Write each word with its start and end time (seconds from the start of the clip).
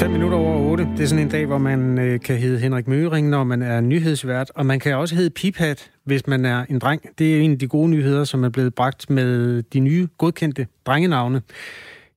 5 0.00 0.10
minutter 0.10 0.38
over 0.38 0.70
8. 0.70 0.84
Det 0.84 1.00
er 1.00 1.06
sådan 1.06 1.24
en 1.24 1.30
dag, 1.30 1.46
hvor 1.46 1.58
man 1.58 1.98
øh, 1.98 2.20
kan 2.20 2.36
hedde 2.36 2.58
Henrik 2.58 2.88
Møring, 2.88 3.28
når 3.28 3.44
man 3.44 3.62
er 3.62 3.80
nyhedsvært. 3.80 4.52
Og 4.54 4.66
man 4.66 4.80
kan 4.80 4.96
også 4.96 5.14
hedde 5.14 5.30
Piphat, 5.30 5.90
hvis 6.04 6.26
man 6.26 6.44
er 6.44 6.64
en 6.70 6.78
dreng. 6.78 7.02
Det 7.18 7.36
er 7.36 7.40
en 7.40 7.52
af 7.52 7.58
de 7.58 7.68
gode 7.68 7.88
nyheder, 7.88 8.24
som 8.24 8.44
er 8.44 8.48
blevet 8.48 8.74
bragt 8.74 9.10
med 9.10 9.62
de 9.62 9.80
nye 9.80 10.08
godkendte 10.18 10.66
drengenavne. 10.86 11.42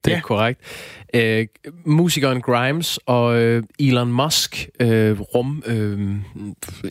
Det 0.06 0.12
er 0.12 0.16
ja. 0.16 0.22
korrekt. 0.22 0.60
Øh, 1.14 1.48
musikeren 1.86 2.42
Grimes 2.42 3.00
og 3.06 3.42
øh, 3.42 3.64
Elon 3.80 4.12
Musk, 4.12 4.70
øh, 4.80 5.20
rum 5.20 5.64
øh, 5.66 6.16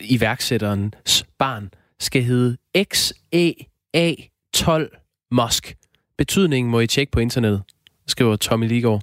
iværksætterens 0.01 1.25
barn, 1.39 1.69
skal 1.99 2.23
hedde 2.23 2.57
XEA12 2.93 5.27
Musk. 5.31 5.75
Betydningen 6.17 6.71
må 6.71 6.79
I 6.79 6.87
tjekke 6.87 7.11
på 7.11 7.19
internettet, 7.19 7.61
skriver 8.07 8.35
Tommy 8.35 8.67
Ligård. 8.67 9.01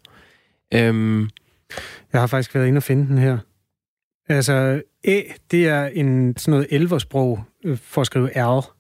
Øhm, 0.75 1.29
jeg 2.13 2.21
har 2.21 2.27
faktisk 2.27 2.55
været 2.55 2.67
inde 2.67 2.79
og 2.79 2.83
finde 2.83 3.07
den 3.07 3.19
her. 3.19 3.39
Altså, 4.29 4.83
Æ, 5.05 5.23
det 5.51 5.69
er 5.69 5.87
en 5.87 6.37
sådan 6.37 6.53
noget 6.53 6.67
elversprog 6.71 7.45
øh, 7.65 7.79
for 7.79 8.01
at 8.01 8.07
skrive 8.07 8.31
R. 8.37 8.75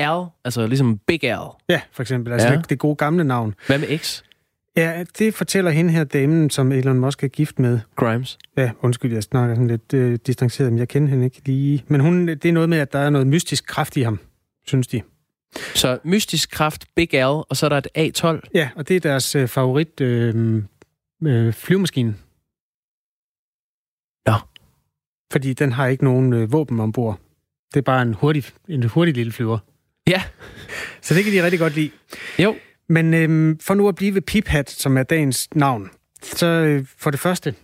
R, 0.00 0.32
altså 0.44 0.66
ligesom 0.66 0.98
Big 0.98 1.24
R. 1.24 1.62
Ja, 1.68 1.80
for 1.92 2.02
eksempel. 2.02 2.32
Altså 2.32 2.48
ja. 2.48 2.56
det, 2.56 2.70
det 2.70 2.78
gode 2.78 2.96
gamle 2.96 3.24
navn. 3.24 3.54
Hvad 3.66 3.78
med 3.78 3.98
X? 3.98 4.22
Ja, 4.76 5.04
det 5.18 5.34
fortæller 5.34 5.70
hende 5.70 5.90
her 5.90 6.04
damen, 6.04 6.50
som 6.50 6.72
Elon 6.72 6.98
Musk 6.98 7.24
er 7.24 7.28
gift 7.28 7.58
med. 7.58 7.80
Grimes? 7.96 8.38
Ja, 8.56 8.70
undskyld, 8.80 9.12
jeg 9.12 9.22
snakker 9.22 9.54
sådan 9.54 9.68
lidt 9.68 9.94
øh, 9.94 10.18
distanceret, 10.26 10.72
men 10.72 10.78
jeg 10.78 10.88
kender 10.88 11.08
hende 11.08 11.24
ikke 11.24 11.42
lige. 11.44 11.84
Men 11.88 12.00
hun, 12.00 12.28
det 12.28 12.44
er 12.44 12.52
noget 12.52 12.68
med, 12.68 12.78
at 12.78 12.92
der 12.92 12.98
er 12.98 13.10
noget 13.10 13.26
mystisk 13.26 13.66
kraft 13.66 13.96
i 13.96 14.02
ham, 14.02 14.20
synes 14.66 14.86
de. 14.86 15.02
Så 15.74 15.98
mystisk 16.04 16.50
kraft, 16.50 16.86
Big 16.96 17.08
L, 17.12 17.24
og 17.24 17.56
så 17.56 17.66
er 17.66 17.80
der 17.80 17.80
et 17.94 18.22
A12? 18.24 18.40
Ja, 18.54 18.70
og 18.76 18.88
det 18.88 18.96
er 18.96 19.00
deres 19.00 19.34
øh, 19.34 19.48
favorit 19.48 20.00
øh, 20.00 20.62
øh, 21.24 21.52
flyvemaskine. 21.52 22.14
Ja. 24.26 24.34
Fordi 25.32 25.52
den 25.52 25.72
har 25.72 25.86
ikke 25.86 26.04
nogen 26.04 26.32
øh, 26.32 26.52
våben 26.52 26.80
ombord. 26.80 27.18
Det 27.74 27.76
er 27.76 27.82
bare 27.82 28.02
en 28.02 28.14
hurtig, 28.14 28.44
en 28.68 28.82
hurtig 28.82 29.14
lille 29.14 29.32
flyver. 29.32 29.58
Ja. 30.06 30.22
Så 31.00 31.14
det 31.14 31.24
kan 31.24 31.32
de 31.32 31.44
rigtig 31.44 31.60
godt 31.60 31.74
lide. 31.74 31.90
Jo. 32.38 32.56
Men 32.88 33.14
øh, 33.14 33.56
for 33.60 33.74
nu 33.74 33.88
at 33.88 33.94
blive 33.94 34.14
ved 34.14 34.22
Piphat, 34.22 34.70
som 34.70 34.96
er 34.96 35.02
dagens 35.02 35.48
navn, 35.54 35.90
så 36.22 36.46
øh, 36.46 36.86
for 36.98 37.10
det 37.10 37.20
første, 37.20 37.54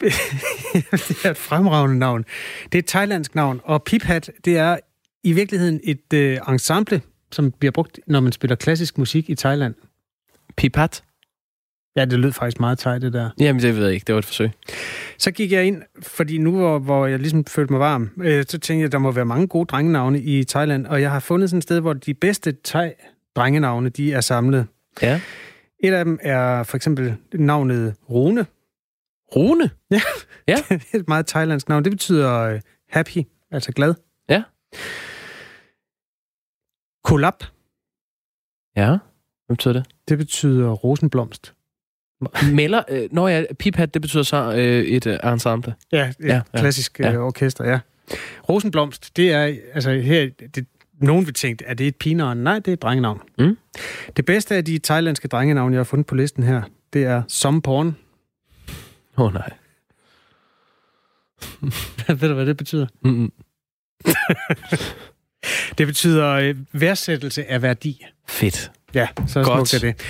det 0.00 1.24
er 1.24 1.30
et 1.30 1.36
fremragende 1.36 1.98
navn. 1.98 2.24
Det 2.64 2.74
er 2.74 2.78
et 2.78 2.86
thailandsk 2.86 3.34
navn, 3.34 3.60
og 3.64 3.82
Piphat, 3.82 4.30
det 4.44 4.56
er 4.58 4.76
i 5.22 5.32
virkeligheden 5.32 5.80
et 5.84 6.12
øh, 6.14 6.38
ensemble, 6.48 7.02
som 7.32 7.52
bliver 7.52 7.72
brugt, 7.72 8.00
når 8.06 8.20
man 8.20 8.32
spiller 8.32 8.56
klassisk 8.56 8.98
musik 8.98 9.30
i 9.30 9.34
Thailand. 9.34 9.74
Pipat? 10.56 11.02
Ja, 11.96 12.04
det 12.04 12.18
lød 12.18 12.32
faktisk 12.32 12.60
meget 12.60 12.78
tejt, 12.78 13.02
det 13.02 13.12
der. 13.12 13.30
Jamen, 13.40 13.62
det 13.62 13.76
ved 13.76 13.84
jeg 13.84 13.94
ikke. 13.94 14.04
Det 14.04 14.14
var 14.14 14.18
et 14.18 14.24
forsøg. 14.24 14.50
Så 15.18 15.30
gik 15.30 15.52
jeg 15.52 15.64
ind, 15.64 15.82
fordi 16.02 16.38
nu, 16.38 16.56
hvor, 16.56 16.78
hvor 16.78 17.06
jeg 17.06 17.18
ligesom 17.18 17.44
følte 17.44 17.72
mig 17.72 17.80
varm, 17.80 18.10
øh, 18.22 18.44
så 18.48 18.58
tænkte 18.58 18.74
jeg, 18.74 18.84
at 18.84 18.92
der 18.92 18.98
må 18.98 19.12
være 19.12 19.24
mange 19.24 19.46
gode 19.46 19.66
drengenavne 19.66 20.20
i 20.20 20.44
Thailand, 20.44 20.86
og 20.86 21.00
jeg 21.00 21.10
har 21.10 21.20
fundet 21.20 21.50
sådan 21.50 21.58
et 21.58 21.62
sted, 21.62 21.80
hvor 21.80 21.92
de 21.92 22.14
bedste 22.14 22.56
thai-drengenavne, 22.64 23.88
de 23.88 24.12
er 24.12 24.20
samlet. 24.20 24.66
Ja. 25.02 25.20
Et 25.84 25.92
af 25.92 26.04
dem 26.04 26.18
er 26.22 26.62
for 26.62 26.76
eksempel 26.76 27.16
navnet 27.34 27.94
Rune. 28.10 28.46
Rune? 29.36 29.70
Ja. 29.90 30.00
ja. 30.48 30.56
det 30.68 30.94
er 30.94 30.98
et 30.98 31.08
meget 31.08 31.26
thailandsk 31.26 31.68
navn. 31.68 31.84
Det 31.84 31.92
betyder 31.92 32.40
øh, 32.40 32.60
happy, 32.90 33.18
altså 33.50 33.72
glad. 33.72 33.94
Ja. 34.28 34.42
Kolap. 37.04 37.44
Ja. 38.76 38.88
Hvad 39.46 39.56
betyder 39.56 39.72
det? 39.72 39.86
Det 40.08 40.18
betyder 40.18 40.70
rosenblomst. 40.70 41.55
Melder, 42.52 42.82
øh, 42.88 43.08
når 43.12 43.28
jeg, 43.28 43.46
piphat, 43.58 43.94
det 43.94 44.02
betyder 44.02 44.22
så 44.22 44.52
øh, 44.52 44.84
et 44.84 45.06
øh, 45.06 45.18
ensemble. 45.24 45.74
Ja, 45.92 46.08
et 46.08 46.16
ja, 46.20 46.40
klassisk 46.56 47.00
ja. 47.00 47.12
Øh, 47.12 47.20
orkester, 47.20 47.64
ja. 47.64 47.78
Rosenblomst, 48.48 49.16
det 49.16 49.32
er, 49.32 49.54
altså 49.74 49.90
her, 49.90 50.30
det, 50.54 50.66
nogen 51.00 51.26
vil 51.26 51.34
tænke, 51.34 51.64
er 51.64 51.74
det 51.74 51.86
et 51.86 51.96
pigenavn? 51.96 52.36
Nej, 52.36 52.54
det 52.58 52.68
er 52.68 52.72
et 52.72 52.82
drengenavn. 52.82 53.20
Mm. 53.38 53.58
Det 54.16 54.24
bedste 54.24 54.56
af 54.56 54.64
de 54.64 54.78
thailandske 54.78 55.28
drengenavn, 55.28 55.72
jeg 55.72 55.78
har 55.78 55.84
fundet 55.84 56.06
på 56.06 56.14
listen 56.14 56.42
her, 56.42 56.62
det 56.92 57.04
er 57.04 57.22
Somporn. 57.28 57.96
Åh 59.16 59.24
oh, 59.24 59.34
nej. 59.34 59.50
Ved 62.20 62.28
du, 62.28 62.34
hvad 62.34 62.46
det 62.46 62.56
betyder? 62.56 62.86
Mm-mm. 63.00 63.32
det 65.78 65.86
betyder 65.86 66.28
øh, 66.28 66.56
værdsættelse 66.72 67.44
af 67.50 67.62
værdi. 67.62 68.06
Fedt. 68.28 68.72
Ja, 68.96 69.08
så 69.26 69.42
Godt. 69.42 69.68
smukt 69.68 69.84
er 69.84 69.88
det. 69.88 70.00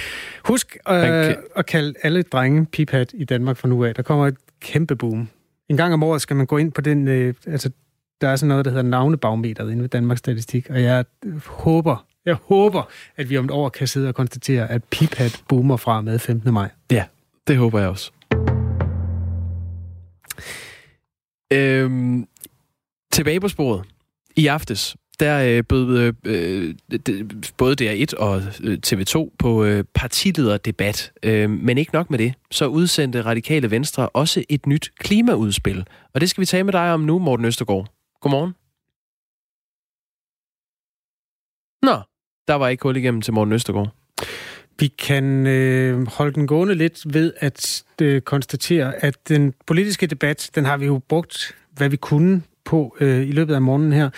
Husk 0.45 0.77
øh, 0.89 1.35
at 1.57 1.67
kalde 1.67 1.95
alle 2.03 2.23
drenge 2.23 2.67
piphat 2.67 3.11
i 3.15 3.25
Danmark 3.25 3.57
fra 3.57 3.69
nu 3.69 3.85
af. 3.85 3.95
Der 3.95 4.03
kommer 4.03 4.27
et 4.27 4.37
kæmpe 4.61 4.97
boom. 4.97 5.29
En 5.69 5.77
gang 5.77 5.95
om 5.95 6.03
året 6.03 6.23
skal 6.23 6.37
man 6.37 6.47
gå 6.47 6.57
ind 6.57 6.73
på 6.73 6.81
den... 6.81 7.09
Øh, 7.09 7.35
altså, 7.47 7.71
der 8.21 8.29
er 8.29 8.37
sådan 8.37 8.49
noget, 8.49 8.65
der 8.65 8.71
hedder 8.71 8.85
navnebarometeret 8.85 9.71
inde 9.71 9.83
ved 9.83 9.89
Danmarks 9.89 10.19
Statistik, 10.19 10.71
og 10.71 10.83
jeg 10.83 11.05
håber, 11.47 12.07
jeg 12.27 12.35
håber, 12.35 12.89
at 13.17 13.31
vi 13.31 13.39
om 13.39 13.45
et 13.45 13.51
år 13.51 13.69
kan 13.69 13.87
sidde 13.87 14.09
og 14.09 14.15
konstatere, 14.15 14.71
at 14.71 14.85
piphat 14.85 15.43
boomer 15.49 15.77
fra 15.77 16.01
med 16.01 16.19
15. 16.19 16.55
maj. 16.55 16.69
Ja, 16.91 17.05
det 17.47 17.57
håber 17.57 17.79
jeg 17.81 17.89
også. 17.89 18.11
Øhm, 21.53 22.27
tilbage 23.13 23.41
på 23.41 23.49
sporet. 23.49 23.85
I 24.37 24.47
aftes, 24.47 24.97
der 25.21 25.57
øh, 25.57 25.65
bød 25.65 26.15
øh, 26.27 26.75
øh 27.09 27.25
både 27.57 28.05
DR1 28.05 28.17
og 28.19 28.43
øh, 28.63 28.79
TV2 28.87 29.37
på 29.39 29.65
øh, 29.65 29.85
partilederdebat. 29.95 31.13
Øh, 31.23 31.51
men 31.51 31.79
ikke 31.79 31.93
nok 31.95 32.11
med 32.11 32.19
det, 32.19 32.35
så 32.51 32.67
udsendte 32.67 33.23
Radikale 33.23 33.71
Venstre 33.71 34.09
også 34.09 34.45
et 34.49 34.67
nyt 34.67 34.93
klimaudspil. 34.99 35.87
Og 36.15 36.21
det 36.21 36.31
skal 36.31 36.41
vi 36.41 36.47
tale 36.47 36.65
med 36.65 36.73
dig 36.73 36.93
om 36.93 37.01
nu, 37.01 37.19
Morten 37.19 37.47
Østergaard. 37.47 37.87
Godmorgen. 38.21 38.55
Nå, 41.83 42.03
der 42.49 42.55
var 42.55 42.69
ikke 42.69 42.83
hul 42.83 42.97
igennem 42.97 43.23
til 43.23 43.35
Morten 43.35 43.53
Østergaard. 43.53 43.95
Vi 44.79 44.87
kan 44.87 45.47
øh, 45.47 46.07
holde 46.07 46.33
den 46.33 46.47
gående 46.47 46.75
lidt 46.75 47.15
ved 47.15 47.33
at 47.37 47.85
øh, 48.03 48.21
konstatere, 48.21 49.05
at 49.05 49.29
den 49.29 49.55
politiske 49.67 50.07
debat, 50.07 50.51
den 50.55 50.65
har 50.65 50.77
vi 50.77 50.87
jo 50.87 51.01
brugt, 51.09 51.57
hvad 51.71 51.89
vi 51.89 51.97
kunne 51.97 52.43
på 52.65 52.97
øh, 53.01 53.29
i 53.29 53.33
løbet 53.33 53.55
af 53.55 53.63
morgenen 53.63 53.93
her 53.93 54.11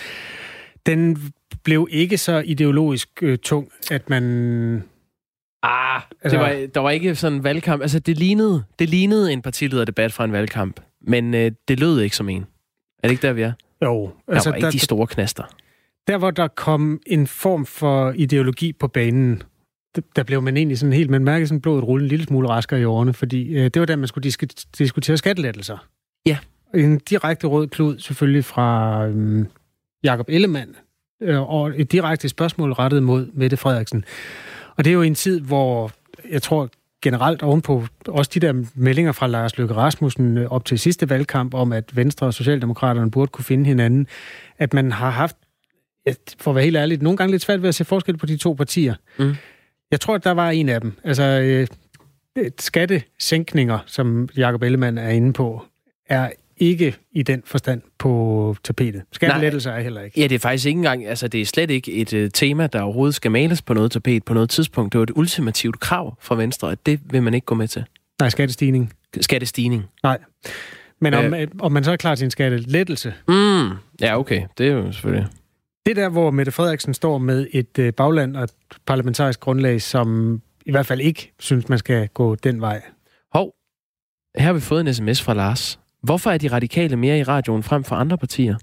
den 0.88 1.32
blev 1.64 1.88
ikke 1.90 2.18
så 2.18 2.42
ideologisk 2.46 3.08
øh, 3.22 3.38
tung, 3.38 3.68
at 3.90 4.10
man... 4.10 4.22
Ah, 5.62 6.02
altså, 6.22 6.38
det 6.38 6.38
var, 6.38 6.66
der 6.74 6.80
var 6.80 6.90
ikke 6.90 7.14
sådan 7.14 7.38
en 7.38 7.44
valgkamp. 7.44 7.82
Altså, 7.82 7.98
det 7.98 8.18
lignede, 8.18 8.64
det 8.78 8.88
lignede 8.88 9.32
en 9.32 9.42
partilederdebat 9.42 10.12
fra 10.12 10.24
en 10.24 10.32
valgkamp, 10.32 10.80
men 11.00 11.34
øh, 11.34 11.52
det 11.68 11.80
lød 11.80 12.00
ikke 12.00 12.16
som 12.16 12.28
en. 12.28 12.46
Er 13.02 13.08
det 13.08 13.10
ikke 13.10 13.26
der, 13.26 13.32
vi 13.32 13.42
er? 13.42 13.52
Jo. 13.84 14.10
Altså, 14.28 14.44
der 14.44 14.50
var 14.50 14.56
ikke 14.56 14.64
der, 14.64 14.70
de 14.70 14.78
store 14.78 15.06
knaster. 15.06 15.42
Der, 16.06 16.18
hvor 16.18 16.30
der 16.30 16.48
kom 16.48 17.00
en 17.06 17.26
form 17.26 17.66
for 17.66 18.12
ideologi 18.16 18.72
på 18.72 18.88
banen, 18.88 19.42
der 20.16 20.22
blev 20.22 20.42
man 20.42 20.56
egentlig 20.56 20.78
sådan 20.78 20.92
helt, 20.92 21.10
man 21.10 21.24
mærkede 21.24 21.46
sådan 21.46 21.60
blodet 21.60 21.84
rulle 21.84 22.04
en 22.04 22.08
lille 22.08 22.26
smule 22.26 22.48
raskere 22.48 22.80
i 22.80 22.84
årene, 22.84 23.12
fordi 23.12 23.56
øh, 23.56 23.64
det 23.64 23.80
var 23.80 23.86
der, 23.86 23.96
man 23.96 24.08
skulle 24.08 24.30
disk- 24.30 24.78
diskutere 24.78 25.16
skattelettelser. 25.16 25.86
Ja. 26.26 26.38
En 26.74 26.98
direkte 26.98 27.46
rød 27.46 27.68
klud 27.68 27.98
selvfølgelig 27.98 28.44
fra 28.44 29.06
øh, 29.06 29.46
Jakob 30.04 30.28
Ellemann, 30.28 30.76
øh, 31.22 31.50
og 31.50 31.72
et 31.76 31.92
direkte 31.92 32.28
spørgsmål 32.28 32.72
rettet 32.72 33.02
mod 33.02 33.26
Mette 33.34 33.56
Frederiksen. 33.56 34.04
Og 34.76 34.84
det 34.84 34.90
er 34.90 34.94
jo 34.94 35.02
en 35.02 35.14
tid, 35.14 35.40
hvor 35.40 35.90
jeg 36.30 36.42
tror 36.42 36.70
generelt 37.02 37.42
ovenpå 37.42 37.86
også 38.08 38.30
de 38.34 38.40
der 38.40 38.64
meldinger 38.74 39.12
fra 39.12 39.26
Lars 39.26 39.58
Løkke 39.58 39.74
Rasmussen 39.74 40.38
øh, 40.38 40.50
op 40.50 40.64
til 40.64 40.78
sidste 40.78 41.10
valgkamp 41.10 41.54
om, 41.54 41.72
at 41.72 41.96
Venstre 41.96 42.26
og 42.26 42.34
Socialdemokraterne 42.34 43.10
burde 43.10 43.28
kunne 43.28 43.44
finde 43.44 43.64
hinanden, 43.64 44.06
at 44.58 44.74
man 44.74 44.92
har 44.92 45.10
haft, 45.10 45.36
for 46.38 46.50
at 46.50 46.54
være 46.54 46.64
helt 46.64 46.76
ærlig, 46.76 47.02
nogle 47.02 47.16
gange 47.16 47.30
lidt 47.30 47.42
svært 47.42 47.62
ved 47.62 47.68
at 47.68 47.74
se 47.74 47.84
forskel 47.84 48.16
på 48.16 48.26
de 48.26 48.36
to 48.36 48.52
partier. 48.52 48.94
Mm. 49.18 49.34
Jeg 49.90 50.00
tror, 50.00 50.14
at 50.14 50.24
der 50.24 50.30
var 50.30 50.50
en 50.50 50.68
af 50.68 50.80
dem. 50.80 50.92
Altså, 51.04 51.22
øh, 51.22 51.66
skattesænkninger, 52.58 53.78
som 53.86 54.28
Jacob 54.36 54.62
Ellemann 54.62 54.98
er 54.98 55.08
inde 55.08 55.32
på, 55.32 55.64
er 56.08 56.30
ikke 56.60 56.96
i 57.12 57.22
den 57.22 57.42
forstand 57.46 57.82
på 57.98 58.56
tapetet. 58.64 59.02
Skattelettelser 59.12 59.72
er 59.72 59.80
heller 59.80 60.00
ikke. 60.00 60.20
Ja, 60.20 60.26
det 60.26 60.34
er 60.34 60.38
faktisk 60.38 60.66
ikke 60.66 60.76
engang, 60.78 61.06
altså 61.06 61.28
det 61.28 61.40
er 61.40 61.44
slet 61.44 61.70
ikke 61.70 61.92
et 61.92 62.12
uh, 62.12 62.28
tema, 62.34 62.66
der 62.66 62.82
overhovedet 62.82 63.14
skal 63.14 63.30
males 63.30 63.62
på 63.62 63.74
noget 63.74 63.92
tapet 63.92 64.24
på 64.24 64.34
noget 64.34 64.50
tidspunkt. 64.50 64.92
Det 64.92 64.98
var 64.98 65.02
et 65.02 65.12
ultimativt 65.14 65.80
krav 65.80 66.16
fra 66.20 66.34
Venstre, 66.34 66.72
at 66.72 66.86
det 66.86 67.00
vil 67.10 67.22
man 67.22 67.34
ikke 67.34 67.44
gå 67.44 67.54
med 67.54 67.68
til. 67.68 67.84
Nej, 68.20 68.28
skattestigning. 68.28 68.92
Skattestigning. 69.20 69.84
Nej. 70.02 70.18
Men 71.00 71.14
om, 71.14 71.34
øh, 71.34 71.48
om 71.58 71.72
man 71.72 71.84
så 71.84 71.92
er 71.92 71.96
klar 71.96 72.14
til 72.14 72.24
en 72.24 72.30
skattelettelse? 72.30 73.14
Mm, 73.28 73.68
ja, 74.00 74.18
okay. 74.18 74.42
Det 74.58 74.66
er 74.68 74.72
jo 74.72 74.92
selvfølgelig... 74.92 75.26
Det 75.86 75.96
der, 75.96 76.08
hvor 76.08 76.30
Mette 76.30 76.52
Frederiksen 76.52 76.94
står 76.94 77.18
med 77.18 77.46
et 77.52 77.78
uh, 77.78 77.88
bagland 77.88 78.36
og 78.36 78.44
et 78.44 78.50
parlamentarisk 78.86 79.40
grundlag, 79.40 79.82
som 79.82 80.40
i 80.66 80.70
hvert 80.70 80.86
fald 80.86 81.00
ikke 81.00 81.32
synes, 81.38 81.68
man 81.68 81.78
skal 81.78 82.08
gå 82.08 82.34
den 82.34 82.60
vej. 82.60 82.82
Hov, 83.32 83.52
her 84.36 84.46
har 84.46 84.52
vi 84.52 84.60
fået 84.60 84.80
en 84.80 84.94
sms 84.94 85.22
fra 85.22 85.34
Lars. 85.34 85.78
Hvorfor 86.02 86.30
er 86.30 86.38
de 86.38 86.48
radikale 86.48 86.96
mere 86.96 87.18
i 87.18 87.22
radioen 87.22 87.62
frem 87.62 87.84
for 87.84 87.96
andre 87.96 88.18
partier? 88.18 88.56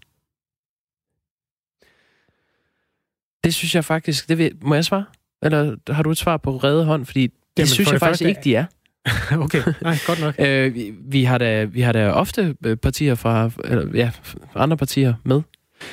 Det 3.43 3.53
synes 3.53 3.75
jeg 3.75 3.85
faktisk... 3.85 4.29
Det 4.29 4.37
vil, 4.37 4.51
må 4.61 4.75
jeg 4.75 4.85
svare? 4.85 5.05
Eller 5.41 5.75
har 5.93 6.03
du 6.03 6.11
et 6.11 6.17
svar 6.17 6.37
på 6.37 6.57
redde 6.57 6.85
hånd? 6.85 7.05
Fordi 7.05 7.27
det 7.27 7.33
Jamen, 7.57 7.67
synes 7.67 7.91
jeg 7.91 7.99
faktisk 7.99 8.23
første, 8.23 8.29
ikke, 8.29 8.41
de 8.43 8.55
er. 8.55 8.65
okay, 9.45 9.73
nej, 9.81 9.95
godt 10.07 10.21
nok. 10.21 10.35
øh, 10.47 10.73
vi, 10.73 10.93
vi, 11.01 11.23
har 11.23 11.37
da, 11.37 11.63
vi 11.63 11.81
har 11.81 11.91
da 11.91 12.11
ofte 12.11 12.55
øh, 12.65 12.77
partier 12.77 13.15
fra, 13.15 13.49
eller, 13.63 13.87
ja, 13.93 14.11
andre 14.55 14.77
partier 14.77 15.13
med 15.23 15.41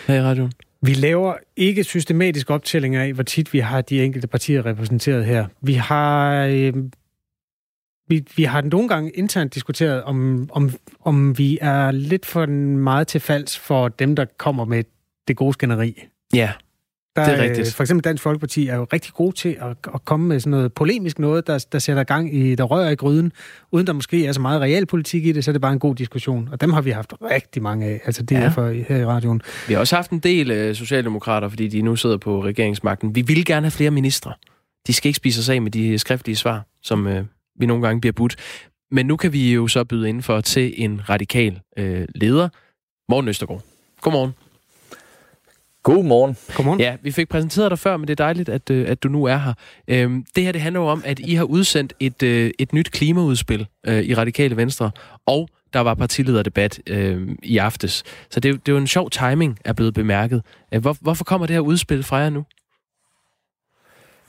her 0.06 0.14
i 0.14 0.22
radioen. 0.22 0.52
Vi 0.82 0.94
laver 0.94 1.34
ikke 1.56 1.84
systematisk 1.84 2.50
optælling 2.50 2.96
af, 2.96 3.12
hvor 3.12 3.22
tit 3.22 3.52
vi 3.52 3.58
har 3.58 3.80
de 3.80 4.04
enkelte 4.04 4.26
partier 4.26 4.66
repræsenteret 4.66 5.24
her. 5.24 5.46
Vi 5.60 5.74
har, 5.74 6.44
øh, 6.44 6.72
vi, 8.08 8.24
vi 8.36 8.44
har 8.44 8.60
nogle 8.60 8.88
gange 8.88 9.10
internt 9.10 9.54
diskuteret, 9.54 10.02
om, 10.02 10.48
om, 10.52 10.70
om 11.00 11.38
vi 11.38 11.58
er 11.60 11.90
lidt 11.90 12.26
for 12.26 12.46
meget 12.76 13.06
til 13.08 13.20
falds 13.20 13.58
for 13.58 13.88
dem, 13.88 14.16
der 14.16 14.24
kommer 14.38 14.64
med 14.64 14.84
det 15.28 15.36
gode 15.36 15.52
skænderi. 15.52 16.04
Ja, 16.34 16.52
der, 17.16 17.24
det 17.24 17.38
er 17.38 17.42
rigtigt. 17.42 17.74
For 17.74 17.82
eksempel 17.82 18.04
Dansk 18.04 18.22
Folkeparti 18.22 18.66
er 18.68 18.76
jo 18.76 18.86
rigtig 18.92 19.14
god 19.14 19.32
til 19.32 19.56
at, 19.60 19.76
at 19.94 20.04
komme 20.04 20.28
med 20.28 20.40
sådan 20.40 20.50
noget 20.50 20.72
polemisk 20.72 21.18
noget, 21.18 21.46
der, 21.46 21.66
der 21.72 21.78
sætter 21.78 22.04
gang 22.04 22.34
i, 22.34 22.54
der 22.54 22.64
rører 22.64 22.90
i 22.90 22.94
gryden, 22.94 23.32
uden 23.72 23.86
der 23.86 23.92
måske 23.92 24.26
er 24.26 24.32
så 24.32 24.40
meget 24.40 24.60
realpolitik 24.60 25.26
i 25.26 25.32
det, 25.32 25.44
så 25.44 25.50
er 25.50 25.52
det 25.52 25.60
bare 25.62 25.72
en 25.72 25.78
god 25.78 25.94
diskussion. 25.94 26.48
Og 26.52 26.60
dem 26.60 26.72
har 26.72 26.80
vi 26.80 26.90
haft 26.90 27.12
rigtig 27.30 27.62
mange 27.62 27.86
af, 27.86 28.00
altså 28.04 28.22
det 28.22 28.36
ja. 28.36 28.48
for 28.48 28.68
her 28.68 28.96
i 28.96 29.06
radioen. 29.06 29.42
Vi 29.68 29.74
har 29.74 29.80
også 29.80 29.96
haft 29.96 30.10
en 30.10 30.18
del 30.18 30.68
uh, 30.68 30.74
socialdemokrater, 30.74 31.48
fordi 31.48 31.68
de 31.68 31.82
nu 31.82 31.96
sidder 31.96 32.16
på 32.16 32.44
regeringsmagten. 32.44 33.14
Vi 33.14 33.22
vil 33.22 33.44
gerne 33.44 33.64
have 33.64 33.70
flere 33.70 33.90
ministre. 33.90 34.32
De 34.86 34.92
skal 34.92 35.08
ikke 35.08 35.16
spise 35.16 35.44
sig 35.44 35.54
af 35.54 35.62
med 35.62 35.70
de 35.70 35.98
skriftlige 35.98 36.36
svar, 36.36 36.66
som 36.82 37.06
uh, 37.06 37.12
vi 37.58 37.66
nogle 37.66 37.86
gange 37.86 38.00
bliver 38.00 38.12
budt. 38.12 38.36
Men 38.90 39.06
nu 39.06 39.16
kan 39.16 39.32
vi 39.32 39.54
jo 39.54 39.68
så 39.68 39.84
byde 39.84 40.08
ind 40.08 40.22
for 40.22 40.40
til 40.40 40.74
en 40.76 41.08
radikal 41.08 41.60
uh, 41.80 42.04
leder, 42.14 42.48
Morten 43.08 43.28
Østergaard. 43.28 43.62
Godmorgen. 44.00 44.32
God 45.82 46.04
morgen. 46.04 46.36
Godmorgen. 46.54 46.80
Ja, 46.80 46.96
vi 47.02 47.10
fik 47.10 47.28
præsenteret 47.28 47.70
dig 47.70 47.78
før, 47.78 47.96
men 47.96 48.08
det 48.08 48.20
er 48.20 48.24
dejligt, 48.24 48.48
at, 48.48 48.70
øh, 48.70 48.88
at 48.88 49.02
du 49.02 49.08
nu 49.08 49.24
er 49.24 49.36
her. 49.36 49.52
Øhm, 49.88 50.24
det 50.36 50.44
her 50.44 50.52
det 50.52 50.60
handler 50.60 50.80
jo 50.80 50.86
om, 50.86 51.02
at 51.04 51.18
I 51.18 51.34
har 51.34 51.44
udsendt 51.44 51.94
et, 52.00 52.22
øh, 52.22 52.50
et 52.58 52.72
nyt 52.72 52.90
klimaudspil 52.90 53.66
øh, 53.86 54.02
i 54.02 54.14
Radikale 54.14 54.56
Venstre, 54.56 54.90
og 55.26 55.48
der 55.72 55.80
var 55.80 55.94
partilederdebat 55.94 56.80
øh, 56.86 57.28
i 57.42 57.58
aftes. 57.58 58.02
Så 58.30 58.40
det, 58.40 58.66
det 58.66 58.72
er 58.72 58.72
jo 58.72 58.78
en 58.78 58.86
sjov 58.86 59.10
timing, 59.10 59.58
er 59.64 59.72
blevet 59.72 59.94
bemærket. 59.94 60.42
Øh, 60.74 60.80
hvor, 60.80 60.96
hvorfor 61.00 61.24
kommer 61.24 61.46
det 61.46 61.54
her 61.54 61.60
udspil 61.60 62.02
fra 62.02 62.16
jer 62.16 62.30
nu? 62.30 62.44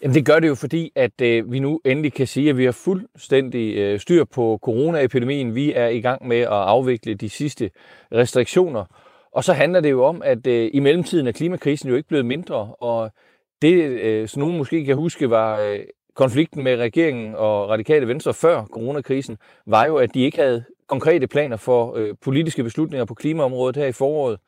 Jamen 0.03 0.15
det 0.15 0.25
gør 0.25 0.39
det 0.39 0.47
jo, 0.47 0.55
fordi 0.55 0.91
at 0.95 1.21
øh, 1.21 1.51
vi 1.51 1.59
nu 1.59 1.81
endelig 1.85 2.13
kan 2.13 2.27
sige, 2.27 2.49
at 2.49 2.57
vi 2.57 2.65
har 2.65 2.71
fuldstændig 2.71 3.77
øh, 3.77 3.99
styr 3.99 4.23
på 4.23 4.59
coronaepidemien. 4.61 5.55
Vi 5.55 5.73
er 5.73 5.87
i 5.87 6.01
gang 6.01 6.27
med 6.27 6.39
at 6.39 6.47
afvikle 6.47 7.13
de 7.13 7.29
sidste 7.29 7.69
restriktioner, 8.11 8.85
og 9.31 9.43
så 9.43 9.53
handler 9.53 9.79
det 9.79 9.91
jo 9.91 10.03
om, 10.03 10.21
at 10.25 10.47
øh, 10.47 10.69
i 10.73 10.79
mellemtiden 10.79 11.27
er 11.27 11.31
klimakrisen 11.31 11.89
jo 11.89 11.95
ikke 11.95 12.07
blevet 12.07 12.25
mindre, 12.25 12.75
og 12.79 13.11
det, 13.61 13.73
øh, 13.83 14.27
som 14.27 14.39
nogen 14.39 14.57
måske 14.57 14.85
kan 14.85 14.95
huske, 14.95 15.29
var 15.29 15.59
øh, 15.61 15.79
konflikten 16.15 16.63
med 16.63 16.77
regeringen 16.77 17.35
og 17.35 17.69
radikale 17.69 18.07
venstre 18.07 18.33
før 18.33 18.65
coronakrisen, 18.65 19.37
var 19.67 19.85
jo, 19.85 19.95
at 19.95 20.13
de 20.13 20.21
ikke 20.21 20.37
havde 20.37 20.63
konkrete 20.87 21.27
planer 21.27 21.57
for 21.57 21.95
øh, 21.95 22.15
politiske 22.21 22.63
beslutninger 22.63 23.05
på 23.05 23.13
klimaområdet 23.13 23.75
her 23.75 23.85
i 23.85 23.91
foråret. 23.91 24.39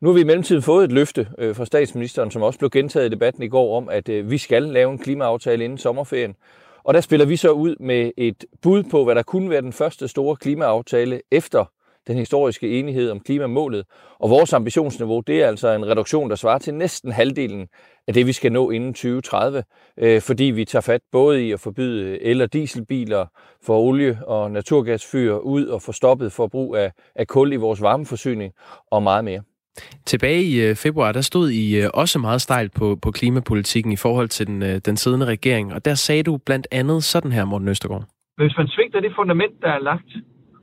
Nu 0.00 0.08
har 0.08 0.14
vi 0.14 0.20
i 0.20 0.24
mellemtiden 0.24 0.62
fået 0.62 0.84
et 0.84 0.92
løfte 0.92 1.28
øh, 1.38 1.56
fra 1.56 1.64
statsministeren, 1.64 2.30
som 2.30 2.42
også 2.42 2.58
blev 2.58 2.70
gentaget 2.70 3.06
i 3.06 3.08
debatten 3.08 3.42
i 3.42 3.48
går, 3.48 3.76
om 3.76 3.88
at 3.88 4.08
øh, 4.08 4.30
vi 4.30 4.38
skal 4.38 4.62
lave 4.62 4.92
en 4.92 4.98
klimaaftale 4.98 5.64
inden 5.64 5.78
sommerferien. 5.78 6.36
Og 6.84 6.94
der 6.94 7.00
spiller 7.00 7.26
vi 7.26 7.36
så 7.36 7.50
ud 7.50 7.76
med 7.80 8.10
et 8.16 8.44
bud 8.62 8.82
på, 8.82 9.04
hvad 9.04 9.14
der 9.14 9.22
kunne 9.22 9.50
være 9.50 9.62
den 9.62 9.72
første 9.72 10.08
store 10.08 10.36
klimaaftale 10.36 11.20
efter 11.30 11.64
den 12.06 12.16
historiske 12.16 12.78
enighed 12.78 13.10
om 13.10 13.20
klimamålet. 13.20 13.86
Og 14.18 14.30
vores 14.30 14.52
ambitionsniveau, 14.52 15.20
det 15.20 15.42
er 15.42 15.48
altså 15.48 15.68
en 15.68 15.86
reduktion, 15.86 16.30
der 16.30 16.36
svarer 16.36 16.58
til 16.58 16.74
næsten 16.74 17.12
halvdelen 17.12 17.68
af 18.08 18.14
det, 18.14 18.26
vi 18.26 18.32
skal 18.32 18.52
nå 18.52 18.70
inden 18.70 18.94
2030, 18.94 19.64
øh, 19.96 20.20
fordi 20.20 20.44
vi 20.44 20.64
tager 20.64 20.80
fat 20.80 21.00
både 21.12 21.46
i 21.46 21.52
at 21.52 21.60
forbyde 21.60 22.22
el- 22.22 22.42
og 22.42 22.52
dieselbiler, 22.52 23.26
for 23.62 23.78
olie- 23.78 24.18
og 24.26 24.50
naturgasfyr 24.50 25.34
ud 25.34 25.66
og 25.66 25.82
få 25.82 25.92
stoppet 25.92 26.32
forbrug 26.32 26.76
af, 26.76 26.92
af 27.14 27.26
kul 27.26 27.52
i 27.52 27.56
vores 27.56 27.82
varmeforsyning 27.82 28.52
og 28.90 29.02
meget 29.02 29.24
mere. 29.24 29.42
Tilbage 30.06 30.42
i 30.42 30.54
øh, 30.66 30.76
februar, 30.76 31.12
der 31.12 31.20
stod 31.20 31.50
I 31.50 31.64
øh, 31.80 31.90
også 31.94 32.18
meget 32.18 32.40
stejlt 32.40 32.72
på, 32.74 32.98
på 33.02 33.10
klimapolitikken 33.10 33.92
i 33.92 33.96
forhold 33.96 34.28
til 34.28 34.46
den, 34.46 34.62
øh, 34.62 34.74
den 34.88 34.96
siddende 34.96 35.26
regering, 35.26 35.74
og 35.74 35.84
der 35.84 35.94
sagde 35.94 36.22
du 36.22 36.36
blandt 36.46 36.66
andet 36.70 37.04
sådan 37.04 37.32
her, 37.32 37.44
Morten 37.44 37.68
Østergaard. 37.68 38.04
Hvis 38.36 38.56
man 38.58 38.68
svigter 38.68 39.00
det 39.00 39.12
fundament, 39.16 39.54
der 39.62 39.70
er 39.70 39.78
lagt, 39.90 40.10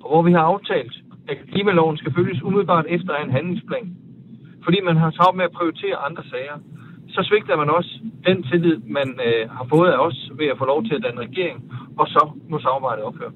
og 0.01 0.09
hvor 0.11 0.21
vi 0.21 0.31
har 0.31 0.45
aftalt, 0.53 0.93
at 1.27 1.37
klimaloven 1.51 1.97
skal 1.97 2.13
følges 2.17 2.43
umiddelbart 2.43 2.85
efter 2.89 3.13
en 3.15 3.31
handlingsplan. 3.31 3.87
Fordi 4.63 4.81
man 4.81 4.97
har 4.97 5.11
travlt 5.11 5.37
med 5.37 5.45
at 5.45 5.51
prioritere 5.51 5.95
andre 6.07 6.23
sager, 6.31 6.57
så 7.15 7.19
svigter 7.29 7.55
man 7.57 7.69
også 7.69 7.91
den 8.27 8.43
tillid, 8.43 8.77
man 8.97 9.09
øh, 9.27 9.49
har 9.57 9.65
fået 9.73 9.89
af 9.91 9.97
os 10.07 10.31
ved 10.39 10.47
at 10.47 10.57
få 10.57 10.65
lov 10.65 10.83
til 10.83 10.95
at 10.95 11.03
danne 11.05 11.21
regering, 11.27 11.57
og 11.99 12.07
så 12.07 12.21
må 12.49 12.59
samarbejdet 12.59 13.03
ophøre. 13.03 13.31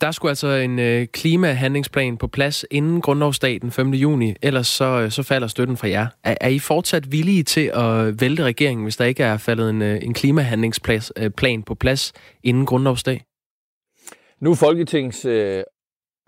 Der 0.00 0.10
skulle 0.10 0.30
altså 0.30 0.48
en 0.48 0.78
øh, 0.78 1.06
klimahandlingsplan 1.06 2.16
på 2.16 2.26
plads 2.26 2.64
inden 2.70 3.00
grundlovsdag 3.00 3.58
den 3.62 3.70
5. 3.70 3.90
juni, 3.90 4.34
ellers 4.42 4.66
så, 4.66 4.84
øh, 4.84 5.10
så 5.10 5.22
falder 5.22 5.48
støtten 5.48 5.76
fra 5.76 5.88
jer. 5.88 6.06
Er, 6.24 6.34
er 6.40 6.48
I 6.48 6.58
fortsat 6.58 7.12
villige 7.12 7.42
til 7.42 7.70
at 7.74 8.20
vælte 8.20 8.44
regeringen, 8.44 8.84
hvis 8.84 8.96
der 8.96 9.04
ikke 9.04 9.22
er 9.22 9.36
faldet 9.36 9.70
en, 9.70 9.82
øh, 9.82 9.98
en 10.02 10.14
klimahandlingsplan 10.14 11.00
øh, 11.16 11.64
på 11.66 11.74
plads 11.74 12.12
inden 12.42 12.66
grundlovsdag? 12.66 13.24
Nu 14.40 14.50
er 14.50 14.54
Folketings 14.54 15.24
øh, 15.24 15.62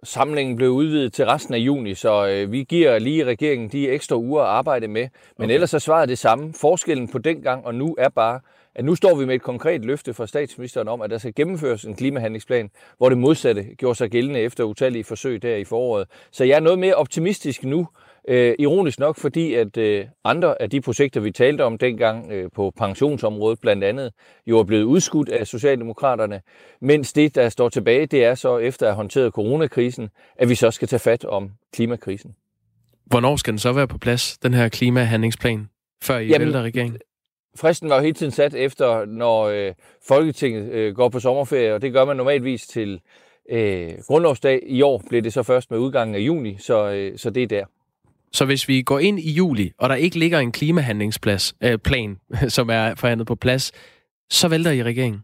samlingen 0.05 0.57
blev 0.57 0.71
udvidet 0.71 1.13
til 1.13 1.27
resten 1.27 1.55
af 1.55 1.59
juni, 1.59 1.95
så 1.95 2.27
øh, 2.27 2.53
vi 2.53 2.63
giver 2.63 2.99
lige 2.99 3.25
regeringen 3.25 3.69
de 3.69 3.89
ekstra 3.89 4.17
uger 4.17 4.43
at 4.43 4.49
arbejde 4.49 4.89
med. 4.89 5.09
Men 5.39 5.45
okay. 5.45 5.55
ellers 5.55 5.71
så 5.71 5.79
svaret 5.79 6.09
det 6.09 6.19
samme. 6.19 6.55
Forskellen 6.61 7.09
på 7.09 7.19
den 7.19 7.43
gang 7.43 7.67
og 7.67 7.75
nu 7.75 7.95
er 7.99 8.09
bare, 8.09 8.41
at 8.77 8.85
nu 8.85 8.95
står 8.95 9.15
vi 9.15 9.25
med 9.25 9.35
et 9.35 9.43
konkret 9.43 9.85
løfte 9.85 10.15
fra 10.15 10.27
statsministeren 10.27 10.89
om, 10.89 11.01
at 11.01 11.11
der 11.11 11.19
skal 11.19 11.35
gennemføres 11.35 11.85
en 11.85 11.97
klimahandlingsplan, 11.97 12.71
hvor 12.99 13.09
det 13.09 13.19
modsatte 13.19 13.63
gjorde 13.63 13.95
sig 13.95 14.11
gældende 14.11 14.41
efter 14.41 14.65
utallige 14.65 15.05
forsøg 15.05 15.43
der 15.43 15.57
i 15.57 15.65
foråret. 15.65 16.09
Så 16.31 16.45
jeg 16.45 16.57
er 16.57 16.61
noget 16.61 16.79
mere 16.79 16.95
optimistisk 16.95 17.65
nu, 17.65 17.89
Øh, 18.29 18.55
ironisk 18.59 18.99
nok, 18.99 19.17
fordi 19.17 19.55
at 19.55 19.77
øh, 19.77 20.07
andre 20.25 20.63
af 20.63 20.71
de 20.71 20.81
projekter, 20.81 21.21
vi 21.21 21.31
talte 21.31 21.65
om 21.65 21.79
dengang 21.79 22.33
øh, 22.33 22.51
på 22.55 22.73
pensionsområdet 22.79 23.61
blandt 23.61 23.85
andet, 23.85 24.13
jo 24.47 24.59
er 24.59 24.65
blevet 24.65 24.83
udskudt 24.83 25.29
af 25.29 25.47
Socialdemokraterne, 25.47 26.41
mens 26.81 27.13
det, 27.13 27.35
der 27.35 27.49
står 27.49 27.69
tilbage, 27.69 28.07
det 28.07 28.25
er 28.25 28.35
så 28.35 28.59
efter 28.59 28.87
at 28.87 28.93
have 28.93 28.97
håndteret 28.97 29.33
coronakrisen, 29.33 30.09
at 30.37 30.49
vi 30.49 30.55
så 30.55 30.71
skal 30.71 30.89
tage 30.89 31.01
fat 31.01 31.25
om 31.25 31.51
klimakrisen. 31.75 32.35
Hvornår 33.05 33.37
skal 33.37 33.53
den 33.53 33.59
så 33.59 33.73
være 33.73 33.89
på 33.89 33.99
plads, 33.99 34.39
den 34.39 34.55
her 34.55 34.69
klimahandlingsplan, 34.69 35.69
før 36.03 36.19
I 36.19 36.27
Jamen, 36.27 36.47
vælter 36.47 36.63
regeringen? 36.63 36.97
Fristen 37.57 37.91
var 37.91 37.97
jo 37.97 38.03
hele 38.03 38.15
tiden 38.15 38.33
sat 38.33 38.55
efter, 38.55 39.05
når 39.05 39.45
øh, 39.45 39.73
Folketinget 40.09 40.73
øh, 40.73 40.95
går 40.95 41.09
på 41.09 41.21
sommerferie, 41.21 41.75
og 41.75 41.83
det 41.83 41.93
gør 41.93 42.05
man 42.05 42.17
normalvis 42.17 42.67
til 42.67 43.01
øh, 43.51 43.93
grundlovsdag. 44.07 44.61
I 44.67 44.83
år 44.83 45.03
blev 45.09 45.23
det 45.23 45.33
så 45.33 45.43
først 45.43 45.71
med 45.71 45.79
udgangen 45.79 46.15
af 46.15 46.21
juni, 46.21 46.57
så, 46.59 46.91
øh, 46.91 47.19
så 47.19 47.31
det 47.31 47.43
er 47.43 47.47
der. 47.47 47.65
Så 48.33 48.45
hvis 48.45 48.69
vi 48.69 48.83
går 48.83 48.99
ind 48.99 49.21
i 49.21 49.33
juli, 49.33 49.73
og 49.79 49.89
der 49.89 49.95
ikke 49.95 50.19
ligger 50.19 50.39
en 50.39 50.53
klimahandlingsplan, 50.53 51.39
øh, 51.65 51.79
plan, 51.79 52.17
som 52.49 52.71
er 52.71 52.95
forhandlet 52.95 53.27
på 53.27 53.35
plads, 53.35 53.73
så 54.31 54.49
vælter 54.49 54.71
I 54.71 54.83
regeringen? 54.83 55.21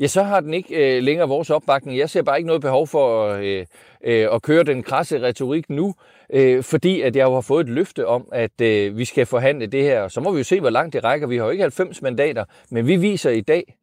Ja, 0.00 0.06
så 0.06 0.22
har 0.22 0.40
den 0.40 0.54
ikke 0.54 0.96
øh, 0.96 1.02
længere 1.02 1.28
vores 1.28 1.50
opbakning. 1.50 1.98
Jeg 1.98 2.10
ser 2.10 2.22
bare 2.22 2.36
ikke 2.38 2.46
noget 2.46 2.62
behov 2.62 2.86
for 2.86 3.28
øh, 3.28 3.66
øh, 4.04 4.28
at 4.32 4.42
køre 4.42 4.64
den 4.64 4.82
krasse 4.82 5.22
retorik 5.22 5.70
nu, 5.70 5.94
øh, 6.32 6.62
fordi 6.62 7.00
at 7.00 7.16
jeg 7.16 7.24
jo 7.24 7.34
har 7.34 7.40
fået 7.40 7.64
et 7.64 7.72
løfte 7.72 8.06
om, 8.06 8.28
at 8.32 8.60
øh, 8.60 8.98
vi 8.98 9.04
skal 9.04 9.26
forhandle 9.26 9.66
det 9.66 9.82
her. 9.82 10.08
Så 10.08 10.20
må 10.20 10.32
vi 10.32 10.38
jo 10.38 10.44
se, 10.44 10.60
hvor 10.60 10.70
langt 10.70 10.92
det 10.92 11.04
rækker. 11.04 11.26
Vi 11.26 11.36
har 11.36 11.44
jo 11.44 11.50
ikke 11.50 11.62
90 11.62 12.02
mandater, 12.02 12.44
men 12.70 12.86
vi 12.86 12.96
viser 12.96 13.30
i 13.30 13.40
dag, 13.40 13.74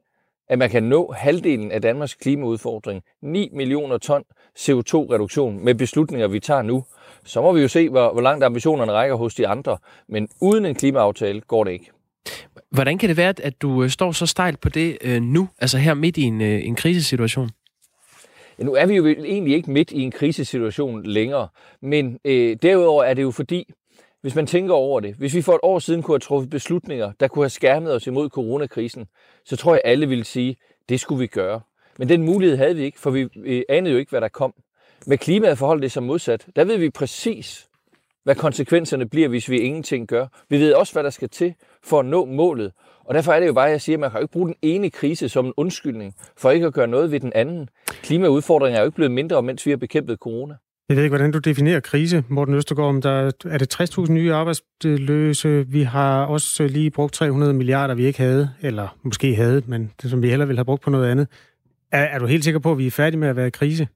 at 0.49 0.59
man 0.59 0.69
kan 0.69 0.83
nå 0.83 1.13
halvdelen 1.17 1.71
af 1.71 1.81
Danmarks 1.81 2.15
klimaudfordring. 2.15 3.03
9 3.21 3.49
millioner 3.53 3.97
ton 3.97 4.23
CO2-reduktion 4.59 5.65
med 5.65 5.75
beslutninger, 5.75 6.27
vi 6.27 6.39
tager 6.39 6.61
nu. 6.61 6.83
Så 7.25 7.41
må 7.41 7.51
vi 7.51 7.61
jo 7.61 7.67
se, 7.67 7.89
hvor, 7.89 8.11
hvor 8.13 8.21
langt 8.21 8.43
ambitionerne 8.43 8.91
rækker 8.91 9.15
hos 9.15 9.35
de 9.35 9.47
andre. 9.47 9.77
Men 10.09 10.29
uden 10.41 10.65
en 10.65 10.75
klimaaftale 10.75 11.41
går 11.41 11.63
det 11.63 11.71
ikke. 11.71 11.91
Hvordan 12.71 12.97
kan 12.97 13.09
det 13.09 13.17
være, 13.17 13.33
at 13.43 13.61
du 13.61 13.83
øh, 13.83 13.89
står 13.89 14.11
så 14.11 14.25
stejlt 14.25 14.61
på 14.61 14.69
det 14.69 14.97
øh, 15.01 15.21
nu, 15.21 15.49
altså 15.59 15.77
her 15.77 15.93
midt 15.93 16.17
i 16.17 16.21
en, 16.21 16.41
øh, 16.41 16.67
en 16.67 16.75
krisesituation? 16.75 17.49
Ja, 18.59 18.63
nu 18.63 18.73
er 18.73 18.85
vi 18.85 18.95
jo 18.95 19.07
egentlig 19.07 19.55
ikke 19.55 19.71
midt 19.71 19.91
i 19.91 20.01
en 20.01 20.11
krisesituation 20.11 21.03
længere, 21.03 21.47
men 21.81 22.19
øh, 22.25 22.57
derudover 22.61 23.03
er 23.03 23.13
det 23.13 23.21
jo 23.21 23.31
fordi, 23.31 23.73
hvis 24.21 24.35
man 24.35 24.47
tænker 24.47 24.73
over 24.73 24.99
det, 24.99 25.15
hvis 25.15 25.35
vi 25.35 25.41
for 25.41 25.53
et 25.53 25.59
år 25.63 25.79
siden 25.79 26.03
kunne 26.03 26.13
have 26.13 26.19
truffet 26.19 26.49
beslutninger, 26.49 27.11
der 27.19 27.27
kunne 27.27 27.43
have 27.43 27.49
skærmet 27.49 27.93
os 27.93 28.07
imod 28.07 28.29
coronakrisen, 28.29 29.05
så 29.45 29.55
tror 29.55 29.73
jeg, 29.73 29.81
alle 29.85 30.07
ville 30.07 30.23
sige, 30.23 30.55
det 30.89 30.99
skulle 30.99 31.19
vi 31.19 31.27
gøre. 31.27 31.61
Men 31.97 32.09
den 32.09 32.23
mulighed 32.23 32.57
havde 32.57 32.75
vi 32.75 32.83
ikke, 32.83 32.99
for 32.99 33.09
vi 33.09 33.29
anede 33.69 33.91
jo 33.91 33.99
ikke, 33.99 34.09
hvad 34.09 34.21
der 34.21 34.27
kom. 34.27 34.53
Med 35.07 35.17
klimaet 35.17 35.57
forholdt 35.57 35.83
det 35.83 35.91
sig 35.91 36.03
modsat. 36.03 36.47
Der 36.55 36.63
ved 36.63 36.77
vi 36.77 36.89
præcis, 36.89 37.67
hvad 38.23 38.35
konsekvenserne 38.35 39.09
bliver, 39.09 39.27
hvis 39.27 39.49
vi 39.49 39.59
ingenting 39.59 40.07
gør. 40.07 40.27
Vi 40.49 40.59
ved 40.59 40.73
også, 40.73 40.93
hvad 40.93 41.03
der 41.03 41.09
skal 41.09 41.29
til 41.29 41.53
for 41.83 41.99
at 41.99 42.05
nå 42.05 42.25
målet. 42.25 42.71
Og 43.07 43.15
derfor 43.15 43.31
er 43.31 43.39
det 43.39 43.47
jo 43.47 43.53
bare, 43.53 43.65
at 43.65 43.71
jeg 43.71 43.81
siger, 43.81 43.95
at 43.95 43.99
man 43.99 44.11
kan 44.11 44.19
jo 44.19 44.23
ikke 44.23 44.31
bruge 44.31 44.47
den 44.47 44.55
ene 44.61 44.89
krise 44.89 45.29
som 45.29 45.45
en 45.45 45.53
undskyldning 45.57 46.13
for 46.37 46.51
ikke 46.51 46.65
at 46.65 46.73
gøre 46.73 46.87
noget 46.87 47.11
ved 47.11 47.19
den 47.19 47.31
anden. 47.35 47.69
Klimaudfordringen 47.87 48.75
er 48.75 48.81
jo 48.81 48.85
ikke 48.85 48.95
blevet 48.95 49.11
mindre, 49.11 49.43
mens 49.43 49.65
vi 49.65 49.71
har 49.71 49.77
bekæmpet 49.77 50.19
corona. 50.19 50.55
Jeg 50.89 50.97
ved 50.97 51.03
ikke, 51.03 51.15
hvordan 51.15 51.31
du 51.31 51.37
definerer 51.37 51.79
krise, 51.79 52.23
Morten 52.27 52.53
Østergaard. 52.53 52.89
Om 52.89 53.01
der 53.01 53.31
er 53.45 53.57
det 53.57 53.81
60.000 53.81 54.11
nye 54.11 54.33
arbejdsløse. 54.33 55.65
Vi 55.67 55.81
har 55.81 56.25
også 56.25 56.67
lige 56.67 56.91
brugt 56.91 57.13
300 57.13 57.53
milliarder, 57.53 57.95
vi 57.95 58.05
ikke 58.05 58.19
havde, 58.19 58.49
eller 58.61 58.97
måske 59.03 59.35
havde, 59.35 59.61
men 59.67 59.91
det 60.01 60.09
som 60.09 60.21
vi 60.21 60.29
heller 60.29 60.45
ville 60.45 60.57
have 60.57 60.65
brugt 60.65 60.81
på 60.81 60.89
noget 60.89 61.11
andet. 61.11 61.27
Er, 61.91 62.03
er 62.03 62.19
du 62.19 62.25
helt 62.25 62.43
sikker 62.43 62.59
på, 62.59 62.71
at 62.71 62.77
vi 62.77 62.87
er 62.87 62.91
færdige 62.91 63.19
med 63.19 63.27
at 63.27 63.35
være 63.35 63.47
i 63.47 63.49
krise? 63.49 63.87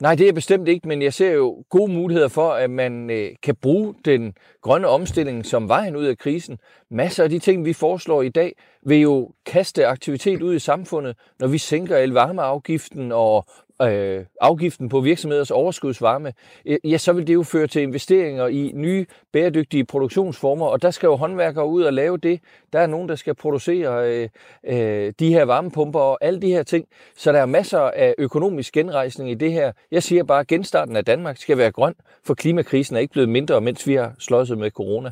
Nej, 0.00 0.14
det 0.14 0.28
er 0.28 0.32
bestemt 0.32 0.68
ikke, 0.68 0.88
men 0.88 1.02
jeg 1.02 1.14
ser 1.14 1.30
jo 1.30 1.64
gode 1.70 1.92
muligheder 1.92 2.28
for, 2.28 2.50
at 2.50 2.70
man 2.70 3.10
øh, 3.10 3.30
kan 3.42 3.56
bruge 3.56 3.94
den 4.04 4.34
grønne 4.62 4.88
omstilling 4.88 5.46
som 5.46 5.68
vejen 5.68 5.96
ud 5.96 6.04
af 6.04 6.18
krisen. 6.18 6.58
Masser 6.90 7.24
af 7.24 7.30
de 7.30 7.38
ting, 7.38 7.64
vi 7.64 7.72
foreslår 7.72 8.22
i 8.22 8.28
dag, 8.28 8.56
vil 8.82 9.00
jo 9.00 9.30
kaste 9.46 9.86
aktivitet 9.86 10.42
ud 10.42 10.54
i 10.54 10.58
samfundet, 10.58 11.16
når 11.38 11.48
vi 11.48 11.58
sænker 11.58 11.96
elvarmeafgiften 11.96 13.12
og 13.12 13.46
øh, 13.82 14.24
afgiften 14.40 14.88
på 14.88 15.00
virksomheders 15.00 15.50
overskudsvarme, 15.50 16.32
øh, 16.66 16.78
ja, 16.84 16.98
så 16.98 17.12
vil 17.12 17.26
det 17.26 17.34
jo 17.34 17.42
føre 17.42 17.66
til 17.66 17.82
investeringer 17.82 18.46
i 18.46 18.72
nye 18.74 19.06
bæredygtige 19.32 19.84
produktionsformer, 19.84 20.66
og 20.66 20.82
der 20.82 20.90
skal 20.90 21.06
jo 21.06 21.16
håndværkere 21.16 21.66
ud 21.66 21.82
og 21.82 21.92
lave 21.92 22.16
det. 22.16 22.40
Der 22.72 22.78
er 22.78 22.86
nogen, 22.86 23.08
der 23.08 23.14
skal 23.14 23.34
producere 23.34 24.10
øh, 24.10 24.28
øh, 24.66 25.12
de 25.18 25.28
her 25.28 25.44
varmepumper 25.44 26.00
og 26.00 26.18
alle 26.20 26.40
de 26.40 26.48
her 26.48 26.62
ting. 26.62 26.86
Så 27.16 27.32
der 27.32 27.40
er 27.40 27.46
masser 27.46 27.80
af 27.80 28.14
økonomisk 28.18 28.72
genrejsning 28.72 29.30
i 29.30 29.34
det 29.34 29.52
her. 29.52 29.72
Jeg 29.90 30.02
siger 30.02 30.24
bare, 30.24 30.40
at 30.40 30.46
genstarten 30.46 30.96
af 30.96 31.04
Danmark 31.04 31.36
skal 31.36 31.58
være 31.58 31.72
grøn, 31.72 31.94
for 32.24 32.34
klimakrisen 32.34 32.96
er 32.96 33.00
ikke 33.00 33.12
blevet 33.12 33.28
mindre, 33.28 33.60
mens 33.60 33.86
vi 33.86 33.94
har 33.94 34.14
slået 34.18 34.58
med 34.58 34.70
corona. 34.70 35.10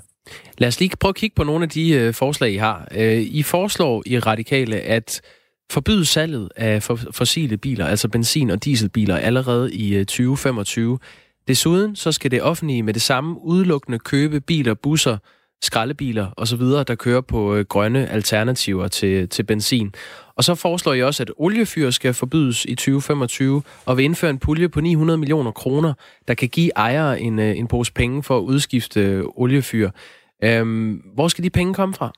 Lad 0.58 0.68
os 0.68 0.80
lige 0.80 0.96
prøve 1.00 1.08
at 1.08 1.14
kigge 1.14 1.34
på 1.34 1.44
nogle 1.44 1.62
af 1.62 1.68
de 1.68 1.90
øh, 1.90 2.14
forslag, 2.14 2.52
I 2.52 2.56
har. 2.56 2.88
Øh, 2.94 3.20
I 3.20 3.42
foreslår 3.42 4.02
i 4.06 4.18
Radikale, 4.18 4.76
at 4.80 5.22
forbyde 5.70 6.04
salget 6.04 6.48
af 6.56 6.82
fossile 7.12 7.56
biler, 7.56 7.86
altså 7.86 8.08
benzin- 8.08 8.50
og 8.50 8.64
dieselbiler, 8.64 9.16
allerede 9.16 9.74
i 9.74 9.94
øh, 9.94 10.06
2025. 10.06 10.98
Desuden 11.48 11.96
så 11.96 12.12
skal 12.12 12.30
det 12.30 12.42
offentlige 12.42 12.82
med 12.82 12.94
det 12.94 13.02
samme 13.02 13.44
udelukkende 13.44 13.98
købe 13.98 14.40
biler, 14.40 14.74
busser, 14.74 15.18
skraldebiler 15.62 16.30
osv., 16.36 16.60
der 16.60 16.94
kører 16.98 17.20
på 17.20 17.54
øh, 17.54 17.64
grønne 17.64 18.08
alternativer 18.08 18.88
til, 18.88 19.28
til 19.28 19.42
benzin. 19.42 19.94
Og 20.36 20.44
så 20.44 20.54
foreslår 20.54 20.92
jeg 20.92 21.06
også, 21.06 21.22
at 21.22 21.30
oliefyr 21.36 21.90
skal 21.90 22.14
forbydes 22.14 22.64
i 22.64 22.74
2025, 22.74 23.62
og 23.86 23.96
vil 23.96 24.04
indføre 24.04 24.30
en 24.30 24.38
pulje 24.38 24.68
på 24.68 24.80
900 24.80 25.18
millioner 25.18 25.50
kroner, 25.50 25.94
der 26.28 26.34
kan 26.34 26.48
give 26.48 26.70
ejere 26.76 27.20
en, 27.20 27.38
øh, 27.38 27.58
en 27.58 27.66
pose 27.66 27.92
penge 27.92 28.22
for 28.22 28.38
at 28.38 28.42
udskifte 28.42 29.24
oliefyr. 29.36 29.90
Øhm, 30.44 31.02
hvor 31.14 31.28
skal 31.28 31.44
de 31.44 31.50
penge 31.50 31.74
komme 31.74 31.94
fra? 31.94 32.12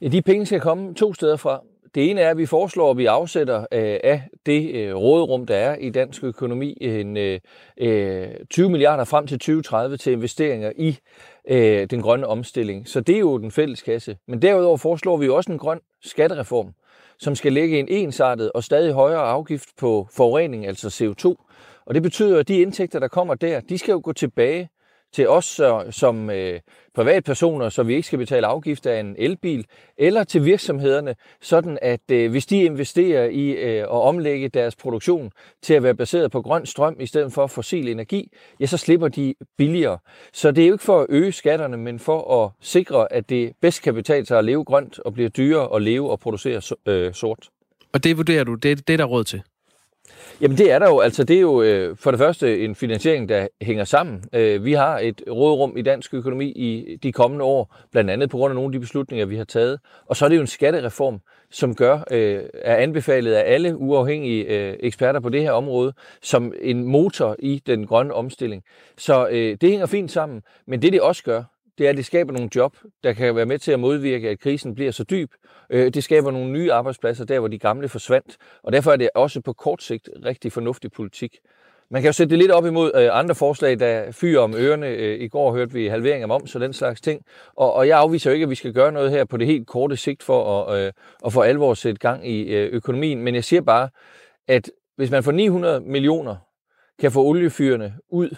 Ja, 0.00 0.08
de 0.08 0.22
penge 0.22 0.46
skal 0.46 0.60
komme 0.60 0.94
to 0.94 1.14
steder 1.14 1.36
fra. 1.36 1.60
Det 1.94 2.10
ene 2.10 2.20
er, 2.20 2.30
at 2.30 2.38
vi 2.38 2.46
foreslår, 2.46 2.90
at 2.90 2.96
vi 2.98 3.06
afsætter 3.06 3.60
øh, 3.60 4.00
af 4.04 4.22
det 4.46 4.74
øh, 4.74 4.94
råderum, 4.94 5.46
der 5.46 5.56
er 5.56 5.76
i 5.76 5.90
dansk 5.90 6.24
økonomi, 6.24 6.76
en 6.80 7.16
øh, 7.16 7.40
øh 7.76 8.28
20 8.50 8.70
milliarder 8.70 9.04
frem 9.04 9.26
til 9.26 9.38
2030 9.38 9.96
til 9.96 10.12
investeringer 10.12 10.72
i 10.76 10.98
øh, 11.48 11.86
den 11.90 12.02
grønne 12.02 12.26
omstilling. 12.26 12.88
Så 12.88 13.00
det 13.00 13.14
er 13.14 13.20
jo 13.20 13.38
den 13.38 13.50
fælles 13.50 13.82
kasse. 13.82 14.16
Men 14.28 14.42
derudover 14.42 14.76
foreslår 14.76 15.16
vi 15.16 15.28
også 15.28 15.52
en 15.52 15.58
grøn 15.58 15.80
skattereform, 16.02 16.72
som 17.18 17.34
skal 17.34 17.52
lægge 17.52 17.78
en 17.78 17.88
ensartet 17.88 18.52
og 18.52 18.64
stadig 18.64 18.92
højere 18.92 19.22
afgift 19.22 19.68
på 19.78 20.08
forurening, 20.16 20.66
altså 20.66 20.88
CO2. 20.88 21.34
Og 21.86 21.94
det 21.94 22.02
betyder, 22.02 22.38
at 22.38 22.48
de 22.48 22.60
indtægter, 22.60 22.98
der 22.98 23.08
kommer 23.08 23.34
der, 23.34 23.60
de 23.60 23.78
skal 23.78 23.92
jo 23.92 24.00
gå 24.04 24.12
tilbage 24.12 24.68
til 25.14 25.28
os 25.28 25.60
som 25.90 26.30
øh, 26.30 26.60
privatpersoner, 26.94 27.68
så 27.68 27.82
vi 27.82 27.94
ikke 27.94 28.06
skal 28.06 28.18
betale 28.18 28.46
afgift 28.46 28.86
af 28.86 29.00
en 29.00 29.14
elbil, 29.18 29.66
eller 29.96 30.24
til 30.24 30.44
virksomhederne, 30.44 31.14
sådan 31.40 31.78
at 31.82 32.00
øh, 32.12 32.30
hvis 32.30 32.46
de 32.46 32.64
investerer 32.64 33.24
i 33.24 33.50
øh, 33.50 33.82
at 33.82 33.88
omlægge 33.88 34.48
deres 34.48 34.76
produktion 34.76 35.32
til 35.62 35.74
at 35.74 35.82
være 35.82 35.94
baseret 35.94 36.30
på 36.30 36.42
grøn 36.42 36.66
strøm 36.66 36.96
i 37.00 37.06
stedet 37.06 37.32
for 37.32 37.46
fossil 37.46 37.88
energi, 37.88 38.30
ja, 38.60 38.66
så 38.66 38.76
slipper 38.76 39.08
de 39.08 39.34
billigere. 39.58 39.98
Så 40.32 40.50
det 40.50 40.64
er 40.64 40.68
jo 40.68 40.74
ikke 40.74 40.84
for 40.84 41.00
at 41.00 41.06
øge 41.08 41.32
skatterne, 41.32 41.76
men 41.76 41.98
for 41.98 42.44
at 42.44 42.50
sikre, 42.60 43.12
at 43.12 43.28
det 43.28 43.52
bedst 43.60 43.82
kan 43.82 43.94
betale 43.94 44.26
sig 44.26 44.38
at 44.38 44.44
leve 44.44 44.64
grønt 44.64 44.98
og 44.98 45.14
bliver 45.14 45.28
dyrere 45.28 45.76
at 45.76 45.82
leve 45.82 46.10
og 46.10 46.20
producere 46.20 46.60
øh, 46.86 47.14
sort. 47.14 47.48
Og 47.92 48.04
det 48.04 48.16
vurderer 48.16 48.44
du, 48.44 48.54
det, 48.54 48.88
det 48.88 48.94
er 48.94 48.96
der 48.96 49.04
råd 49.04 49.24
til? 49.24 49.42
Jamen 50.40 50.58
det 50.58 50.72
er 50.72 50.78
der 50.78 50.88
jo. 50.88 51.00
Altså 51.00 51.24
det 51.24 51.36
er 51.36 51.40
jo 51.40 51.62
øh, 51.62 51.96
for 51.96 52.10
det 52.10 52.20
første 52.20 52.64
en 52.64 52.74
finansiering, 52.74 53.28
der 53.28 53.46
hænger 53.62 53.84
sammen. 53.84 54.24
Øh, 54.32 54.64
vi 54.64 54.72
har 54.72 54.98
et 54.98 55.22
rådrum 55.30 55.76
i 55.76 55.82
dansk 55.82 56.14
økonomi 56.14 56.48
i 56.48 56.96
de 57.02 57.12
kommende 57.12 57.44
år, 57.44 57.76
blandt 57.92 58.10
andet 58.10 58.30
på 58.30 58.36
grund 58.36 58.50
af 58.50 58.54
nogle 58.54 58.68
af 58.68 58.72
de 58.72 58.80
beslutninger, 58.80 59.26
vi 59.26 59.36
har 59.36 59.44
taget. 59.44 59.80
Og 60.06 60.16
så 60.16 60.24
er 60.24 60.28
det 60.28 60.36
jo 60.36 60.40
en 60.40 60.46
skattereform, 60.46 61.20
som 61.50 61.74
gør, 61.74 62.04
øh, 62.10 62.42
er 62.54 62.76
anbefalet 62.76 63.32
af 63.32 63.52
alle 63.54 63.76
uafhængige 63.76 64.44
øh, 64.44 64.76
eksperter 64.80 65.20
på 65.20 65.28
det 65.28 65.42
her 65.42 65.52
område, 65.52 65.92
som 66.22 66.52
en 66.62 66.84
motor 66.84 67.36
i 67.38 67.62
den 67.66 67.86
grønne 67.86 68.14
omstilling. 68.14 68.62
Så 68.98 69.28
øh, 69.28 69.56
det 69.60 69.70
hænger 69.70 69.86
fint 69.86 70.10
sammen. 70.10 70.42
Men 70.66 70.82
det 70.82 70.92
det 70.92 71.00
også 71.00 71.22
gør, 71.22 71.42
det 71.78 71.86
er, 71.86 71.90
at 71.90 71.96
det 71.96 72.06
skaber 72.06 72.32
nogle 72.32 72.48
job, 72.56 72.76
der 73.04 73.12
kan 73.12 73.36
være 73.36 73.46
med 73.46 73.58
til 73.58 73.72
at 73.72 73.80
modvirke, 73.80 74.30
at 74.30 74.40
krisen 74.40 74.74
bliver 74.74 74.90
så 74.90 75.04
dyb. 75.04 75.30
Øh, 75.70 75.94
det 75.94 76.04
skaber 76.04 76.30
nogle 76.30 76.50
nye 76.50 76.72
arbejdspladser 76.72 77.24
der, 77.24 77.38
hvor 77.38 77.48
de 77.48 77.58
gamle 77.58 77.88
forsvandt. 77.88 78.36
Og 78.62 78.72
derfor 78.72 78.92
er 78.92 78.96
det 78.96 79.10
også 79.14 79.40
på 79.40 79.52
kort 79.52 79.82
sigt 79.82 80.10
rigtig 80.24 80.52
fornuftig 80.52 80.92
politik. 80.92 81.38
Man 81.90 82.02
kan 82.02 82.08
jo 82.08 82.12
sætte 82.12 82.30
det 82.30 82.38
lidt 82.38 82.50
op 82.50 82.66
imod 82.66 82.92
øh, 82.94 83.18
andre 83.18 83.34
forslag, 83.34 83.78
der 83.78 84.12
fyrer 84.12 84.40
om 84.40 84.54
ørerne. 84.54 84.88
Øh, 84.88 85.20
I 85.20 85.28
går 85.28 85.52
hørte 85.52 85.72
vi 85.72 85.86
halvering 85.86 86.22
af 86.22 86.28
moms 86.28 86.54
og 86.54 86.60
den 86.60 86.72
slags 86.72 87.00
ting. 87.00 87.22
Og, 87.56 87.72
og 87.72 87.88
jeg 87.88 87.98
afviser 87.98 88.30
jo 88.30 88.34
ikke, 88.34 88.44
at 88.44 88.50
vi 88.50 88.54
skal 88.54 88.72
gøre 88.72 88.92
noget 88.92 89.10
her 89.10 89.24
på 89.24 89.36
det 89.36 89.46
helt 89.46 89.66
korte 89.66 89.96
sigt 89.96 90.22
for 90.22 90.66
at, 90.66 90.92
at 91.26 91.32
få 91.32 91.40
alvor 91.40 91.74
sætte 91.74 91.98
gang 91.98 92.28
i 92.28 92.54
økonomien. 92.54 93.22
Men 93.22 93.34
jeg 93.34 93.44
siger 93.44 93.62
bare, 93.62 93.88
at 94.48 94.70
hvis 94.96 95.10
man 95.10 95.22
for 95.22 95.32
900 95.32 95.80
millioner 95.80 96.36
kan 97.00 97.12
få 97.12 97.24
oliefyrene 97.24 97.94
ud 98.08 98.36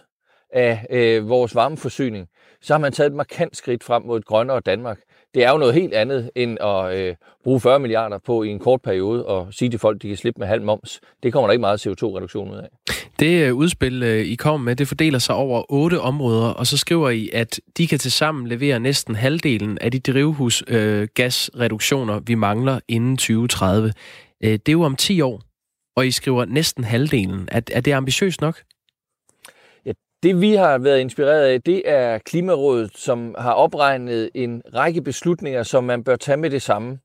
af 0.53 0.87
øh, 0.91 1.29
vores 1.29 1.55
varmeforsyning, 1.55 2.27
så 2.63 2.75
har 2.75 2.79
man 2.79 2.93
taget 2.93 3.11
et 3.11 3.17
markant 3.17 3.57
skridt 3.57 3.85
frem 3.85 4.03
mod 4.03 4.19
et 4.19 4.25
grønnere 4.25 4.61
Danmark. 4.61 4.99
Det 5.35 5.45
er 5.45 5.51
jo 5.51 5.59
noget 5.59 5.75
helt 5.75 5.95
andet 5.95 6.31
end 6.35 6.59
at 6.61 6.99
øh, 6.99 7.15
bruge 7.45 7.61
40 7.61 7.79
milliarder 7.79 8.19
på 8.27 8.43
i 8.43 8.49
en 8.49 8.59
kort 8.59 8.83
periode 8.83 9.27
og 9.27 9.49
sige 9.51 9.71
til 9.71 9.81
folk, 9.81 9.97
at 9.97 10.03
de 10.03 10.09
kan 10.09 10.17
slippe 10.17 10.39
med 10.39 10.47
halv 10.47 10.63
moms. 10.63 11.01
Det 11.23 11.33
kommer 11.33 11.49
der 11.49 11.53
ikke 11.53 11.61
meget 11.61 11.87
CO2-reduktion 11.87 12.51
ud 12.51 12.57
af. 12.57 12.69
Det 13.19 13.47
øh, 13.47 13.55
udspil, 13.55 14.03
øh, 14.03 14.25
I 14.25 14.35
kom 14.35 14.61
med, 14.61 14.77
det 14.77 14.89
fordeler 14.89 15.19
sig 15.19 15.35
over 15.35 15.73
otte 15.73 16.01
områder, 16.01 16.49
og 16.49 16.67
så 16.67 16.77
skriver 16.77 17.11
I, 17.11 17.31
at 17.33 17.61
de 17.77 17.87
kan 17.87 17.99
tilsammen 17.99 18.47
levere 18.47 18.81
næsten 18.81 19.15
halvdelen 19.15 19.79
af 19.81 19.93
de 19.93 20.01
drivhusgasreduktioner, 20.01 22.17
øh, 22.17 22.29
vi 22.29 22.35
mangler 22.35 22.81
inden 22.89 23.17
2030. 23.17 23.93
Øh, 24.45 24.53
det 24.53 24.69
er 24.69 24.73
jo 24.73 24.83
om 24.83 24.97
10 24.97 25.21
år, 25.21 25.43
og 25.97 26.07
I 26.07 26.11
skriver 26.11 26.45
næsten 26.45 26.85
halvdelen. 26.85 27.49
Er, 27.53 27.61
er 27.73 27.81
det 27.81 27.93
ambitiøst 27.93 28.41
nok? 28.41 28.63
Det 30.23 30.41
vi 30.41 30.55
har 30.55 30.79
været 30.79 31.01
inspireret 31.01 31.47
af, 31.47 31.63
det 31.63 31.83
er 31.85 32.19
Klimarådet, 32.19 32.91
som 32.95 33.35
har 33.39 33.53
opregnet 33.53 34.31
en 34.35 34.63
række 34.75 35.03
beslutninger, 35.03 35.63
som 35.63 35.85
man 35.85 36.05
bør 36.05 36.17
tage 36.17 36.37
med 36.37 36.51
det 36.51 36.63
samme. 36.63 36.99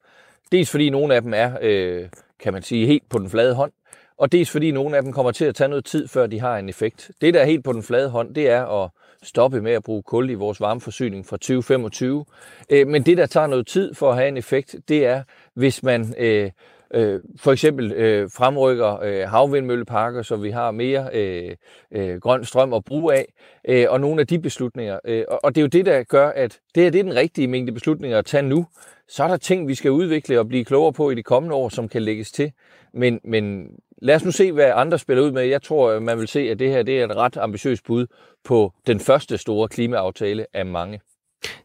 Dels 0.51 0.71
fordi 0.71 0.89
nogle 0.89 1.15
af 1.15 1.21
dem 1.21 1.33
er, 1.33 1.51
øh, 1.61 2.09
kan 2.39 2.53
man 2.53 2.61
sige, 2.63 2.87
helt 2.87 3.09
på 3.09 3.19
den 3.19 3.29
flade 3.29 3.55
hånd, 3.55 3.71
og 4.17 4.31
dels 4.31 4.51
fordi 4.51 4.71
nogle 4.71 4.97
af 4.97 5.03
dem 5.03 5.13
kommer 5.13 5.31
til 5.31 5.45
at 5.45 5.55
tage 5.55 5.67
noget 5.67 5.85
tid, 5.85 6.07
før 6.07 6.27
de 6.27 6.39
har 6.39 6.57
en 6.57 6.69
effekt. 6.69 7.11
Det, 7.21 7.33
der 7.33 7.39
er 7.39 7.45
helt 7.45 7.63
på 7.63 7.73
den 7.73 7.83
flade 7.83 8.09
hånd, 8.09 8.35
det 8.35 8.49
er 8.49 8.83
at 8.83 8.89
stoppe 9.23 9.61
med 9.61 9.71
at 9.71 9.83
bruge 9.83 10.03
kul 10.03 10.29
i 10.29 10.33
vores 10.33 10.61
varmeforsyning 10.61 11.25
fra 11.25 11.37
2025. 11.37 12.25
Øh, 12.69 12.87
men 12.87 13.03
det, 13.03 13.17
der 13.17 13.25
tager 13.25 13.47
noget 13.47 13.67
tid 13.67 13.93
for 13.93 14.09
at 14.09 14.15
have 14.15 14.27
en 14.27 14.37
effekt, 14.37 14.75
det 14.87 15.05
er, 15.05 15.23
hvis 15.53 15.83
man 15.83 16.13
øh, 16.17 16.51
øh, 16.93 17.19
for 17.37 17.51
eksempel 17.51 17.91
øh, 17.91 18.29
fremrykker 18.29 18.99
øh, 19.03 19.29
havvindmølleparker, 19.29 20.21
så 20.21 20.35
vi 20.35 20.49
har 20.49 20.71
mere 20.71 21.09
øh, 21.13 21.55
øh, 21.91 22.19
grøn 22.19 22.45
strøm 22.45 22.73
at 22.73 22.85
bruge 22.85 23.13
af, 23.13 23.33
øh, 23.67 23.85
og 23.89 24.01
nogle 24.01 24.21
af 24.21 24.27
de 24.27 24.39
beslutninger. 24.39 24.99
Øh, 25.05 25.23
og, 25.27 25.39
og 25.43 25.55
det 25.55 25.61
er 25.61 25.63
jo 25.63 25.67
det, 25.67 25.85
der 25.85 26.03
gør, 26.03 26.29
at 26.29 26.59
det 26.75 26.83
her 26.83 26.89
det 26.89 26.99
er 26.99 27.03
den 27.03 27.15
rigtige 27.15 27.47
mængde 27.47 27.71
beslutninger 27.71 28.17
at 28.17 28.25
tage 28.25 28.43
nu. 28.43 28.65
Så 29.07 29.23
er 29.23 29.27
der 29.27 29.37
ting, 29.37 29.67
vi 29.67 29.75
skal 29.75 29.91
udvikle 29.91 30.39
og 30.39 30.47
blive 30.47 30.65
klogere 30.65 30.93
på 30.93 31.09
i 31.09 31.15
de 31.15 31.23
kommende 31.23 31.55
år, 31.55 31.69
som 31.69 31.87
kan 31.87 32.01
lægges 32.01 32.31
til. 32.31 32.51
Men, 32.93 33.19
men 33.23 33.71
lad 34.01 34.15
os 34.15 34.25
nu 34.25 34.31
se, 34.31 34.51
hvad 34.51 34.71
andre 34.75 34.99
spiller 34.99 35.23
ud 35.23 35.31
med. 35.31 35.43
Jeg 35.43 35.61
tror, 35.61 35.91
øh, 35.91 36.01
man 36.01 36.17
vil 36.19 36.27
se, 36.27 36.39
at 36.39 36.59
det 36.59 36.69
her 36.69 36.83
det 36.83 37.01
er 37.01 37.05
et 37.05 37.15
ret 37.15 37.37
ambitiøst 37.37 37.83
bud 37.85 38.07
på 38.43 38.73
den 38.87 38.99
første 38.99 39.37
store 39.37 39.67
klimaaftale 39.67 40.45
af 40.53 40.65
mange. 40.65 41.01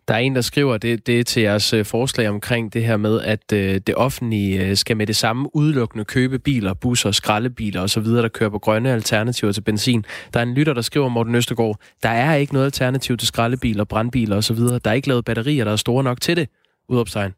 Der 0.08 0.14
er 0.14 0.18
en, 0.18 0.34
der 0.34 0.40
skriver 0.40 0.76
det, 0.76 1.06
det 1.06 1.26
til 1.26 1.42
jeres 1.42 1.72
øh, 1.72 1.84
forslag 1.84 2.28
omkring 2.28 2.72
det 2.72 2.84
her 2.84 2.96
med, 2.96 3.20
at 3.20 3.52
øh, 3.52 3.80
det 3.86 3.94
offentlige 3.94 4.66
øh, 4.66 4.76
skal 4.76 4.96
med 4.96 5.06
det 5.06 5.16
samme 5.16 5.56
udelukkende 5.56 6.04
købe 6.04 6.38
biler, 6.38 6.74
busser, 6.74 7.10
skraldebiler 7.10 7.82
osv., 7.82 8.04
der 8.04 8.28
kører 8.28 8.50
på 8.50 8.58
grønne 8.58 8.92
alternativer 8.92 9.52
til 9.52 9.60
benzin. 9.60 10.04
Der 10.34 10.40
er 10.40 10.44
en 10.44 10.54
lytter, 10.54 10.72
der 10.72 10.82
skriver, 10.82 11.08
Morten 11.08 11.34
Østergaard, 11.34 11.80
der 12.02 12.08
er 12.08 12.34
ikke 12.34 12.52
noget 12.52 12.66
alternativ 12.66 13.16
til 13.16 13.28
skraldebiler, 13.28 13.84
brandbiler 13.84 14.36
osv. 14.36 14.58
Der 14.58 14.80
er 14.84 14.92
ikke 14.92 15.08
lavet 15.08 15.24
batterier, 15.24 15.64
der 15.64 15.72
er 15.72 15.76
store 15.76 16.04
nok 16.04 16.20
til 16.20 16.36
det. 16.36 16.48
Udopstegn. 16.88 17.34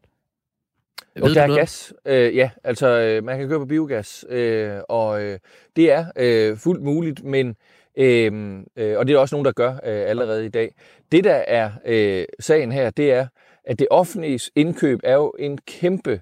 Og 1.21 1.29
der 1.29 1.41
er 1.41 1.55
gas. 1.55 1.93
Øh, 2.05 2.35
ja, 2.35 2.49
altså 2.63 2.87
øh, 2.87 3.23
man 3.23 3.39
kan 3.39 3.47
køre 3.47 3.59
på 3.59 3.65
biogas, 3.65 4.25
øh, 4.29 4.71
og 4.89 5.23
øh, 5.23 5.39
det 5.75 5.91
er 5.91 6.05
øh, 6.15 6.57
fuldt 6.57 6.83
muligt, 6.83 7.23
men 7.23 7.55
Øhm, 7.99 8.65
øh, 8.75 8.97
og 8.97 9.07
det 9.07 9.13
er 9.13 9.17
også 9.17 9.35
nogen, 9.35 9.45
der 9.45 9.51
gør 9.51 9.71
øh, 9.71 9.79
allerede 9.83 10.45
i 10.45 10.49
dag. 10.49 10.75
Det, 11.11 11.23
der 11.23 11.33
er 11.33 11.71
øh, 11.85 12.25
sagen 12.39 12.71
her, 12.71 12.89
det 12.89 13.11
er, 13.11 13.27
at 13.63 13.79
det 13.79 13.87
offentlige 13.91 14.51
indkøb 14.55 14.99
er 15.03 15.15
jo 15.15 15.33
en 15.39 15.57
kæmpe 15.57 16.21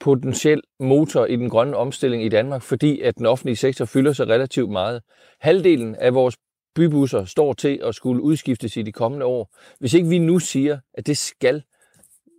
potentiel 0.00 0.62
motor 0.80 1.26
i 1.26 1.36
den 1.36 1.50
grønne 1.50 1.76
omstilling 1.76 2.24
i 2.24 2.28
Danmark, 2.28 2.62
fordi 2.62 3.00
at 3.00 3.18
den 3.18 3.26
offentlige 3.26 3.56
sektor 3.56 3.84
fylder 3.84 4.12
sig 4.12 4.28
relativt 4.28 4.70
meget. 4.70 5.02
Halvdelen 5.40 5.94
af 5.94 6.14
vores 6.14 6.36
bybusser 6.74 7.24
står 7.24 7.52
til 7.52 7.80
at 7.84 7.94
skulle 7.94 8.22
udskiftes 8.22 8.76
i 8.76 8.82
de 8.82 8.92
kommende 8.92 9.26
år. 9.26 9.56
Hvis 9.78 9.94
ikke 9.94 10.08
vi 10.08 10.18
nu 10.18 10.38
siger, 10.38 10.78
at 10.94 11.06
det 11.06 11.16
skal 11.16 11.62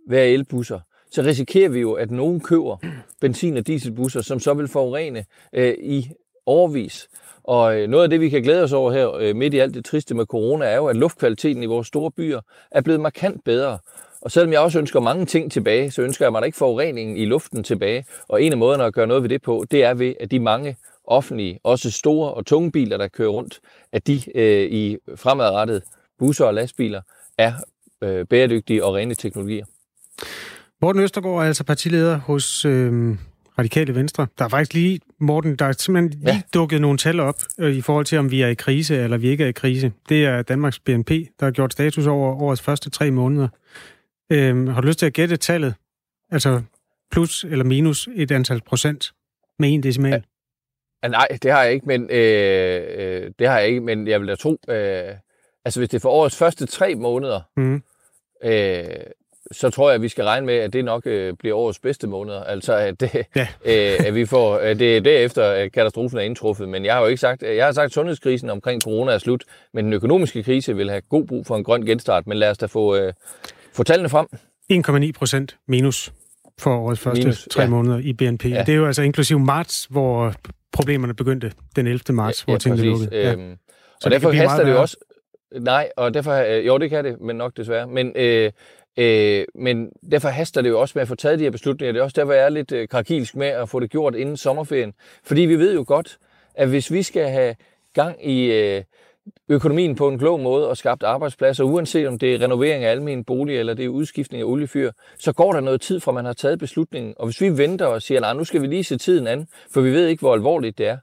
være 0.08 0.28
elbusser, 0.28 0.80
så 1.10 1.22
risikerer 1.22 1.68
vi 1.68 1.80
jo, 1.80 1.92
at 1.92 2.10
nogen 2.10 2.40
køber 2.40 2.76
benzin- 3.20 3.56
og 3.56 3.66
dieselbusser, 3.66 4.22
som 4.22 4.40
så 4.40 4.54
vil 4.54 4.68
forurene 4.68 5.24
øh, 5.52 5.74
i 5.78 6.10
overvis. 6.46 7.08
Og 7.48 7.80
øh, 7.80 7.88
noget 7.88 8.04
af 8.04 8.10
det, 8.10 8.20
vi 8.20 8.28
kan 8.28 8.42
glæde 8.42 8.62
os 8.62 8.72
over 8.72 8.92
her 8.92 9.14
øh, 9.14 9.36
midt 9.36 9.54
i 9.54 9.58
alt 9.58 9.74
det 9.74 9.84
triste 9.84 10.14
med 10.14 10.26
corona, 10.26 10.64
er 10.64 10.76
jo, 10.76 10.86
at 10.86 10.96
luftkvaliteten 10.96 11.62
i 11.62 11.66
vores 11.66 11.86
store 11.86 12.10
byer 12.10 12.40
er 12.70 12.80
blevet 12.80 13.00
markant 13.00 13.44
bedre. 13.44 13.78
Og 14.20 14.30
selvom 14.30 14.52
jeg 14.52 14.60
også 14.60 14.78
ønsker 14.78 15.00
mange 15.00 15.26
ting 15.26 15.52
tilbage, 15.52 15.90
så 15.90 16.02
ønsker 16.02 16.24
jeg 16.24 16.32
mig 16.32 16.42
da 16.42 16.46
ikke 16.46 16.58
forureningen 16.58 17.16
i 17.16 17.24
luften 17.24 17.64
tilbage. 17.64 18.04
Og 18.28 18.42
en 18.42 18.52
af 18.52 18.58
måderne 18.58 18.84
at 18.84 18.94
gøre 18.94 19.06
noget 19.06 19.22
ved 19.22 19.30
det 19.30 19.42
på, 19.42 19.64
det 19.70 19.84
er 19.84 19.94
ved, 19.94 20.14
at 20.20 20.30
de 20.30 20.40
mange 20.40 20.76
offentlige, 21.04 21.58
også 21.64 21.90
store 21.90 22.34
og 22.34 22.46
tunge 22.46 22.72
biler, 22.72 22.96
der 22.96 23.08
kører 23.08 23.28
rundt, 23.28 23.60
at 23.92 24.06
de 24.06 24.22
øh, 24.34 24.70
i 24.70 24.98
fremadrettet 25.16 25.82
busser 26.18 26.44
og 26.44 26.54
lastbiler 26.54 27.00
er 27.38 27.52
øh, 28.02 28.26
bæredygtige 28.26 28.84
og 28.84 28.94
rene 28.94 29.14
teknologier. 29.14 29.64
Morten 30.82 31.02
Østergaard 31.02 31.42
er 31.42 31.46
altså 31.46 31.64
partileder 31.64 32.18
hos 32.18 32.64
øh, 32.64 33.16
Radikale 33.58 33.94
Venstre. 33.94 34.26
Der 34.38 34.44
er 34.44 34.48
faktisk 34.48 34.74
lige, 34.74 35.00
Morten, 35.20 35.56
der 35.56 35.64
er 35.64 35.72
simpelthen 35.72 36.20
lige 36.20 36.34
ja. 36.34 36.40
dukket 36.54 36.80
nogle 36.80 36.98
tal 36.98 37.20
op 37.20 37.42
øh, 37.58 37.76
i 37.76 37.80
forhold 37.80 38.04
til, 38.04 38.18
om 38.18 38.30
vi 38.30 38.42
er 38.42 38.48
i 38.48 38.54
krise 38.54 38.96
eller 38.96 39.16
vi 39.16 39.28
ikke 39.28 39.44
er 39.44 39.48
i 39.48 39.52
krise. 39.52 39.92
Det 40.08 40.24
er 40.24 40.42
Danmarks 40.42 40.78
BNP, 40.78 41.10
der 41.10 41.44
har 41.44 41.50
gjort 41.50 41.72
status 41.72 42.06
over 42.06 42.42
årets 42.42 42.62
første 42.62 42.90
tre 42.90 43.10
måneder. 43.10 43.48
Øh, 44.32 44.68
har 44.68 44.80
du 44.80 44.86
lyst 44.86 44.98
til 44.98 45.06
at 45.06 45.12
gætte 45.12 45.36
tallet? 45.36 45.74
Altså 46.30 46.62
plus 47.10 47.44
eller 47.44 47.64
minus 47.64 48.08
et 48.14 48.30
antal 48.30 48.60
procent 48.66 49.12
med 49.58 49.74
en 49.74 49.82
decimal? 49.82 50.12
Ja. 50.12 50.20
Ja, 51.02 51.08
nej, 51.08 51.28
det 51.42 51.50
har 51.50 51.62
jeg 51.62 51.72
ikke, 51.72 51.86
men 51.86 52.10
øh, 52.10 52.82
øh, 52.88 53.30
det 53.38 53.48
har 53.48 53.58
jeg 53.58 53.68
ikke, 53.68 53.80
men 53.80 54.08
jeg 54.08 54.20
vil 54.20 54.28
da 54.28 54.34
tro, 54.34 54.58
øh, 54.68 55.14
altså 55.64 55.80
hvis 55.80 55.88
det 55.88 55.94
er 55.96 56.00
for 56.00 56.10
årets 56.10 56.36
første 56.36 56.66
tre 56.66 56.94
måneder, 56.94 57.40
mm. 57.56 57.82
øh, 58.44 58.84
så 59.52 59.70
tror 59.70 59.90
jeg, 59.90 59.94
at 59.94 60.02
vi 60.02 60.08
skal 60.08 60.24
regne 60.24 60.46
med, 60.46 60.54
at 60.54 60.72
det 60.72 60.84
nok 60.84 61.06
øh, 61.06 61.34
bliver 61.38 61.56
årets 61.56 61.78
bedste 61.78 62.06
måneder. 62.06 62.44
Altså, 62.44 62.74
at, 62.74 63.00
det, 63.00 63.26
ja. 63.36 63.48
øh, 64.00 64.06
at 64.06 64.14
vi 64.14 64.26
får, 64.26 64.56
at 64.56 64.78
det 64.78 64.96
er 64.96 65.00
derefter, 65.00 65.44
at 65.44 65.72
katastrofen 65.72 66.18
er 66.18 66.22
indtruffet. 66.22 66.68
Men 66.68 66.84
jeg 66.84 66.94
har 66.94 67.00
jo 67.00 67.06
ikke 67.06 67.20
sagt, 67.20 67.42
jeg 67.42 67.64
har 67.64 67.72
sagt, 67.72 67.84
at 67.84 67.92
sundhedskrisen 67.92 68.50
omkring 68.50 68.82
corona 68.82 69.12
er 69.12 69.18
slut, 69.18 69.44
men 69.74 69.84
den 69.84 69.92
økonomiske 69.92 70.42
krise 70.42 70.76
vil 70.76 70.90
have 70.90 71.00
god 71.00 71.26
brug 71.26 71.46
for 71.46 71.56
en 71.56 71.64
grøn 71.64 71.86
genstart. 71.86 72.26
Men 72.26 72.38
lad 72.38 72.50
os 72.50 72.58
da 72.58 72.66
få, 72.66 72.96
øh, 72.96 73.12
få 73.72 73.82
tallene 73.82 74.08
frem. 74.08 74.26
1,9 74.72 75.12
procent 75.12 75.56
minus 75.68 76.12
for 76.58 76.76
årets 76.76 77.00
første 77.00 77.22
minus, 77.22 77.48
tre 77.50 77.62
ja. 77.62 77.68
måneder 77.68 77.98
i 77.98 78.12
BNP. 78.12 78.44
Ja. 78.44 78.60
Det 78.60 78.68
er 78.68 78.76
jo 78.76 78.86
altså 78.86 79.02
inklusiv 79.02 79.38
marts, 79.38 79.86
hvor 79.90 80.34
problemerne 80.72 81.14
begyndte 81.14 81.52
den 81.76 81.86
11. 81.86 82.00
marts, 82.10 82.44
ja, 82.48 82.52
hvor 82.52 82.58
tingene 82.58 82.84
lukkede. 82.84 83.10
Ja. 83.12 83.32
Øhm, 83.32 83.56
så 84.00 84.06
og 84.08 84.10
derfor 84.10 84.30
haster 84.30 84.64
det 84.64 84.72
jo 84.72 84.80
også... 84.80 84.96
Nej, 85.60 85.88
og 85.96 86.14
derfor... 86.14 86.32
Øh, 86.32 86.66
jo, 86.66 86.78
det 86.78 86.90
kan 86.90 87.04
det, 87.04 87.20
men 87.20 87.36
nok 87.36 87.56
desværre. 87.56 87.86
Men, 87.86 88.12
øh, 88.16 88.52
øh, 88.98 89.44
men 89.54 89.90
derfor 90.10 90.28
haster 90.28 90.62
det 90.62 90.68
jo 90.68 90.80
også 90.80 90.92
med 90.94 91.02
at 91.02 91.08
få 91.08 91.14
taget 91.14 91.38
de 91.38 91.44
her 91.44 91.50
beslutninger. 91.50 91.92
Det 91.92 92.00
er 92.00 92.04
også 92.04 92.20
derfor, 92.20 92.32
jeg 92.32 92.44
er 92.44 92.48
lidt 92.48 92.72
øh, 92.72 92.88
krakilsk 92.88 93.36
med 93.36 93.46
at 93.46 93.68
få 93.68 93.80
det 93.80 93.90
gjort 93.90 94.14
inden 94.14 94.36
sommerferien. 94.36 94.92
Fordi 95.24 95.40
vi 95.40 95.58
ved 95.58 95.74
jo 95.74 95.84
godt, 95.86 96.18
at 96.54 96.68
hvis 96.68 96.92
vi 96.92 97.02
skal 97.02 97.28
have 97.28 97.54
gang 97.94 98.30
i... 98.30 98.52
Øh, 98.52 98.82
økonomien 99.48 99.94
på 99.94 100.08
en 100.08 100.18
klog 100.18 100.40
måde 100.40 100.68
og 100.68 100.76
skabt 100.76 101.02
arbejdspladser, 101.02 101.64
uanset 101.64 102.08
om 102.08 102.18
det 102.18 102.34
er 102.34 102.40
renovering 102.40 102.84
af 102.84 102.90
almen 102.90 103.24
bolig 103.24 103.58
eller 103.58 103.74
det 103.74 103.84
er 103.84 103.88
udskiftning 103.88 104.40
af 104.42 104.46
oliefyr, 104.46 104.92
så 105.18 105.32
går 105.32 105.52
der 105.52 105.60
noget 105.60 105.80
tid 105.80 106.00
fra 106.00 106.12
man 106.12 106.24
har 106.24 106.32
taget 106.32 106.58
beslutningen. 106.58 107.14
Og 107.16 107.26
hvis 107.26 107.40
vi 107.40 107.58
venter 107.58 107.86
og 107.86 108.02
siger, 108.02 108.20
nej, 108.20 108.32
nu 108.32 108.44
skal 108.44 108.62
vi 108.62 108.66
lige 108.66 108.84
se 108.84 108.98
tiden 108.98 109.26
an, 109.26 109.48
for 109.70 109.80
vi 109.80 109.90
ved 109.90 110.06
ikke, 110.06 110.20
hvor 110.20 110.34
alvorligt 110.34 110.78
det 110.78 110.86
er, 110.86 110.96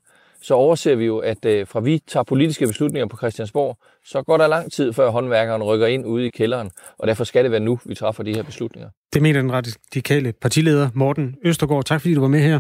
så 0.48 0.54
overser 0.54 0.96
vi 0.96 1.06
jo, 1.06 1.18
at 1.18 1.46
øh, 1.46 1.68
fra 1.68 1.80
vi 1.80 2.00
tager 2.08 2.24
politiske 2.24 2.68
beslutninger 2.68 3.08
på 3.08 3.18
Christiansborg, 3.18 3.78
så 4.06 4.22
går 4.22 4.38
der 4.38 4.48
lang 4.48 4.72
tid, 4.72 4.94
før 4.94 5.10
håndværkeren 5.10 5.64
rykker 5.64 5.88
ind 5.88 6.06
ude 6.06 6.26
i 6.26 6.30
kælderen, 6.30 6.72
og 6.98 7.08
derfor 7.08 7.24
skal 7.24 7.44
det 7.44 7.52
være 7.52 7.60
nu, 7.60 7.80
vi 7.86 7.96
træffer 7.96 8.24
de 8.24 8.34
her 8.34 8.44
beslutninger. 8.44 8.90
Det 9.14 9.22
mener 9.22 9.42
den 9.42 9.52
radikale 9.52 10.34
partileder 10.42 10.90
Morten 10.94 11.36
Østergaard. 11.44 11.86
Tak 11.86 12.02
fordi 12.02 12.14
du 12.14 12.22
var 12.22 12.28
med 12.28 12.40
her. 12.40 12.60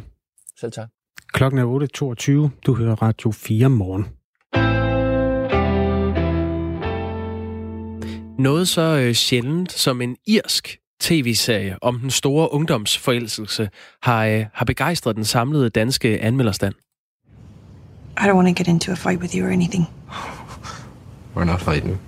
Selv 0.60 0.72
tak. 0.72 0.88
Klokken 1.34 1.60
er 1.60 2.50
8.22. 2.54 2.60
Du 2.66 2.76
hører 2.76 2.96
Radio 2.96 3.32
4 3.32 3.70
morgen. 3.70 4.06
Noget 8.40 8.68
så 8.68 8.82
øh, 8.82 9.14
sjældent 9.14 9.72
som 9.72 10.02
en 10.02 10.18
irsk 10.28 10.78
tv-serie 11.02 11.78
om 11.82 12.00
den 12.00 12.12
store 12.12 12.54
ungdomsforelskelse 12.54 13.70
har, 14.02 14.26
øh, 14.26 14.46
har 14.54 14.66
begejstret 14.66 15.16
den 15.16 15.26
samlede 15.26 15.70
danske 15.70 16.22
anmelderstand. 16.22 16.74
I 18.18 18.28
don't 18.28 18.36
want 18.36 18.48
to 18.48 18.54
get 18.54 18.68
into 18.68 18.92
a 18.92 18.96
fight 18.96 19.20
with 19.20 19.36
you 19.36 19.46
or 19.46 19.50
anything. 19.50 19.88
We're 21.36 21.44
not 21.46 21.62
fighting. 21.62 22.00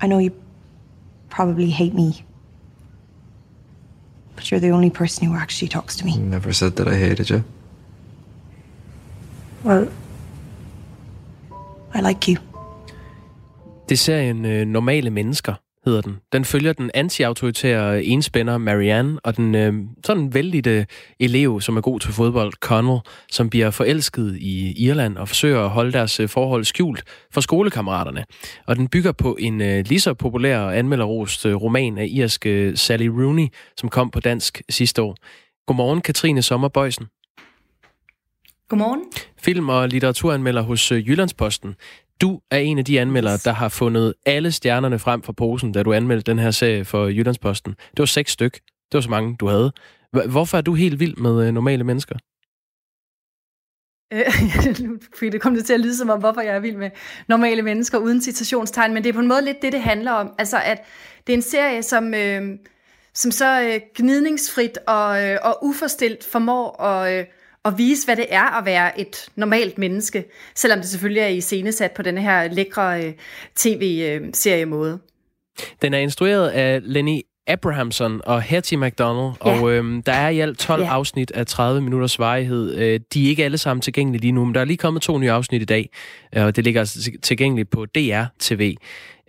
I 0.00 0.06
know 0.06 0.18
you 0.18 0.32
probably 1.28 1.70
hate 1.70 1.94
me. 1.94 2.24
But 4.34 4.50
you're 4.50 4.60
the 4.60 4.70
only 4.70 4.90
person 4.90 5.26
who 5.26 5.34
actually 5.34 5.68
talks 5.68 5.96
to 5.96 6.04
me. 6.04 6.12
You 6.12 6.20
Never 6.20 6.52
said 6.52 6.76
that 6.76 6.88
I 6.88 6.94
hated 6.94 7.30
you. 7.30 7.44
Well, 9.64 9.88
I 11.94 12.00
like 12.00 12.28
you. 12.30 12.38
Det 13.88 13.94
er 13.94 13.98
serien 13.98 14.44
øh, 14.44 14.66
Normale 14.66 15.10
Mennesker, 15.10 15.54
hedder 15.84 16.00
den. 16.00 16.16
Den 16.32 16.44
følger 16.44 16.72
den 16.72 16.90
anti-autoritære 16.94 18.04
enspænder 18.04 18.58
Marianne 18.58 19.20
og 19.24 19.36
den 19.36 19.54
øh, 19.54 19.74
sådan 20.04 20.34
vældige 20.34 20.86
elev, 21.20 21.60
som 21.60 21.76
er 21.76 21.80
god 21.80 22.00
til 22.00 22.12
fodbold, 22.12 22.52
Connell, 22.52 22.98
som 23.30 23.50
bliver 23.50 23.70
forelsket 23.70 24.36
i 24.40 24.84
Irland 24.86 25.16
og 25.16 25.28
forsøger 25.28 25.64
at 25.64 25.70
holde 25.70 25.92
deres 25.92 26.20
øh, 26.20 26.28
forhold 26.28 26.64
skjult 26.64 27.04
for 27.32 27.40
skolekammeraterne. 27.40 28.24
Og 28.66 28.76
den 28.76 28.88
bygger 28.88 29.12
på 29.12 29.36
en 29.40 29.60
øh, 29.60 29.84
lige 29.86 30.00
så 30.00 30.14
populær 30.14 30.58
og 30.58 30.78
anmelderost 30.78 31.46
øh, 31.46 31.54
roman 31.54 31.98
af 31.98 32.06
irske 32.10 32.50
øh, 32.50 32.76
Sally 32.76 33.06
Rooney, 33.06 33.46
som 33.76 33.88
kom 33.88 34.10
på 34.10 34.20
dansk 34.20 34.62
sidste 34.70 35.02
år. 35.02 35.16
Godmorgen, 35.66 36.00
Katrine 36.00 36.42
Sommer 36.42 36.68
Bøjsen. 36.68 37.06
Godmorgen. 38.68 39.00
Film- 39.38 39.68
og 39.68 39.88
litteraturanmelder 39.88 40.62
hos 40.62 40.92
øh, 40.92 41.08
Jyllandsposten. 41.08 41.74
Du 42.20 42.40
er 42.50 42.58
en 42.58 42.78
af 42.78 42.84
de 42.84 43.00
anmeldere, 43.00 43.36
der 43.44 43.52
har 43.52 43.68
fundet 43.68 44.14
alle 44.26 44.52
stjernerne 44.52 44.98
frem 44.98 45.22
fra 45.22 45.32
posen, 45.32 45.72
da 45.72 45.82
du 45.82 45.92
anmeldte 45.92 46.30
den 46.30 46.38
her 46.38 46.50
serie 46.50 46.84
for 46.84 47.06
Jyllandsposten. 47.06 47.72
Det 47.72 47.98
var 47.98 48.04
seks 48.04 48.32
styk. 48.32 48.54
Det 48.54 48.94
var 48.94 49.00
så 49.00 49.10
mange, 49.10 49.36
du 49.40 49.46
havde. 49.46 49.72
Hvorfor 50.28 50.58
er 50.58 50.62
du 50.62 50.74
helt 50.74 51.00
vild 51.00 51.16
med 51.16 51.46
øh, 51.46 51.52
normale 51.52 51.84
mennesker? 51.84 52.16
Øh, 54.12 54.82
nu 54.84 54.98
det 55.20 55.40
kom 55.40 55.54
det 55.54 55.64
til 55.64 55.72
at 55.72 55.80
lyde 55.80 55.96
som 55.96 56.10
om, 56.10 56.18
hvorfor 56.18 56.40
jeg 56.40 56.54
er 56.54 56.60
vild 56.60 56.76
med 56.76 56.90
normale 57.28 57.62
mennesker 57.62 57.98
uden 57.98 58.22
citationstegn, 58.22 58.94
men 58.94 59.04
det 59.04 59.08
er 59.08 59.12
på 59.12 59.20
en 59.20 59.28
måde 59.28 59.44
lidt 59.44 59.62
det, 59.62 59.72
det 59.72 59.80
handler 59.80 60.12
om. 60.12 60.34
Altså, 60.38 60.56
at 60.64 60.84
det 61.26 61.32
er 61.32 61.36
en 61.36 61.42
serie, 61.42 61.82
som, 61.82 62.14
øh, 62.14 62.58
som 63.14 63.30
så 63.30 63.62
øh, 63.62 63.80
gnidningsfrit 63.94 64.78
og, 64.86 65.24
øh, 65.24 65.38
og 65.42 65.58
uforstilt 65.64 66.24
formår 66.24 66.82
at, 66.82 67.18
øh, 67.18 67.26
at 67.68 67.78
vise, 67.78 68.06
hvad 68.06 68.16
det 68.16 68.26
er 68.28 68.58
at 68.58 68.64
være 68.64 69.00
et 69.00 69.28
normalt 69.36 69.78
menneske, 69.78 70.24
selvom 70.54 70.78
det 70.78 70.88
selvfølgelig 70.88 71.20
er 71.20 71.28
i 71.28 71.40
scenesat 71.40 71.92
på 71.92 72.02
den 72.02 72.18
her 72.18 72.48
lækre 72.48 73.04
øh, 73.04 73.12
tv-seriemåde. 73.56 74.98
Den 75.82 75.94
er 75.94 75.98
instrueret 75.98 76.48
af 76.48 76.80
Lenny 76.82 77.20
Abrahamson 77.46 78.20
og 78.24 78.42
Hattie 78.42 78.78
McDonald, 78.78 79.34
ja. 79.44 79.60
og 79.60 79.72
øhm, 79.72 80.02
der 80.02 80.12
er 80.12 80.28
i 80.28 80.40
alt 80.40 80.58
12 80.58 80.82
ja. 80.82 80.88
afsnit 80.88 81.30
af 81.30 81.46
30 81.46 81.80
minutters 81.80 82.18
varighed. 82.18 82.74
Øh, 82.74 83.00
de 83.14 83.24
er 83.24 83.28
ikke 83.28 83.44
alle 83.44 83.58
sammen 83.58 83.80
tilgængelige 83.80 84.20
lige 84.20 84.32
nu, 84.32 84.44
men 84.44 84.54
der 84.54 84.60
er 84.60 84.64
lige 84.64 84.76
kommet 84.76 85.02
to 85.02 85.18
nye 85.18 85.30
afsnit 85.30 85.62
i 85.62 85.64
dag, 85.64 85.90
øh, 86.36 86.44
og 86.44 86.56
det 86.56 86.64
ligger 86.64 86.80
altså 86.80 87.10
tilgængeligt 87.22 87.70
på 87.70 87.86
DR 87.86 88.24
TV. 88.38 88.76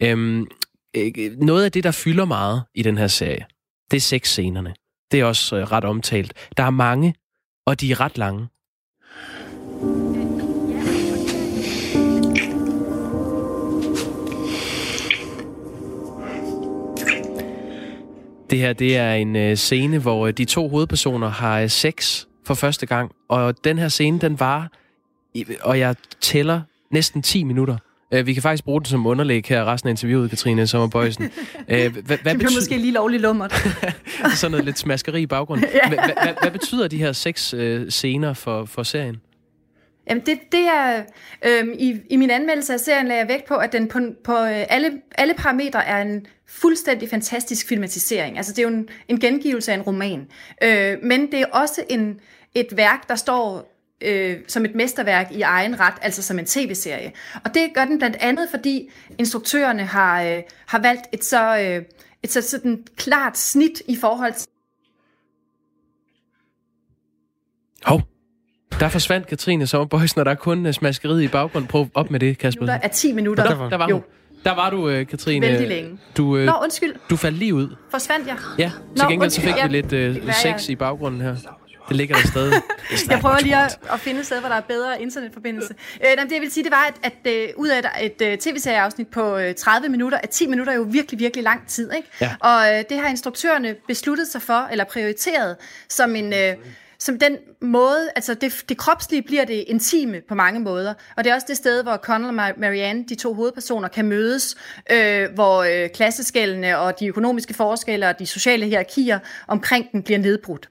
Øhm, 0.02 0.48
øh, 0.96 1.12
noget 1.38 1.66
af 1.66 1.72
det, 1.72 1.84
der 1.84 1.92
fylder 1.92 2.26
meget 2.26 2.64
i 2.76 2.84
den 2.84 2.98
her 2.98 3.08
serie, 3.08 3.46
det 3.92 3.98
er 3.98 4.02
sexscenerne. 4.02 4.74
Det 5.12 5.20
er 5.20 5.26
også 5.26 5.58
øh, 5.58 5.64
ret 5.64 5.84
omtalt. 5.84 6.34
Der 6.58 6.64
er 6.64 6.70
mange 6.70 7.14
og 7.70 7.82
de 7.82 7.92
er 7.92 8.00
ret 8.00 8.18
lange. 8.18 8.48
Det 18.50 18.60
her 18.60 18.74
det 18.74 18.98
er 18.98 19.14
en 19.14 19.36
øh, 19.36 19.58
scene, 19.58 20.00
hvor 20.00 20.28
øh, 20.28 20.34
de 20.34 20.46
to 20.46 20.70
hovedpersoner 20.70 21.28
har 21.30 21.60
øh, 21.60 21.70
sex 21.70 22.26
for 22.46 22.54
første 22.54 22.86
gang, 22.86 23.12
og 23.28 23.64
den 23.64 23.78
her 23.78 23.88
scene, 23.88 24.20
den 24.20 24.40
var, 24.40 24.72
og 25.62 25.80
jeg 25.80 25.96
tæller 26.22 26.62
næsten 26.92 27.22
10 27.22 27.44
minutter. 27.44 27.78
Uh, 28.16 28.28
vi 28.28 28.34
kan 28.34 28.44
faktisk 28.44 28.64
bruge 28.64 28.82
den 28.82 28.86
som 28.86 29.06
underlæg 29.06 29.46
her 29.48 29.66
resten 29.66 29.88
af 29.88 29.92
interviewet, 29.92 30.30
Katrine 30.30 30.68
Sommerbøjsen. 30.68 31.24
Uh, 31.24 31.30
hvad, 31.68 31.88
hvad 31.92 32.18
det 32.18 32.22
bliver 32.24 32.56
måske 32.56 32.78
lige 32.78 32.94
lovligt 32.94 33.22
lummert. 33.22 33.54
Sådan 34.36 34.52
noget 34.52 34.66
lidt 34.66 34.80
smaskeri 34.80 35.22
i 35.22 35.28
baggrunden. 35.28 35.66
ja. 35.74 35.88
hvad, 35.88 35.98
hvad, 35.98 36.34
hvad 36.42 36.52
betyder 36.52 36.88
de 36.88 36.98
her 36.98 37.12
seks 37.12 37.54
uh, 37.54 37.88
scener 37.88 38.34
for, 38.34 38.66
for 38.66 38.84
serien? 38.84 39.18
Jamen 40.10 40.26
det, 40.26 40.40
det 40.52 40.68
er, 40.68 41.04
øhm, 41.46 41.74
i, 41.80 42.00
i 42.10 42.16
min 42.16 42.30
anmeldelse 42.30 42.74
af 42.74 42.80
serien 42.80 43.08
lagde 43.08 43.20
jeg 43.20 43.28
vægt 43.28 43.48
på, 43.48 43.56
at 43.56 43.74
den 43.74 43.88
på, 43.88 44.00
på 44.24 44.36
alle, 44.44 44.92
alle 45.16 45.34
parametre 45.34 45.86
er 45.86 46.02
en 46.02 46.26
fuldstændig 46.48 47.10
fantastisk 47.10 47.68
filmatisering. 47.68 48.38
Altså 48.38 48.54
det 48.54 48.60
er 48.60 48.64
jo 48.64 48.76
en, 48.76 48.90
en 49.08 49.20
gengivelse 49.20 49.72
af 49.72 49.76
en 49.76 49.82
roman. 49.82 50.28
Øh, 50.64 50.98
men 51.04 51.32
det 51.32 51.42
er 51.42 51.46
også 51.52 51.84
en, 51.90 52.20
et 52.56 52.68
værk, 52.72 53.10
der 53.10 53.16
står 53.16 53.72
øh, 54.02 54.38
som 54.48 54.66
et 54.66 54.76
mesterværk 54.76 55.32
i 55.32 55.42
egen 55.42 55.80
ret, 55.80 55.94
altså 56.02 56.24
som 56.24 56.40
en 56.40 56.46
tv-serie. 56.46 57.12
Og 57.46 57.54
det 57.54 57.70
gør 57.74 57.86
den 57.86 57.98
blandt 57.98 58.18
andet, 58.20 58.48
fordi 58.50 58.90
instruktørerne 59.18 59.86
har, 59.86 60.24
øh, 60.24 60.44
har 60.66 60.80
valgt 60.82 61.04
et 61.14 61.24
så, 61.24 61.60
øh, 61.60 61.84
et 62.24 62.32
så 62.32 62.42
sådan 62.42 62.84
klart 62.98 63.38
snit 63.38 63.82
i 63.88 63.96
forhold 63.96 64.34
til 64.34 64.48
Hov, 67.84 68.02
der 68.80 68.90
forsvandt 68.90 69.28
Katrine 69.28 69.68
Sommerbøjsen, 69.68 70.20
og 70.20 70.26
der 70.26 70.32
er 70.32 70.36
kun 70.36 70.66
uh, 70.66 70.72
smaskeriet 70.72 71.22
i 71.22 71.28
baggrunden. 71.28 71.68
Prøv 71.68 71.88
op 71.94 72.12
med 72.12 72.20
det, 72.20 72.38
Kasper. 72.38 72.62
Minutter 72.62 72.80
er 72.84 72.88
10 72.88 73.14
minutter. 73.14 73.44
Der, 73.44 73.70
der 73.70 73.78
var 73.78 73.88
jo. 73.90 74.02
Der 74.44 74.56
var 74.56 74.70
du, 74.70 75.00
uh, 75.00 75.06
Katrine. 75.08 75.48
Vældig 75.48 75.68
længe. 75.68 76.00
Du, 76.18 76.24
uh, 76.38 76.44
Nå, 76.44 76.54
undskyld. 76.64 76.96
du 77.10 77.16
faldt 77.16 77.38
lige 77.38 77.56
ud. 77.56 77.76
Forsvandt 77.92 78.28
jeg? 78.28 78.38
Ja, 78.58 78.72
til 78.96 79.04
Nå, 79.04 79.10
gengæld 79.10 79.30
så 79.30 79.42
fik 79.42 79.50
undskyld. 79.50 79.70
vi 79.70 79.76
lidt 79.76 79.92
Ja, 79.92 79.98
det 79.98 80.22
kan 80.22 80.34
sex 80.34 80.70
i 80.70 80.76
baggrunden 80.76 81.22
her. 81.22 81.36
Det 81.90 81.98
ligger 81.98 82.16
der 82.16 82.28
stadig. 82.28 82.54
Jeg 83.10 83.20
prøver 83.20 83.40
lige 83.40 83.58
at, 83.58 83.80
at 83.94 84.00
finde 84.00 84.20
et 84.20 84.26
sted, 84.26 84.40
hvor 84.40 84.50
der 84.50 84.56
er 84.56 84.62
bedre 84.62 85.02
internetforbindelse. 85.02 85.74
Øh, 86.06 86.16
nej, 86.16 86.24
det 86.24 86.32
jeg 86.32 86.42
vil 86.42 86.52
sige, 86.52 86.64
det 86.64 86.72
var, 86.72 86.92
at, 87.04 87.14
at 87.26 87.34
øh, 87.34 87.50
ud 87.56 87.68
af 87.68 87.80
et, 87.80 88.16
et 88.22 88.34
uh, 88.34 88.40
tv-serieafsnit 88.40 89.08
på 89.08 89.38
øh, 89.38 89.56
30 89.56 89.90
minutter, 89.90 90.18
at 90.18 90.30
10 90.30 90.48
minutter 90.48 90.74
er 90.74 90.78
jo 90.78 90.88
virkelig, 90.90 91.20
virkelig 91.20 91.44
lang 91.44 91.68
tid. 91.68 91.92
Ikke? 91.98 92.08
Ja. 92.22 92.36
Og 92.40 92.78
øh, 92.78 92.84
det 92.90 92.98
har 92.98 93.08
instruktørerne 93.08 93.76
besluttet 93.88 94.28
sig 94.28 94.42
for, 94.42 94.68
eller 94.72 94.84
prioriteret, 94.84 95.56
som 95.90 96.16
en... 96.16 96.34
Øh, 96.34 96.56
som 97.02 97.20
den 97.20 97.38
måde, 97.62 98.10
altså 98.16 98.34
det, 98.34 98.64
det 98.70 98.78
kropslige 98.78 99.22
bliver 99.22 99.46
det 99.46 99.64
intime 99.68 100.22
på 100.30 100.36
mange 100.36 100.60
måder, 100.60 100.94
og 101.18 101.24
det 101.24 101.30
er 101.30 101.36
også 101.36 101.48
det 101.50 101.58
sted, 101.58 101.84
hvor 101.84 101.98
Connell 101.98 102.40
og 102.40 102.54
Marianne, 102.58 103.06
de 103.10 103.16
to 103.16 103.34
hovedpersoner, 103.34 103.88
kan 103.88 104.06
mødes, 104.06 104.56
øh, 104.92 105.28
hvor 105.34 105.84
øh, 105.84 105.90
klasseskældene 105.90 106.78
og 106.78 107.00
de 107.00 107.08
økonomiske 107.08 107.54
forskelle 107.54 108.08
og 108.08 108.20
de 108.20 108.26
sociale 108.26 108.66
hierarkier 108.66 109.20
omkring 109.48 109.92
den 109.92 110.04
bliver 110.04 110.20
nedbrudt. 110.20 110.70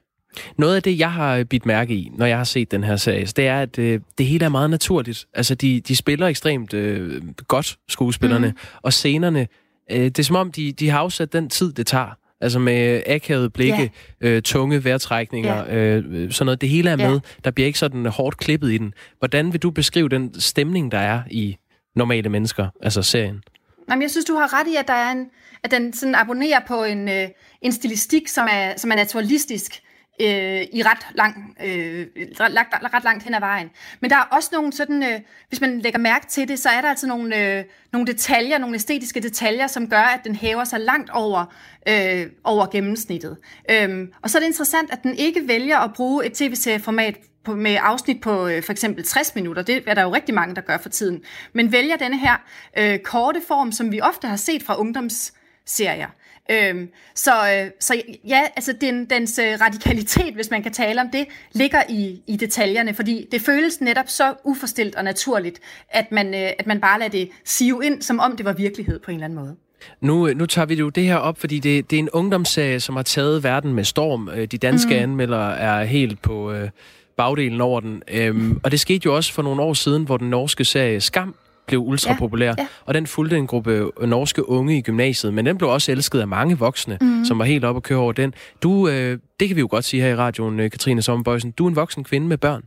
Noget 0.57 0.75
af 0.75 0.83
det, 0.83 0.99
jeg 0.99 1.11
har 1.11 1.43
bidt 1.43 1.65
mærke 1.65 1.93
i, 1.93 2.11
når 2.15 2.25
jeg 2.25 2.37
har 2.37 2.43
set 2.43 2.71
den 2.71 2.83
her 2.83 2.95
serie, 2.95 3.25
det 3.25 3.47
er, 3.47 3.61
at 3.61 3.79
øh, 3.79 3.99
det 4.17 4.25
hele 4.25 4.45
er 4.45 4.49
meget 4.49 4.69
naturligt. 4.69 5.27
Altså, 5.33 5.55
de, 5.55 5.81
de 5.81 5.95
spiller 5.95 6.27
ekstremt 6.27 6.73
øh, 6.73 7.21
godt, 7.47 7.77
skuespillerne, 7.87 8.47
mm. 8.47 8.57
og 8.81 8.93
scenerne, 8.93 9.47
øh, 9.91 10.01
det 10.01 10.19
er 10.19 10.23
som 10.23 10.35
om, 10.35 10.51
de, 10.51 10.71
de 10.71 10.89
har 10.89 10.99
afsat 10.99 11.33
den 11.33 11.49
tid, 11.49 11.73
det 11.73 11.87
tager. 11.87 12.15
Altså 12.41 12.59
med 12.59 13.03
akavede 13.07 13.49
blikke, 13.49 13.91
ja. 14.21 14.27
øh, 14.27 14.41
tunge 14.41 14.83
vejrtrækninger, 14.83 15.55
ja. 15.55 15.75
øh, 15.75 16.31
sådan 16.31 16.45
noget. 16.45 16.61
Det 16.61 16.69
hele 16.69 16.89
er 16.89 16.95
med. 16.95 17.13
Ja. 17.13 17.19
Der 17.43 17.51
bliver 17.51 17.67
ikke 17.67 17.79
sådan 17.79 18.05
hårdt 18.05 18.37
klippet 18.37 18.71
i 18.71 18.77
den. 18.77 18.93
Hvordan 19.19 19.53
vil 19.53 19.61
du 19.61 19.71
beskrive 19.71 20.09
den 20.09 20.39
stemning, 20.39 20.91
der 20.91 20.97
er 20.97 21.21
i 21.31 21.57
normale 21.95 22.29
mennesker, 22.29 22.67
altså 22.81 23.01
serien? 23.01 23.43
Jamen, 23.89 24.01
jeg 24.01 24.11
synes, 24.11 24.25
du 24.25 24.33
har 24.33 24.59
ret 24.59 24.67
i, 24.67 24.75
at, 24.75 24.87
der 24.87 24.93
er 24.93 25.11
en, 25.11 25.25
at 25.63 25.71
den 25.71 25.93
sådan 25.93 26.15
abonnerer 26.15 26.59
på 26.67 26.83
en, 26.83 27.09
øh, 27.09 27.27
en 27.61 27.71
stilistik, 27.71 28.27
som 28.27 28.47
er, 28.51 28.73
som 28.77 28.91
er 28.91 28.95
naturalistisk 28.95 29.81
øh, 30.21 30.61
i 30.73 30.83
ret, 30.83 31.07
lang, 31.15 31.55
øh, 31.63 32.07
ret, 32.39 32.57
ret, 32.57 32.93
ret 32.93 33.03
langt 33.03 33.23
hen 33.23 33.33
ad 33.33 33.39
vejen. 33.39 33.69
Men 33.99 34.09
der 34.09 34.15
er 34.15 34.27
også 34.31 34.49
nogle 34.53 34.73
sådan, 34.73 35.03
øh, 35.03 35.19
hvis 35.49 35.61
man 35.61 35.79
lægger 35.79 35.99
mærke 35.99 36.27
til 36.27 36.47
det, 36.47 36.59
så 36.59 36.69
er 36.69 36.81
der 36.81 36.89
altså 36.89 37.07
nogle, 37.07 37.57
øh, 37.57 37.63
nogle 37.93 38.07
detaljer, 38.07 38.57
nogle 38.57 38.75
æstetiske 38.75 39.19
detaljer, 39.19 39.67
som 39.67 39.89
gør, 39.89 40.01
at 40.01 40.19
den 40.23 40.35
hæver 40.35 40.63
sig 40.63 40.79
langt 40.79 41.09
over, 41.09 41.53
øh, 41.89 42.27
over 42.43 42.65
gennemsnittet. 42.65 43.37
Øhm, 43.71 44.13
og 44.21 44.29
så 44.29 44.37
er 44.37 44.39
det 44.39 44.47
interessant, 44.47 44.91
at 44.91 45.03
den 45.03 45.15
ikke 45.15 45.47
vælger 45.47 45.77
at 45.77 45.93
bruge 45.93 46.25
et 46.25 46.33
tv-serieformat 46.33 47.15
på, 47.43 47.55
med 47.55 47.77
afsnit 47.81 48.21
på 48.21 48.47
øh, 48.47 48.63
for 48.63 48.71
eksempel 48.71 49.03
60 49.03 49.35
minutter. 49.35 49.61
Det 49.61 49.83
er 49.87 49.93
der 49.93 50.01
jo 50.01 50.13
rigtig 50.13 50.35
mange, 50.35 50.55
der 50.55 50.61
gør 50.61 50.77
for 50.77 50.89
tiden. 50.89 51.23
Men 51.53 51.71
vælger 51.71 51.97
denne 51.97 52.19
her 52.19 52.35
øh, 52.77 52.99
korte 52.99 53.41
form, 53.47 53.71
som 53.71 53.91
vi 53.91 54.01
ofte 54.01 54.27
har 54.27 54.35
set 54.35 54.63
fra 54.63 54.79
ungdomsserier. 54.79 56.07
Øhm, 56.51 56.89
så, 57.15 57.31
øh, 57.31 57.71
så 57.79 58.01
ja, 58.27 58.41
altså 58.55 58.73
den, 58.81 59.05
dens 59.05 59.39
øh, 59.39 59.61
radikalitet, 59.61 60.33
hvis 60.33 60.51
man 60.51 60.63
kan 60.63 60.71
tale 60.71 61.01
om 61.01 61.09
det, 61.13 61.25
ligger 61.53 61.81
i, 61.89 62.21
i 62.27 62.35
detaljerne, 62.35 62.93
fordi 62.93 63.27
det 63.31 63.41
føles 63.41 63.81
netop 63.81 64.05
så 64.07 64.33
uforstilt 64.43 64.95
og 64.95 65.03
naturligt, 65.03 65.59
at 65.89 66.11
man, 66.11 66.33
øh, 66.33 66.49
at 66.59 66.67
man 66.67 66.81
bare 66.81 66.99
lader 66.99 67.11
det 67.11 67.29
sive 67.45 67.85
ind, 67.85 68.01
som 68.01 68.19
om 68.19 68.37
det 68.37 68.45
var 68.45 68.53
virkelighed 68.53 68.99
på 68.99 69.11
en 69.11 69.15
eller 69.15 69.25
anden 69.25 69.39
måde. 69.39 69.55
Nu, 70.01 70.33
nu 70.33 70.45
tager 70.45 70.65
vi 70.65 70.75
jo 70.75 70.89
det 70.89 71.03
her 71.03 71.15
op, 71.15 71.39
fordi 71.39 71.59
det, 71.59 71.91
det 71.91 71.95
er 71.95 71.99
en 71.99 72.09
ungdomsserie, 72.09 72.79
som 72.79 72.95
har 72.95 73.03
taget 73.03 73.43
verden 73.43 73.73
med 73.73 73.83
storm. 73.83 74.29
De 74.51 74.57
danske 74.57 74.95
mm. 74.95 75.03
anmeldere 75.03 75.57
er 75.57 75.83
helt 75.83 76.21
på 76.21 76.51
øh, 76.51 76.69
bagdelen 77.17 77.61
over 77.61 77.79
den. 77.79 78.03
Øhm, 78.07 78.59
og 78.63 78.71
det 78.71 78.79
skete 78.79 79.01
jo 79.05 79.15
også 79.15 79.33
for 79.33 79.41
nogle 79.41 79.61
år 79.61 79.73
siden, 79.73 80.03
hvor 80.03 80.17
den 80.17 80.29
norske 80.29 80.65
serie 80.65 81.01
Skam 81.01 81.35
blev 81.69 81.81
ultrapopulær, 81.81 82.47
ja, 82.47 82.55
ja. 82.57 82.67
og 82.85 82.93
den 82.93 83.07
fulgte 83.07 83.37
en 83.37 83.47
gruppe 83.47 83.91
norske 84.07 84.49
unge 84.49 84.77
i 84.77 84.81
gymnasiet, 84.81 85.33
men 85.33 85.45
den 85.45 85.57
blev 85.57 85.69
også 85.69 85.91
elsket 85.91 86.19
af 86.19 86.27
mange 86.27 86.57
voksne, 86.57 86.97
mm. 87.01 87.25
som 87.25 87.39
var 87.39 87.45
helt 87.45 87.65
oppe 87.65 87.77
at 87.77 87.83
køre 87.83 87.99
over 87.99 88.11
den. 88.11 88.33
Du, 88.63 88.87
øh, 88.87 89.19
det 89.39 89.47
kan 89.47 89.55
vi 89.55 89.61
jo 89.61 89.67
godt 89.71 89.85
sige 89.85 90.01
her 90.01 90.09
i 90.09 90.15
radioen, 90.15 90.59
øh, 90.59 90.71
Katrine 90.71 91.01
Sommerbøjsen, 91.01 91.51
du 91.51 91.65
er 91.65 91.69
en 91.69 91.75
voksen 91.75 92.03
kvinde 92.03 92.27
med 92.27 92.37
børn. 92.37 92.63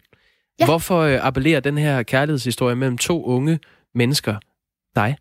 Ja. 0.61 0.65
Hvorfor 0.65 1.01
øh, 1.01 1.27
appellerer 1.27 1.61
den 1.61 1.79
her 1.79 2.03
kærlighedshistorie 2.03 2.77
mellem 2.77 2.99
to 2.99 3.25
unge 3.25 3.59
mennesker 3.95 4.37
dig? 4.97 5.17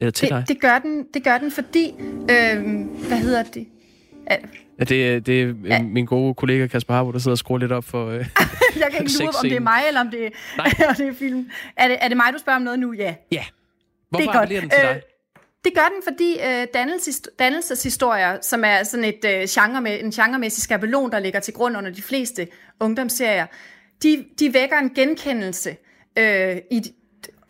Eller 0.00 0.10
til 0.10 0.28
det, 0.28 0.36
dig? 0.36 0.44
Det 0.48 0.60
gør 0.60 0.78
den, 0.78 1.04
det 1.14 1.24
gør 1.24 1.38
den 1.38 1.50
fordi, 1.50 1.94
øh, 2.30 2.86
hvad 3.08 3.18
hedder 3.18 3.42
det? 3.42 3.66
Ja, 4.30 4.84
det, 4.84 5.26
det 5.26 5.42
er 5.42 5.54
ja. 5.64 5.82
min 5.82 6.06
gode 6.06 6.34
kollega 6.34 6.66
Kasper 6.66 6.94
Harbo, 6.94 7.12
der 7.12 7.18
sidder 7.18 7.34
og 7.34 7.38
skruer 7.38 7.58
lidt 7.58 7.72
op 7.72 7.84
for 7.84 8.06
øh, 8.06 8.14
Jeg 8.76 8.88
kan 8.90 9.00
ikke 9.00 9.12
lure, 9.20 9.28
om 9.28 9.34
det 9.42 9.52
er 9.52 9.60
mig, 9.60 9.82
eller 9.88 10.00
om 10.00 10.10
det, 10.10 10.32
om 10.88 10.94
det 10.96 11.08
er 11.08 11.12
film. 11.18 11.50
Er 11.76 11.88
det, 11.88 11.96
er 12.00 12.08
det 12.08 12.16
mig, 12.16 12.32
du 12.32 12.38
spørger 12.38 12.56
om 12.56 12.62
noget 12.62 12.78
nu? 12.78 12.92
Ja. 12.92 13.14
Ja. 13.32 13.44
Hvorfor 14.10 14.26
det 14.26 14.34
er 14.34 14.40
appellerer 14.40 14.60
den 14.60 14.70
til 14.70 14.80
dig? 14.82 14.96
Øh, 14.96 15.02
det 15.64 15.74
gør 15.74 15.88
den, 15.94 16.02
fordi 16.04 16.36
øh, 16.46 16.66
dannelses, 16.74 17.22
dannelseshistorier, 17.38 18.38
som 18.40 18.64
er 18.64 18.82
sådan 18.82 19.04
et 19.04 19.24
øh, 19.24 19.48
genre 19.48 19.80
med, 19.80 20.00
en 20.00 20.10
genremæssig 20.10 20.62
skabelon, 20.62 21.12
der 21.12 21.18
ligger 21.18 21.40
til 21.40 21.54
grund 21.54 21.76
under 21.76 21.90
de 21.90 22.02
fleste 22.02 22.48
ungdomsserier, 22.80 23.46
de, 24.02 24.24
de 24.38 24.54
vækker 24.54 24.78
en 24.78 24.90
genkendelse 24.94 25.76
øh, 26.18 26.56
i, 26.70 26.82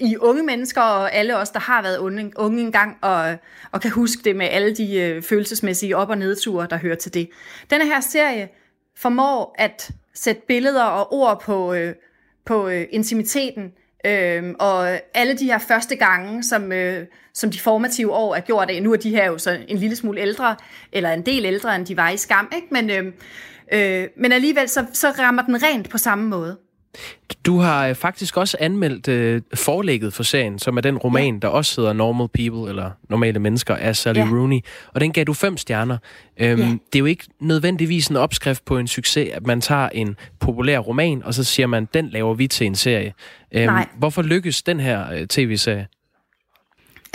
i 0.03 0.17
unge 0.17 0.43
mennesker 0.43 0.81
og 0.81 1.15
alle 1.15 1.37
os, 1.37 1.51
der 1.51 1.61
har 1.61 1.83
været 1.83 1.99
unge, 1.99 2.33
unge 2.37 2.62
engang 2.62 2.97
og, 3.01 3.37
og 3.73 3.81
kan 3.81 3.91
huske 3.91 4.23
det 4.25 4.37
med 4.37 4.47
alle 4.51 4.75
de 4.77 5.01
øh, 5.01 5.23
følelsesmæssige 5.23 5.97
op- 5.97 6.11
og 6.11 6.19
nedture, 6.19 6.67
der 6.71 6.77
hører 6.77 6.95
til 6.95 7.15
det. 7.15 7.31
Denne 7.71 7.87
her 7.87 8.01
serie 8.01 8.49
formår 8.97 9.55
at 9.59 9.91
sætte 10.15 10.43
billeder 10.49 10.85
og 10.85 11.12
ord 11.12 11.43
på, 11.43 11.75
øh, 11.75 11.95
på 12.45 12.69
øh, 12.69 12.87
intimiteten, 12.91 13.73
øh, 14.07 14.55
og 14.59 14.88
alle 15.15 15.38
de 15.38 15.45
her 15.45 15.59
første 15.59 15.97
gange, 15.97 16.43
som, 16.43 16.73
øh, 16.73 17.07
som 17.35 17.51
de 17.51 17.61
formative 17.61 18.12
år 18.12 18.35
er 18.35 18.41
gjort 18.41 18.71
af. 18.71 18.83
Nu 18.83 18.93
er 18.93 18.97
de 18.97 19.11
her 19.11 19.27
jo 19.27 19.38
så 19.38 19.59
en 19.69 19.79
lille 19.79 19.97
smule 19.97 20.21
ældre, 20.21 20.57
eller 20.93 21.11
en 21.12 21.27
del 21.27 21.45
ældre, 21.45 21.77
end 21.77 21.87
de 21.87 21.97
var 21.97 22.11
i 22.11 22.17
skam, 22.17 22.53
ikke? 22.55 22.67
Men, 22.71 22.91
øh, 22.91 23.12
øh, 23.73 24.09
men 24.17 24.33
alligevel 24.33 24.69
så, 24.69 24.87
så 24.93 25.11
rammer 25.11 25.43
den 25.43 25.62
rent 25.62 25.91
på 25.91 25.99
samme 25.99 26.29
måde. 26.29 26.59
Du 27.47 27.59
har 27.59 27.95
faktisk 27.95 28.37
også 28.37 28.57
anmeldt 28.61 29.09
øh, 29.09 29.43
forlægget 29.55 30.15
for 30.15 30.23
serien, 30.23 30.59
som 30.59 30.77
er 30.77 30.81
den 30.81 30.99
roman, 30.99 31.35
ja. 31.35 31.41
der 31.41 31.49
også 31.49 31.81
hedder 31.81 31.93
Normal 31.93 32.29
People, 32.29 32.71
eller 32.71 32.91
Normale 33.09 33.39
Mennesker, 33.39 33.77
af 33.77 33.97
Sally 33.97 34.19
ja. 34.19 34.25
Rooney. 34.25 34.61
Og 34.95 35.01
den 35.01 35.13
gav 35.13 35.25
du 35.25 35.33
fem 35.33 35.57
stjerner. 35.57 35.99
Øhm, 36.41 36.61
ja. 36.61 36.67
Det 36.67 36.95
er 36.95 36.99
jo 36.99 37.05
ikke 37.05 37.25
nødvendigvis 37.41 38.09
en 38.09 38.17
opskrift 38.17 38.65
på 38.65 38.79
en 38.79 38.89
succes, 38.89 39.31
at 39.33 39.47
man 39.47 39.61
tager 39.61 39.89
en 39.89 40.17
populær 40.41 40.79
roman, 40.79 41.23
og 41.25 41.35
så 41.35 41.45
siger 41.45 41.67
man, 41.67 41.89
den 41.95 42.09
laver 42.09 42.35
vi 42.35 42.47
til 42.47 42.67
en 42.67 42.75
serie. 42.75 43.15
Øhm, 43.53 43.67
Nej. 43.67 43.89
Hvorfor 43.99 44.23
lykkes 44.23 44.63
den 44.63 44.81
her 44.81 45.13
øh, 45.13 45.27
tv-serie? 45.27 45.87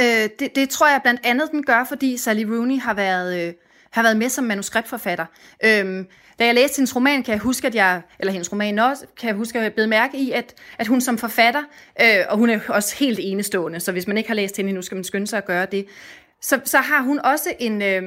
Øh, 0.02 0.30
det, 0.40 0.56
det 0.56 0.70
tror 0.70 0.88
jeg 0.88 1.00
blandt 1.04 1.22
andet, 1.24 1.52
den 1.52 1.64
gør, 1.64 1.86
fordi 1.88 2.18
Sally 2.18 2.44
Rooney 2.44 2.80
har 2.80 2.94
været... 2.94 3.48
Øh, 3.48 3.54
har 3.92 4.04
været 4.04 4.18
med 4.18 4.30
som 4.30 4.44
manuskriptforfatter. 4.44 5.26
Øhm, 5.66 6.06
da 6.40 6.46
jeg 6.46 6.56
læste 6.56 6.78
hendes 6.78 6.96
roman, 6.96 7.24
kan 7.24 7.32
jeg 7.32 7.40
huske, 7.40 7.68
at 7.68 7.76
jeg, 7.76 8.02
eller 8.20 8.32
hendes 8.32 8.52
roman 8.52 8.80
også, 8.80 9.06
kan 9.20 9.28
jeg 9.28 9.36
huske, 9.36 9.60
at 9.60 9.64
jeg 9.64 9.74
blev 9.74 9.88
mærke 9.88 10.18
i, 10.18 10.32
at, 10.32 10.54
at 10.78 10.88
hun 10.88 11.02
som 11.02 11.18
forfatter, 11.18 11.64
øh, 12.02 12.26
og 12.30 12.38
hun 12.38 12.50
er 12.50 12.60
også 12.68 12.96
helt 13.00 13.20
enestående, 13.22 13.80
så 13.80 13.92
hvis 13.92 14.08
man 14.08 14.18
ikke 14.18 14.30
har 14.30 14.36
læst 14.36 14.58
hende 14.58 14.72
nu 14.72 14.82
skal 14.82 14.96
man 14.96 15.04
skynde 15.04 15.28
sig 15.28 15.38
at 15.38 15.46
gøre 15.46 15.66
det, 15.66 15.86
så, 16.42 16.60
så 16.66 16.78
har 16.78 17.02
hun 17.02 17.20
også 17.20 17.54
en, 17.60 17.82
øh, 17.82 18.04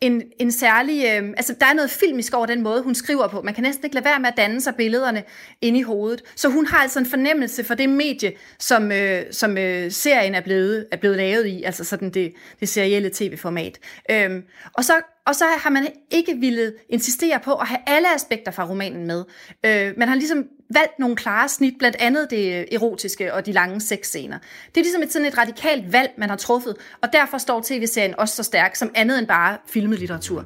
en, 0.00 0.22
en 0.40 0.52
særlig... 0.52 1.04
Øh, 1.04 1.28
altså, 1.36 1.54
der 1.60 1.66
er 1.66 1.72
noget 1.74 1.90
filmisk 1.90 2.34
over 2.34 2.46
den 2.46 2.62
måde, 2.62 2.82
hun 2.82 2.94
skriver 2.94 3.28
på. 3.28 3.42
Man 3.42 3.54
kan 3.54 3.62
næsten 3.62 3.84
ikke 3.84 3.94
lade 3.94 4.04
være 4.04 4.20
med 4.20 4.28
at 4.28 4.36
danne 4.36 4.60
sig 4.60 4.74
billederne 4.74 5.24
inde 5.60 5.78
i 5.78 5.82
hovedet. 5.82 6.22
Så 6.36 6.48
hun 6.48 6.66
har 6.66 6.78
altså 6.78 6.98
en 6.98 7.06
fornemmelse 7.06 7.64
for 7.64 7.74
det 7.74 7.88
medie, 7.88 8.32
som, 8.58 8.92
øh, 8.92 9.22
som 9.30 9.58
øh, 9.58 9.90
serien 9.90 10.34
er 10.34 10.40
blevet, 10.40 10.86
er 10.92 10.96
blevet 10.96 11.16
lavet 11.16 11.46
i, 11.46 11.62
altså 11.62 11.84
sådan 11.84 12.10
det, 12.10 12.32
det 12.60 12.68
serielle 12.68 13.10
tv-format. 13.14 13.78
Øhm, 14.10 14.42
og, 14.74 14.84
så, 14.84 14.92
og 15.26 15.34
så 15.34 15.44
har 15.58 15.70
man 15.70 15.88
ikke 16.10 16.34
ville 16.34 16.72
insistere 16.88 17.40
på 17.44 17.54
at 17.54 17.66
have 17.66 17.80
alle 17.86 18.14
aspekter 18.14 18.52
fra 18.52 18.68
romanen 18.68 19.06
med. 19.06 19.24
Øh, 19.66 19.92
man 19.96 20.08
har 20.08 20.14
ligesom 20.14 20.44
valgt 20.74 20.98
nogle 20.98 21.16
klare 21.16 21.48
snit, 21.48 21.74
blandt 21.78 21.96
andet 22.00 22.30
det 22.30 22.74
erotiske 22.74 23.34
og 23.34 23.46
de 23.46 23.52
lange 23.52 23.80
sexscener. 23.80 24.38
Det 24.74 24.80
er 24.80 24.84
ligesom 24.84 25.02
et 25.02 25.12
sådan 25.12 25.28
et 25.28 25.38
radikalt 25.38 25.92
valg, 25.92 26.10
man 26.18 26.28
har 26.28 26.36
truffet, 26.36 26.76
og 27.02 27.08
derfor 27.12 27.38
står 27.38 27.62
tv-serien 27.64 28.14
også 28.18 28.36
så 28.36 28.42
stærk 28.42 28.76
som 28.76 28.90
andet 28.94 29.18
end 29.18 29.26
bare 29.26 29.58
filmet 29.66 29.98
litteratur. 29.98 30.44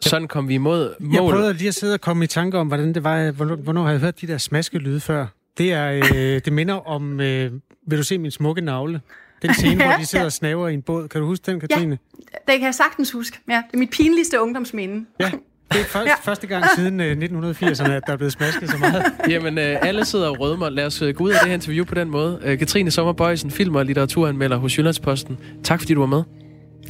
Sådan 0.00 0.28
kom 0.28 0.48
vi 0.48 0.54
imod 0.54 0.94
mål. 1.00 1.12
Jeg 1.12 1.20
prøvede 1.20 1.52
lige 1.52 1.68
at 1.68 1.74
sidde 1.74 1.94
og 1.94 2.00
komme 2.00 2.24
i 2.24 2.26
tanke 2.26 2.58
om, 2.58 2.68
hvordan 2.68 2.94
det 2.94 3.04
var, 3.04 3.30
hvornår, 3.30 3.56
hvornår 3.56 3.82
har 3.82 3.90
jeg 3.90 4.00
hørt 4.00 4.20
de 4.20 4.26
der 4.26 4.38
smaskelyde 4.38 5.00
før. 5.00 5.26
Det, 5.58 5.72
er, 5.72 5.90
øh, 5.92 6.40
det 6.44 6.52
minder 6.52 6.74
om, 6.74 7.20
øh, 7.20 7.52
vil 7.86 7.98
du 7.98 8.04
se 8.04 8.18
min 8.18 8.30
smukke 8.30 8.60
navle? 8.60 9.00
Den 9.42 9.54
scene, 9.58 9.84
hvor 9.84 9.94
de 9.98 10.06
sidder 10.06 10.24
og 10.24 10.32
snaver 10.32 10.68
i 10.68 10.74
en 10.74 10.82
båd. 10.82 11.08
Kan 11.08 11.20
du 11.20 11.26
huske 11.26 11.50
den, 11.50 11.60
Katrine? 11.60 11.98
Ja, 12.32 12.52
det 12.52 12.60
kan 12.60 12.66
jeg 12.66 12.74
sagtens 12.74 13.12
huske. 13.12 13.38
Ja, 13.48 13.62
det 13.70 13.74
er 13.74 13.78
mit 13.78 13.90
pinligste 13.90 14.40
ungdomsminde. 14.40 15.06
Ja, 15.20 15.30
det 15.72 15.80
er 15.80 15.84
først, 15.84 16.06
ja. 16.06 16.14
første 16.22 16.46
gang 16.46 16.64
siden 16.76 17.00
øh, 17.00 17.16
1980'erne, 17.16 17.90
at 17.90 18.02
der 18.06 18.12
er 18.12 18.16
blevet 18.16 18.32
smasket 18.32 18.70
så 18.70 18.76
meget. 18.78 19.04
Jamen, 19.32 19.58
øh, 19.58 19.76
alle 19.82 20.04
sidder 20.04 20.28
og 20.28 20.40
rødmer. 20.40 20.68
Lad 20.70 20.86
os 20.86 21.02
øh, 21.02 21.14
gå 21.14 21.24
ud 21.24 21.30
af 21.30 21.36
det 21.40 21.48
her 21.48 21.54
interview 21.54 21.84
på 21.84 21.94
den 21.94 22.10
måde. 22.10 22.40
Øh, 22.44 22.58
Katrine 22.58 22.90
Sommerbøjsen, 22.90 23.50
film- 23.50 23.74
og 23.74 23.84
litteraturanmelder 23.84 24.56
hos 24.56 24.78
Jyllandsposten. 24.78 25.38
Tak 25.64 25.80
fordi 25.80 25.94
du 25.94 26.00
var 26.00 26.06
med. 26.06 26.22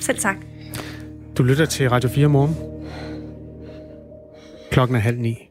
Selv 0.01 0.19
tak. 0.19 0.37
Du 1.39 1.43
lytter 1.43 1.67
til 1.67 1.91
Radio 1.91 2.09
4 2.09 2.29
morgen. 2.29 2.57
Klokken 4.71 4.97
er 4.97 5.01
halv 5.01 5.19
ni. 5.19 5.49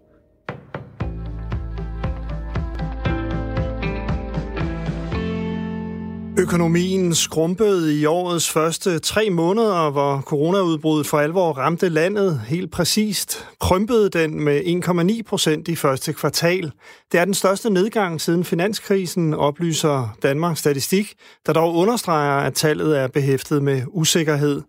Økonomien 6.37 7.15
skrumpede 7.15 7.99
i 7.99 8.05
årets 8.05 8.49
første 8.49 8.99
tre 8.99 9.29
måneder, 9.29 9.89
hvor 9.89 10.21
coronaudbruddet 10.21 11.07
for 11.07 11.19
alvor 11.19 11.53
ramte 11.53 11.89
landet 11.89 12.41
helt 12.47 12.71
præcist. 12.71 13.47
Krympede 13.59 14.09
den 14.09 14.43
med 14.43 14.61
1,9 14.61 15.21
procent 15.29 15.67
i 15.67 15.75
første 15.75 16.13
kvartal. 16.13 16.71
Det 17.11 17.19
er 17.19 17.25
den 17.25 17.33
største 17.33 17.69
nedgang 17.69 18.21
siden 18.21 18.43
finanskrisen, 18.43 19.33
oplyser 19.33 20.15
Danmarks 20.23 20.59
Statistik, 20.59 21.13
der 21.45 21.53
dog 21.53 21.75
understreger, 21.75 22.37
at 22.37 22.53
tallet 22.53 22.99
er 22.99 23.07
behæftet 23.07 23.63
med 23.63 23.81
usikkerhed. 23.87 24.61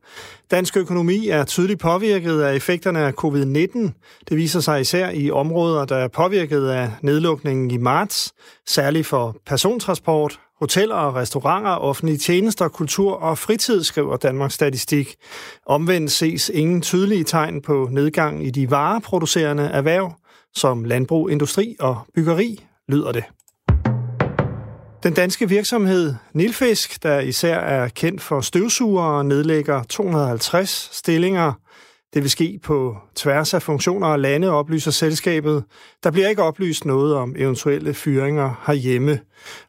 Dansk 0.50 0.76
økonomi 0.76 1.28
er 1.28 1.44
tydeligt 1.44 1.80
påvirket 1.80 2.40
af 2.40 2.54
effekterne 2.54 2.98
af 2.98 3.12
covid-19. 3.24 3.90
Det 4.28 4.36
viser 4.36 4.60
sig 4.60 4.80
især 4.80 5.10
i 5.10 5.30
områder, 5.30 5.84
der 5.84 5.96
er 5.96 6.08
påvirket 6.08 6.68
af 6.68 6.90
nedlukningen 7.02 7.70
i 7.70 7.76
marts, 7.76 8.32
særligt 8.66 9.06
for 9.06 9.36
persontransport, 9.46 10.40
hoteller 10.60 10.94
og 10.94 11.14
restauranter, 11.14 11.70
offentlige 11.70 12.18
tjenester, 12.18 12.68
kultur 12.68 13.12
og 13.12 13.38
fritid, 13.38 13.84
skriver 13.84 14.16
Danmarks 14.16 14.54
Statistik. 14.54 15.14
Omvendt 15.66 16.12
ses 16.12 16.48
ingen 16.48 16.82
tydelige 16.82 17.24
tegn 17.24 17.62
på 17.62 17.88
nedgang 17.92 18.46
i 18.46 18.50
de 18.50 18.70
vareproducerende 18.70 19.64
erhverv, 19.64 20.12
som 20.54 20.84
landbrug, 20.84 21.30
industri 21.30 21.76
og 21.80 21.98
byggeri, 22.14 22.64
lyder 22.88 23.12
det. 23.12 23.24
Den 25.02 25.14
danske 25.14 25.48
virksomhed 25.48 26.14
Nilfisk, 26.32 27.02
der 27.02 27.20
især 27.20 27.58
er 27.58 27.88
kendt 27.88 28.22
for 28.22 28.40
støvsugere, 28.40 29.24
nedlægger 29.24 29.82
250 29.82 30.88
stillinger. 30.92 31.52
Det 32.14 32.22
vil 32.22 32.30
ske 32.30 32.60
på 32.62 32.96
tværs 33.14 33.54
af 33.54 33.62
funktioner 33.62 34.06
og 34.06 34.18
lande, 34.18 34.50
oplyser 34.50 34.90
selskabet. 34.90 35.64
Der 36.04 36.10
bliver 36.10 36.28
ikke 36.28 36.42
oplyst 36.42 36.84
noget 36.84 37.14
om 37.14 37.34
eventuelle 37.38 37.94
fyringer 37.94 38.62
herhjemme. 38.66 39.20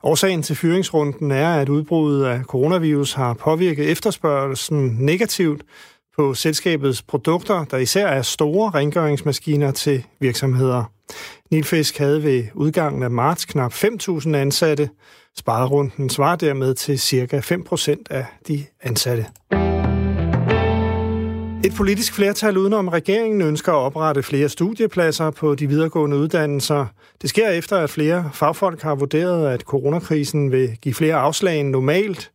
Årsagen 0.03 0.43
til 0.43 0.55
fyringsrunden 0.55 1.31
er, 1.31 1.55
at 1.55 1.69
udbruddet 1.69 2.25
af 2.25 2.43
coronavirus 2.43 3.13
har 3.13 3.34
påvirket 3.34 3.91
efterspørgelsen 3.91 4.97
negativt 4.99 5.63
på 6.17 6.34
selskabets 6.34 7.01
produkter, 7.01 7.65
der 7.65 7.77
især 7.77 8.08
er 8.08 8.21
store 8.21 8.69
rengøringsmaskiner 8.69 9.71
til 9.71 10.03
virksomheder. 10.19 10.84
Nilfisk 11.51 11.97
havde 11.97 12.23
ved 12.23 12.43
udgangen 12.53 13.03
af 13.03 13.12
marts 13.12 13.45
knap 13.45 13.73
5.000 13.73 14.36
ansatte. 14.36 14.89
Sparerunden 15.38 16.10
svarer 16.10 16.36
dermed 16.36 16.73
til 16.73 16.99
ca. 16.99 17.38
5% 17.39 18.03
af 18.10 18.25
de 18.47 18.65
ansatte. 18.81 19.25
Et 21.65 21.73
politisk 21.73 22.13
flertal 22.13 22.58
udenom 22.58 22.88
regeringen 22.88 23.41
ønsker 23.41 23.71
at 23.71 23.75
oprette 23.75 24.23
flere 24.23 24.49
studiepladser 24.49 25.30
på 25.30 25.56
de 25.56 25.67
videregående 25.67 26.17
uddannelser. 26.17 26.86
Det 27.21 27.30
sker 27.30 27.49
efter, 27.49 27.78
at 27.78 27.89
flere 27.89 28.30
fagfolk 28.34 28.82
har 28.82 28.95
vurderet, 28.95 29.47
at 29.54 29.62
coronakrisen 29.62 30.51
vil 30.51 30.78
give 30.82 30.93
flere 30.93 31.15
afslag 31.15 31.60
end 31.60 31.69
normalt 31.69 32.32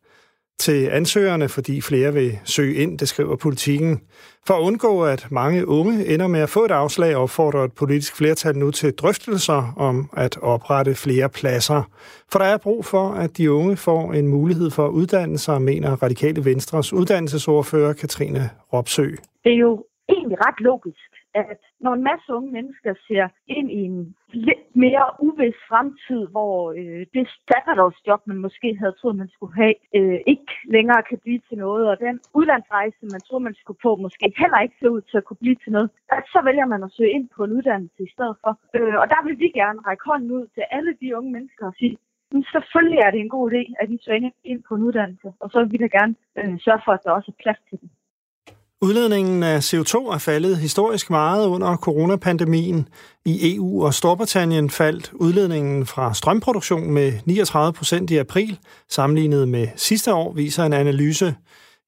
til 0.60 0.88
ansøgerne, 0.92 1.48
fordi 1.48 1.80
flere 1.80 2.14
vil 2.14 2.38
søge 2.44 2.74
ind, 2.74 2.98
det 2.98 3.08
skriver 3.08 3.36
politikken. 3.36 4.00
For 4.46 4.54
at 4.54 4.60
undgå, 4.60 5.04
at 5.04 5.26
mange 5.30 5.68
unge 5.68 6.06
ender 6.06 6.26
med 6.26 6.40
at 6.40 6.48
få 6.48 6.64
et 6.64 6.70
afslag, 6.70 7.16
opfordrer 7.16 7.64
et 7.64 7.72
politisk 7.72 8.16
flertal 8.16 8.56
nu 8.56 8.70
til 8.70 8.92
drøftelser 8.92 9.72
om 9.76 10.10
at 10.16 10.38
oprette 10.42 10.94
flere 10.94 11.28
pladser. 11.28 11.82
For 12.32 12.38
der 12.38 12.46
er 12.46 12.56
brug 12.56 12.84
for, 12.84 13.10
at 13.10 13.36
de 13.36 13.52
unge 13.52 13.76
får 13.76 14.12
en 14.12 14.28
mulighed 14.28 14.70
for 14.70 14.86
at 14.86 14.90
uddanne 14.90 15.38
sig, 15.38 15.62
mener 15.62 16.02
Radikale 16.02 16.44
Venstres 16.44 16.92
uddannelsesordfører 16.92 17.92
Katrine 17.92 18.50
Ropsø. 18.72 19.06
Det 19.44 19.52
er 19.52 19.56
jo 19.56 19.84
egentlig 20.08 20.38
ret 20.46 20.60
logisk, 20.60 20.98
at 21.34 21.60
når 21.80 21.92
en 21.94 22.02
masse 22.02 22.28
unge 22.36 22.52
mennesker 22.52 22.94
ser 23.08 23.28
ind 23.46 23.70
i 23.70 23.80
en 23.90 24.16
lidt 24.32 24.76
mere 24.76 25.06
uvis 25.20 25.58
fremtid, 25.68 26.22
hvor 26.34 26.72
øh, 26.72 27.06
det 27.14 27.28
job, 28.06 28.20
man 28.26 28.36
måske 28.36 28.76
havde 28.80 28.92
troet, 28.92 29.16
man 29.16 29.28
skulle 29.28 29.54
have, 29.54 29.74
øh, 29.96 30.20
ikke 30.26 30.52
længere 30.64 31.02
kan 31.08 31.18
blive 31.18 31.40
til 31.48 31.58
noget, 31.58 31.84
og 31.90 31.96
den 32.00 32.20
udlandsrejse, 32.34 33.02
man 33.02 33.20
troede, 33.20 33.44
man 33.44 33.54
skulle 33.54 33.80
på, 33.82 33.96
måske 33.96 34.32
heller 34.42 34.60
ikke 34.60 34.76
ser 34.80 34.88
ud 34.88 35.00
til 35.00 35.16
at 35.16 35.24
kunne 35.24 35.42
blive 35.44 35.58
til 35.62 35.72
noget, 35.72 35.90
at 36.12 36.24
så 36.26 36.40
vælger 36.44 36.66
man 36.66 36.82
at 36.82 36.92
søge 36.92 37.10
ind 37.10 37.28
på 37.36 37.44
en 37.44 37.52
uddannelse 37.52 38.02
i 38.02 38.10
stedet 38.14 38.36
for. 38.42 38.52
Øh, 38.76 38.96
og 39.02 39.06
der 39.12 39.20
vil 39.26 39.38
vi 39.38 39.48
gerne 39.60 39.80
række 39.88 40.04
hånden 40.06 40.30
ud 40.30 40.46
til 40.54 40.64
alle 40.70 40.92
de 41.00 41.16
unge 41.16 41.32
mennesker 41.32 41.66
og 41.66 41.74
sige, 41.78 41.96
men 42.32 42.44
selvfølgelig 42.52 42.98
er 42.98 43.10
det 43.10 43.20
en 43.20 43.34
god 43.36 43.52
idé, 43.52 43.62
at 43.80 43.88
de 43.88 43.98
søger 44.04 44.30
ind 44.44 44.62
på 44.68 44.74
en 44.74 44.82
uddannelse, 44.82 45.28
og 45.40 45.50
så 45.50 45.58
vil 45.60 45.72
vi 45.72 45.76
da 45.76 45.88
gerne 45.98 46.14
øh, 46.38 46.60
sørge 46.64 46.82
for, 46.84 46.92
at 46.92 47.04
der 47.04 47.10
også 47.10 47.30
er 47.34 47.42
plads 47.42 47.60
til 47.68 47.80
dem. 47.80 47.88
Udledningen 48.82 49.42
af 49.42 49.58
CO2 49.58 50.12
er 50.12 50.18
faldet 50.18 50.56
historisk 50.56 51.10
meget 51.10 51.46
under 51.46 51.76
coronapandemien. 51.76 52.88
I 53.24 53.56
EU 53.56 53.84
og 53.84 53.94
Storbritannien 53.94 54.70
faldt 54.70 55.10
udledningen 55.14 55.86
fra 55.86 56.14
strømproduktion 56.14 56.90
med 56.90 57.12
39 57.24 57.72
procent 57.72 58.10
i 58.10 58.16
april, 58.16 58.58
sammenlignet 58.88 59.48
med 59.48 59.68
sidste 59.76 60.14
år, 60.14 60.32
viser 60.32 60.64
en 60.64 60.72
analyse. 60.72 61.34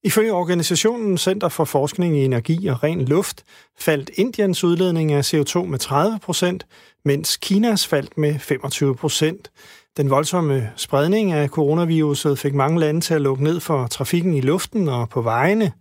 Ifølge 0.05 0.33
organisationen 0.33 1.19
Center 1.19 1.49
for 1.49 1.65
Forskning 1.65 2.17
i 2.17 2.25
Energi 2.25 2.67
og 2.67 2.83
Ren 2.83 3.05
Luft 3.05 3.45
faldt 3.79 4.11
Indiens 4.15 4.65
udledning 4.65 5.13
af 5.13 5.35
CO2 5.35 5.63
med 5.63 5.79
30 5.79 6.19
procent, 6.23 6.67
mens 7.05 7.37
Kinas 7.37 7.87
faldt 7.87 8.19
med 8.19 8.39
25 8.39 8.97
procent. 8.97 9.51
Den 9.97 10.11
voldsomme 10.11 10.71
spredning 10.77 11.33
af 11.33 11.49
coronaviruset 11.49 12.39
fik 12.39 12.55
mange 12.55 12.81
lande 12.81 13.01
til 13.01 13.15
at 13.15 13.21
lukke 13.21 13.45
ned 13.45 13.61
for 13.61 13.87
trafikken 13.87 14.35
i 14.35 14.41
luften 14.41 14.89
og 14.89 15.09
på 15.09 15.23
vejene. 15.23 15.73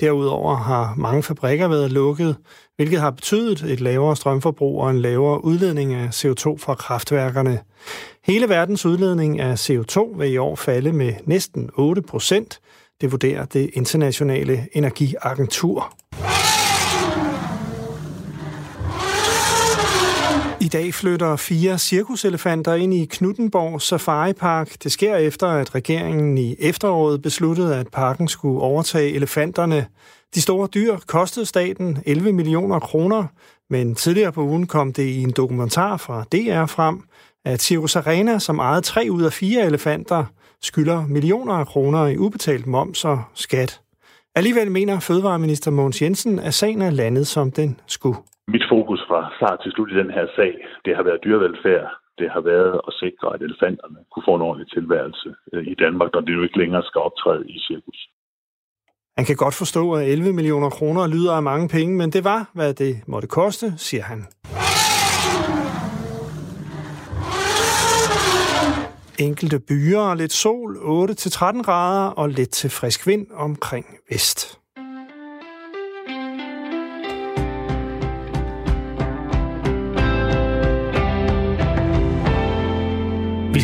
Derudover 0.00 0.56
har 0.56 0.94
mange 0.96 1.22
fabrikker 1.22 1.68
været 1.68 1.92
lukket, 1.92 2.36
hvilket 2.76 3.00
har 3.00 3.10
betydet 3.10 3.62
et 3.62 3.80
lavere 3.80 4.16
strømforbrug 4.16 4.82
og 4.82 4.90
en 4.90 4.98
lavere 4.98 5.44
udledning 5.44 5.94
af 5.94 6.08
CO2 6.08 6.56
fra 6.58 6.74
kraftværkerne. 6.74 7.60
Hele 8.24 8.48
verdens 8.48 8.86
udledning 8.86 9.40
af 9.40 9.70
CO2 9.70 10.18
vil 10.18 10.32
i 10.32 10.36
år 10.36 10.56
falde 10.56 10.92
med 10.92 11.14
næsten 11.24 11.70
8 11.74 12.02
procent. 12.02 12.60
Det 13.00 13.12
vurderer 13.12 13.44
det 13.44 13.70
internationale 13.72 14.68
energiagentur. 14.72 15.94
I 20.68 20.70
dag 20.70 20.94
flytter 20.94 21.36
fire 21.36 21.78
cirkuselefanter 21.78 22.74
ind 22.74 22.94
i 22.94 23.04
Knuttenborg 23.04 23.82
Safari 23.82 24.32
Park. 24.32 24.76
Det 24.82 24.92
sker 24.92 25.16
efter, 25.16 25.48
at 25.48 25.74
regeringen 25.74 26.38
i 26.38 26.56
efteråret 26.58 27.22
besluttede, 27.22 27.76
at 27.76 27.88
parken 27.88 28.28
skulle 28.28 28.60
overtage 28.60 29.12
elefanterne. 29.12 29.86
De 30.34 30.40
store 30.40 30.68
dyr 30.74 30.96
kostede 31.06 31.46
staten 31.46 31.98
11 32.06 32.32
millioner 32.32 32.78
kroner, 32.78 33.24
men 33.70 33.94
tidligere 33.94 34.32
på 34.32 34.42
ugen 34.42 34.66
kom 34.66 34.92
det 34.92 35.02
i 35.02 35.22
en 35.22 35.30
dokumentar 35.30 35.96
fra 35.96 36.24
DR 36.32 36.66
frem, 36.66 37.02
at 37.44 37.62
Circus 37.62 37.96
Arena, 37.96 38.38
som 38.38 38.58
ejede 38.58 38.80
tre 38.82 39.06
ud 39.10 39.22
af 39.22 39.32
fire 39.32 39.66
elefanter, 39.66 40.24
skylder 40.62 41.06
millioner 41.06 41.54
af 41.54 41.66
kroner 41.66 42.06
i 42.06 42.18
ubetalt 42.18 42.66
moms 42.66 43.04
og 43.04 43.22
skat. 43.34 43.80
Alligevel 44.34 44.70
mener 44.70 45.00
Fødevareminister 45.00 45.70
Mogens 45.70 46.02
Jensen, 46.02 46.38
at 46.38 46.54
sagen 46.54 46.82
er 46.82 46.90
landet, 46.90 47.26
som 47.26 47.50
den 47.50 47.80
skulle. 47.86 48.18
Mit 48.54 48.64
fokus 48.72 49.00
fra 49.08 49.20
start 49.38 49.58
til 49.62 49.72
slut 49.72 49.90
i 49.92 49.98
den 50.02 50.10
her 50.16 50.26
sag, 50.36 50.52
det 50.84 50.96
har 50.96 51.02
været 51.02 51.24
dyrevelfærd. 51.24 51.88
Det 52.18 52.28
har 52.34 52.40
været 52.40 52.80
at 52.88 52.92
sikre, 53.02 53.34
at 53.34 53.40
elefanterne 53.42 53.98
kunne 54.10 54.26
få 54.28 54.34
en 54.34 54.42
ordentlig 54.48 54.68
tilværelse 54.76 55.28
øh, 55.52 55.64
i 55.72 55.74
Danmark, 55.84 56.10
når 56.12 56.20
de 56.20 56.32
nu 56.36 56.42
ikke 56.42 56.58
længere 56.58 56.82
skal 56.82 57.00
optræde 57.08 57.44
i 57.54 57.58
cirkus. 57.68 57.98
Han 59.16 59.24
kan 59.26 59.36
godt 59.36 59.54
forstå, 59.54 59.92
at 59.92 60.08
11 60.08 60.32
millioner 60.32 60.70
kroner 60.70 61.06
lyder 61.06 61.32
af 61.32 61.42
mange 61.42 61.68
penge, 61.68 61.96
men 61.96 62.10
det 62.10 62.24
var, 62.24 62.50
hvad 62.54 62.74
det 62.74 62.94
måtte 63.06 63.28
koste, 63.28 63.66
siger 63.76 64.02
han. 64.02 64.20
Enkelte 69.18 69.58
byer, 69.68 70.14
lidt 70.14 70.32
sol, 70.32 70.76
8-13 70.76 71.62
grader 71.62 72.10
og 72.10 72.28
lidt 72.28 72.50
til 72.50 72.70
frisk 72.70 73.06
vind 73.06 73.26
omkring 73.34 73.86
vest. 74.10 74.57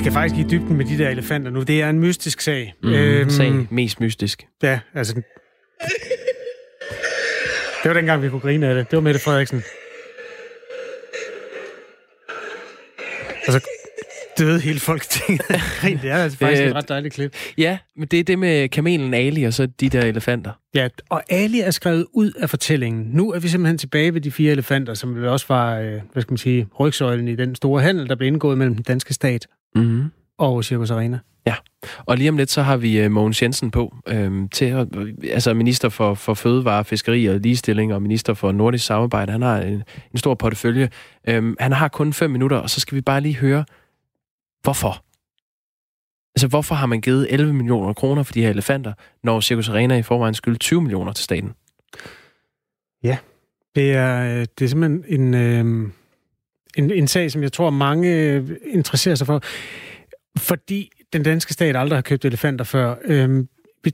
Skal 0.05 0.13
faktisk 0.13 0.41
i 0.41 0.49
dybden 0.51 0.77
med 0.77 0.85
de 0.85 0.99
der 0.99 1.09
elefanter 1.09 1.51
nu. 1.51 1.63
Det 1.63 1.83
er 1.83 1.91
en 1.91 2.01
mystisk 2.01 2.41
sag. 2.41 2.75
Mm, 2.83 2.93
øhm, 2.93 3.31
sag 3.31 3.67
mest 3.71 4.01
mystisk. 4.01 4.47
Ja, 4.63 4.81
altså... 4.95 5.15
Det 5.15 5.25
var 7.85 7.93
dengang, 7.93 8.23
vi 8.23 8.29
kunne 8.29 8.41
grine 8.41 8.67
af 8.67 8.75
det. 8.75 8.91
Det 8.91 8.97
var 8.97 9.03
Mette 9.03 9.21
Frederiksen. 9.21 9.63
Altså, 13.47 13.69
døde 14.39 14.61
hele 14.61 14.81
folketinget. 14.81 15.43
det 16.03 16.11
er 16.11 16.17
altså 16.17 16.39
faktisk 16.39 16.63
øh, 16.63 16.69
et 16.69 16.75
ret 16.75 16.89
dejligt 16.89 17.15
klip. 17.15 17.37
Ja, 17.59 17.79
men 17.97 18.09
det 18.09 18.21
er 18.21 18.25
det 18.25 18.39
med 18.39 18.69
kamelen 18.69 19.15
Ali 19.15 19.45
og 19.45 19.55
så 19.55 19.67
de 19.67 19.89
der 19.89 20.03
elefanter. 20.03 20.53
Ja, 20.75 20.89
og 21.09 21.23
Ali 21.31 21.61
er 21.61 21.71
skrevet 21.71 22.07
ud 22.13 22.33
af 22.33 22.51
fortællingen. 22.51 23.05
Nu 23.13 23.33
er 23.33 23.39
vi 23.39 23.49
simpelthen 23.49 23.79
tilbage 23.79 24.15
ved 24.15 24.21
de 24.21 24.31
fire 24.31 24.53
elefanter, 24.53 24.95
som 24.95 25.15
vel 25.15 25.29
også 25.29 25.47
var, 25.49 25.79
øh, 25.79 26.01
hvad 26.13 26.23
skal 26.23 26.33
man 26.33 26.39
sige, 26.39 26.69
rygsøjlen 26.81 27.29
i 27.29 27.37
den 27.37 27.55
store 27.55 27.83
handel, 27.83 28.09
der 28.09 28.15
blev 28.15 28.27
indgået 28.27 28.59
mellem 28.59 28.75
den 28.75 28.85
danske 28.85 29.15
stat 29.15 29.47
mm-hmm. 29.75 30.11
og 30.39 30.65
Circus 30.65 30.91
Arena. 30.91 31.19
Ja, 31.47 31.55
og 31.99 32.17
lige 32.17 32.29
om 32.29 32.37
lidt, 32.37 32.51
så 32.51 32.63
har 32.63 32.77
vi 32.77 33.05
uh, 33.05 33.11
Mogens 33.11 33.43
Jensen 33.43 33.71
på, 33.71 33.97
øhm, 34.09 34.49
til, 34.49 34.89
altså 35.31 35.55
minister 35.55 35.89
for, 35.89 36.15
for 36.15 36.35
fødevare, 36.35 36.85
fiskeri 36.85 37.27
og 37.27 37.41
ligestilling, 37.41 37.95
og 37.95 38.03
minister 38.03 38.35
for 38.35 38.53
nordisk 38.53 38.87
samarbejde. 38.87 39.33
Han 39.33 39.43
har 39.43 39.59
en, 39.61 39.83
en 40.13 40.19
stor 40.19 40.35
portefølje. 40.35 40.91
Øhm, 41.29 41.57
han 41.61 41.73
har 41.73 41.89
kun 41.89 42.13
fem 42.13 42.31
minutter, 42.31 42.57
og 42.57 42.71
så 42.71 42.81
skal 42.81 42.97
vi 42.97 43.01
bare 43.01 43.21
lige 43.21 43.37
høre, 43.37 43.65
hvorfor 44.63 45.05
Altså, 46.37 46.47
hvorfor 46.49 46.75
har 46.75 46.87
man 46.87 47.01
givet 47.01 47.27
11 47.31 47.53
millioner 47.53 47.93
kroner 47.93 48.23
for 48.23 48.33
de 48.33 48.43
her 48.43 48.51
elefanter, 48.51 48.93
når 49.23 49.41
Circus 49.41 49.69
Arena 49.69 49.97
i 49.97 50.03
forvejen 50.03 50.35
skylder 50.35 50.59
20 50.59 50.83
millioner 50.83 51.13
til 51.13 51.25
staten? 51.25 51.53
Ja, 53.03 53.19
det 53.75 53.93
er, 53.93 54.25
øh, 54.25 54.47
det 54.59 54.65
er 54.65 54.69
simpelthen 54.69 55.21
en, 55.21 55.35
øh, 55.35 55.91
en, 56.77 56.91
en 56.91 57.09
sag, 57.09 57.31
som 57.31 57.43
jeg 57.43 57.53
tror, 57.53 57.71
mange 57.71 58.09
øh, 58.09 58.51
interesserer 58.67 59.15
sig 59.15 59.27
for. 59.27 59.43
Fordi 60.39 60.91
den 61.13 61.23
danske 61.23 61.53
stat 61.53 61.77
aldrig 61.77 61.97
har 61.97 62.03
købt 62.03 62.25
elefanter 62.25 62.65
før. 62.65 62.95
Øh, 63.05 63.45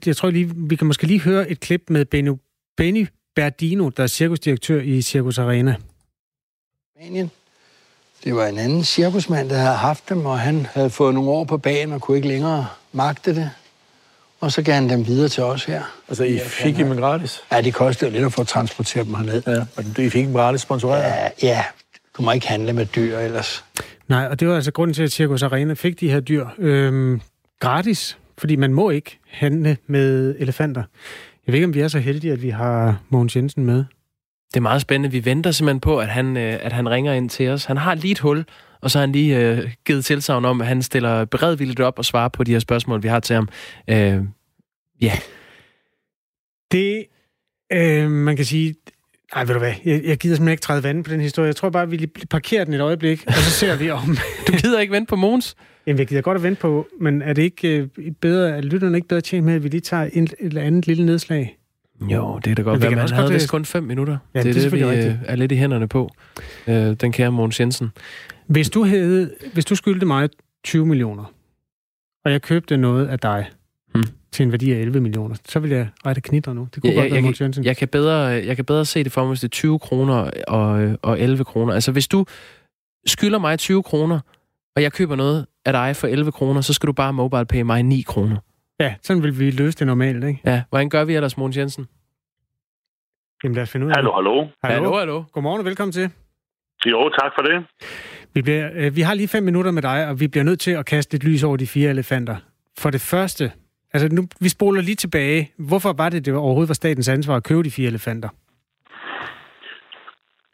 jeg 0.05 0.17
tror 0.17 0.29
lige, 0.29 0.51
vi 0.55 0.75
kan 0.75 0.87
måske 0.87 1.07
lige 1.07 1.21
høre 1.21 1.49
et 1.49 1.59
klip 1.59 1.81
med 1.89 2.05
Benny, 2.05 2.31
Benny 2.77 3.07
Berdino, 3.35 3.89
der 3.89 4.03
er 4.03 4.07
cirkusdirektør 4.07 4.81
i 4.81 5.01
Circus 5.01 5.37
Arena. 5.37 5.75
Spanien. 6.95 7.31
Det 8.23 8.35
var 8.35 8.47
en 8.47 8.57
anden 8.57 8.83
cirkusmand, 8.83 9.49
der 9.49 9.57
havde 9.57 9.75
haft 9.75 10.09
dem, 10.09 10.25
og 10.25 10.39
han 10.39 10.67
havde 10.73 10.89
fået 10.89 11.13
nogle 11.13 11.29
år 11.29 11.43
på 11.43 11.57
banen 11.57 11.93
og 11.93 12.01
kunne 12.01 12.17
ikke 12.17 12.27
længere 12.27 12.67
magte 12.91 13.35
det. 13.35 13.49
Og 14.39 14.51
så 14.51 14.61
gav 14.61 14.75
han 14.75 14.89
dem 14.89 15.07
videre 15.07 15.29
til 15.29 15.43
os 15.43 15.65
her. 15.65 15.83
Altså, 16.07 16.23
I 16.23 16.39
fik 16.39 16.77
dem 16.77 16.97
gratis? 16.97 17.43
Ja, 17.51 17.61
det 17.61 17.73
kostede 17.73 18.11
lidt 18.11 18.25
at 18.25 18.33
få 18.33 18.43
transporteret 18.43 19.05
dem 19.05 19.15
herned. 19.15 19.43
Ja, 19.47 19.65
og 19.75 19.99
I 19.99 20.09
fik 20.09 20.25
dem 20.25 20.33
gratis 20.33 20.61
sponsoreret? 20.61 21.03
Ja, 21.03 21.29
ja. 21.41 21.63
Du 22.21 22.25
må 22.25 22.31
ikke 22.31 22.47
handle 22.47 22.73
med 22.73 22.85
dyr 22.85 23.17
ellers. 23.17 23.65
Nej, 24.07 24.27
og 24.27 24.39
det 24.39 24.47
var 24.47 24.55
altså 24.55 24.71
grunden 24.71 24.93
til, 24.93 25.03
at 25.03 25.11
Circus 25.11 25.43
Arena 25.43 25.73
fik 25.73 25.99
de 25.99 26.11
her 26.11 26.19
dyr 26.19 26.47
øhm, 26.57 27.21
gratis, 27.59 28.17
fordi 28.37 28.55
man 28.55 28.73
må 28.73 28.89
ikke 28.89 29.19
handle 29.27 29.77
med 29.87 30.35
elefanter. 30.39 30.83
Jeg 31.47 31.51
ved 31.51 31.53
ikke, 31.53 31.65
om 31.65 31.73
vi 31.73 31.79
er 31.79 31.87
så 31.87 31.99
heldige, 31.99 32.33
at 32.33 32.41
vi 32.41 32.49
har 32.49 33.01
Mogens 33.09 33.35
Jensen 33.35 33.65
med. 33.65 33.77
Det 34.53 34.57
er 34.57 34.61
meget 34.61 34.81
spændende. 34.81 35.11
Vi 35.11 35.25
venter 35.25 35.51
simpelthen 35.51 35.79
på, 35.79 35.99
at 35.99 36.07
han, 36.07 36.37
øh, 36.37 36.59
at 36.61 36.73
han 36.73 36.89
ringer 36.89 37.13
ind 37.13 37.29
til 37.29 37.49
os. 37.49 37.65
Han 37.65 37.77
har 37.77 37.95
lige 37.95 38.11
et 38.11 38.19
hul, 38.19 38.45
og 38.81 38.91
så 38.91 38.99
har 38.99 39.05
han 39.05 39.11
lige 39.11 39.39
øh, 39.39 39.71
givet 39.85 40.05
tilsavn 40.05 40.45
om, 40.45 40.61
at 40.61 40.67
han 40.67 40.81
stiller 40.81 41.25
beredvilligt 41.25 41.79
op 41.79 41.97
og 41.97 42.05
svarer 42.05 42.29
på 42.29 42.43
de 42.43 42.51
her 42.51 42.59
spørgsmål, 42.59 43.03
vi 43.03 43.07
har 43.07 43.19
til 43.19 43.33
ham. 43.33 43.49
Øh, 43.87 44.23
ja. 45.01 45.13
Det, 46.71 47.05
øh, 47.73 48.11
man 48.11 48.35
kan 48.35 48.45
sige... 48.45 48.75
Ej, 49.35 49.43
ved 49.43 49.53
du 49.53 49.59
hvad, 49.59 49.73
jeg, 49.85 50.01
jeg 50.05 50.17
gider 50.17 50.35
simpelthen 50.35 50.51
ikke 50.51 50.61
træde 50.61 50.83
vand 50.83 51.03
på 51.03 51.11
den 51.11 51.21
historie. 51.21 51.47
Jeg 51.47 51.55
tror 51.55 51.69
bare, 51.69 51.89
vi 51.89 51.97
lige 51.97 52.27
parkerer 52.29 52.63
den 52.63 52.73
et 52.73 52.81
øjeblik, 52.81 53.23
og 53.27 53.33
så 53.33 53.51
ser 53.51 53.75
vi 53.75 53.89
om... 53.89 54.17
du 54.47 54.51
gider 54.51 54.79
ikke 54.79 54.93
vente 54.93 55.09
på 55.09 55.15
Mons? 55.15 55.55
Jamen, 55.87 55.99
jeg 55.99 56.07
gider 56.07 56.21
godt 56.21 56.35
at 56.35 56.43
vente 56.43 56.61
på, 56.61 56.87
men 56.99 57.21
er 57.21 57.33
det 57.33 57.41
ikke 57.41 57.77
øh, 57.77 57.87
bedre, 58.21 58.57
er 58.57 58.61
lytterne 58.61 58.97
ikke 58.97 59.07
bedre 59.07 59.21
tjent 59.21 59.45
med, 59.45 59.53
at 59.53 59.63
vi 59.63 59.67
lige 59.67 59.81
tager 59.81 60.09
et 60.13 60.33
eller 60.39 60.61
andet 60.61 60.87
lille 60.87 61.05
nedslag? 61.05 61.57
Jo, 62.01 62.39
det 62.45 62.51
er 62.51 62.55
da 62.55 62.61
godt 62.61 62.79
men 62.79 62.81
være. 62.81 62.95
Man 62.95 63.09
havde 63.09 63.33
vist 63.33 63.49
kun 63.49 63.65
fem 63.65 63.83
minutter. 63.83 64.17
Ja, 64.33 64.39
det 64.39 64.49
er 64.49 64.53
det, 64.53 64.65
er 64.65 64.69
det, 64.69 64.79
vi 64.79 64.85
rigtigt. 64.85 65.15
er 65.25 65.35
lidt 65.35 65.51
i 65.51 65.55
hænderne 65.55 65.87
på. 65.87 66.09
Øh, 66.67 66.75
den 66.75 67.11
kære 67.11 67.31
Mogens 67.31 67.59
Jensen. 67.59 67.91
Hvis 68.47 68.69
du, 68.69 68.83
havde, 68.83 69.31
hvis 69.53 69.65
du 69.65 69.75
skyldte 69.75 70.05
mig 70.05 70.29
20 70.63 70.85
millioner, 70.85 71.33
og 72.25 72.31
jeg 72.31 72.41
købte 72.41 72.77
noget 72.77 73.07
af 73.07 73.19
dig. 73.19 73.49
Til 74.33 74.43
en 74.43 74.51
værdi 74.51 74.71
af 74.71 74.77
11 74.77 75.01
millioner, 75.01 75.35
så 75.45 75.59
vil 75.59 75.71
jeg 75.71 75.87
rette 76.05 76.21
knitter 76.21 76.53
nu. 76.53 76.67
Det 76.75 76.81
kunne 76.83 76.89
Ja, 76.93 76.95
godt 76.97 77.03
jeg, 77.05 77.11
være 77.11 77.15
jeg, 77.15 77.23
Mogens 77.23 77.41
Jensen. 77.41 77.65
jeg, 77.65 77.77
kan 77.77 77.87
bedre, 77.87 78.17
jeg 78.21 78.55
kan 78.55 78.65
bedre 78.65 78.85
se 78.85 79.03
det 79.03 79.11
for 79.11 79.21
mig, 79.21 79.27
hvis 79.29 79.39
det 79.39 79.47
er 79.47 79.49
20 79.49 79.79
kroner 79.79 80.31
og, 80.47 80.97
og 81.01 81.19
11 81.19 81.43
kroner. 81.43 81.73
Altså, 81.73 81.91
hvis 81.91 82.07
du 82.07 82.25
skylder 83.05 83.39
mig 83.39 83.59
20 83.59 83.83
kroner, 83.83 84.19
og 84.75 84.81
jeg 84.81 84.93
køber 84.93 85.15
noget 85.15 85.45
af 85.65 85.73
dig 85.73 85.95
for 85.95 86.07
11 86.07 86.31
kroner, 86.31 86.61
så 86.61 86.73
skal 86.73 86.87
du 86.87 86.93
bare 86.93 87.13
mobile 87.13 87.45
pay 87.45 87.61
mig 87.61 87.83
9 87.83 88.01
kroner. 88.01 88.37
Ja, 88.79 88.95
sådan 89.01 89.23
vil 89.23 89.39
vi 89.39 89.51
løse 89.51 89.77
det 89.77 89.87
normalt, 89.87 90.23
ikke? 90.23 90.41
Ja, 90.45 90.63
hvordan 90.69 90.89
gør 90.89 91.03
vi 91.05 91.15
ellers, 91.15 91.37
Mogens 91.37 91.57
Jensen? 91.57 91.87
Jamen 93.43 93.55
lad 93.55 93.63
os 93.63 93.69
finde 93.71 93.85
ud 93.85 93.91
af 93.91 93.95
Hallo, 93.95 94.09
det. 94.09 94.15
hallo. 94.15 94.47
Hallo, 94.63 94.97
hallo. 94.97 95.23
Godmorgen 95.31 95.59
og 95.59 95.65
velkommen 95.65 95.91
til. 95.91 96.09
Jo, 96.85 97.09
tak 97.09 97.31
for 97.37 97.41
det. 97.41 97.65
Vi, 98.33 98.41
bliver, 98.41 98.69
øh, 98.73 98.95
vi 98.95 99.01
har 99.01 99.13
lige 99.13 99.27
fem 99.27 99.43
minutter 99.43 99.71
med 99.71 99.81
dig, 99.81 100.07
og 100.07 100.19
vi 100.19 100.27
bliver 100.27 100.43
nødt 100.43 100.59
til 100.59 100.71
at 100.71 100.85
kaste 100.85 101.13
lidt 101.13 101.23
lys 101.23 101.43
over 101.43 101.57
de 101.57 101.67
fire 101.67 101.89
elefanter. 101.89 102.35
For 102.77 102.89
det 102.89 103.01
første, 103.01 103.51
altså 103.93 104.07
nu, 104.15 104.21
vi 104.41 104.49
spoler 104.49 104.81
lige 104.81 104.95
tilbage. 104.95 105.51
Hvorfor 105.69 105.93
var 105.93 106.09
det, 106.09 106.25
det 106.25 106.33
overhovedet 106.33 106.69
var 106.69 106.81
statens 106.83 107.09
ansvar 107.09 107.35
at 107.35 107.43
købe 107.43 107.63
de 107.63 107.71
fire 107.71 107.87
elefanter? 107.87 108.29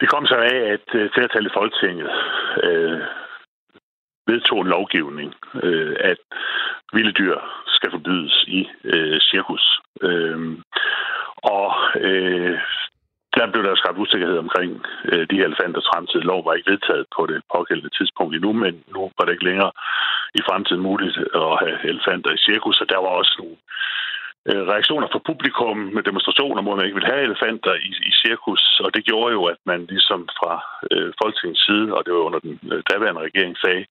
Det 0.00 0.08
kom 0.08 0.26
så 0.26 0.34
af, 0.34 0.58
at 0.74 0.86
øh, 0.94 1.10
flertallet 1.14 1.50
i 1.50 1.56
Folketinget 1.58 2.10
øh, 2.64 3.00
vedtog 4.26 4.60
en 4.60 4.66
lovgivning, 4.66 5.34
øh, 5.62 5.96
at 6.00 6.18
vilde 6.92 7.12
dyr 7.12 7.38
skal 7.66 7.90
forbydes 7.90 8.44
i 8.48 8.68
øh, 8.84 9.20
cirkus. 9.20 9.80
Øh, 10.02 10.38
og 11.42 11.70
øh, 12.00 12.58
der 13.38 13.46
blev 13.52 13.62
der 13.64 13.80
skabt 13.82 14.02
usikkerhed 14.04 14.38
omkring 14.44 14.70
øh, 15.10 15.24
de 15.30 15.38
her 15.38 15.46
elefanters 15.50 15.88
fremtid. 15.92 16.20
Lov 16.20 16.40
var 16.44 16.54
ikke 16.54 16.70
vedtaget 16.72 17.04
på 17.16 17.22
det 17.30 17.38
pågældende 17.54 17.96
tidspunkt 17.98 18.32
endnu, 18.34 18.52
men 18.64 18.74
nu 18.94 19.00
var 19.16 19.24
det 19.24 19.32
ikke 19.32 19.48
længere 19.50 19.72
i 20.38 20.40
fremtiden 20.48 20.82
muligt 20.88 21.16
at 21.42 21.52
have 21.62 21.76
elefanter 21.92 22.30
i 22.34 22.44
cirkus, 22.48 22.80
og 22.82 22.88
der 22.92 23.00
var 23.04 23.12
også 23.20 23.34
nogle 23.40 23.56
øh, 24.50 24.62
reaktioner 24.72 25.08
fra 25.12 25.26
publikum 25.30 25.76
med 25.94 26.02
demonstrationer 26.02 26.62
mod, 26.62 26.72
at 26.72 26.78
man 26.78 26.86
ikke 26.86 26.98
ville 26.98 27.12
have 27.14 27.26
elefanter 27.28 27.74
i, 27.88 27.90
i 28.10 28.12
cirkus, 28.22 28.62
og 28.84 28.88
det 28.94 29.02
gjorde 29.08 29.32
jo, 29.36 29.42
at 29.52 29.60
man 29.70 29.80
ligesom 29.92 30.20
fra 30.38 30.54
øh, 30.90 31.10
Folketingets 31.22 31.66
side, 31.66 31.86
og 31.96 32.00
det 32.04 32.12
var 32.14 32.22
under 32.28 32.40
den 32.46 32.54
øh, 32.72 32.82
daværende 32.90 33.26
regering, 33.28 33.54
sagde, 33.64 33.84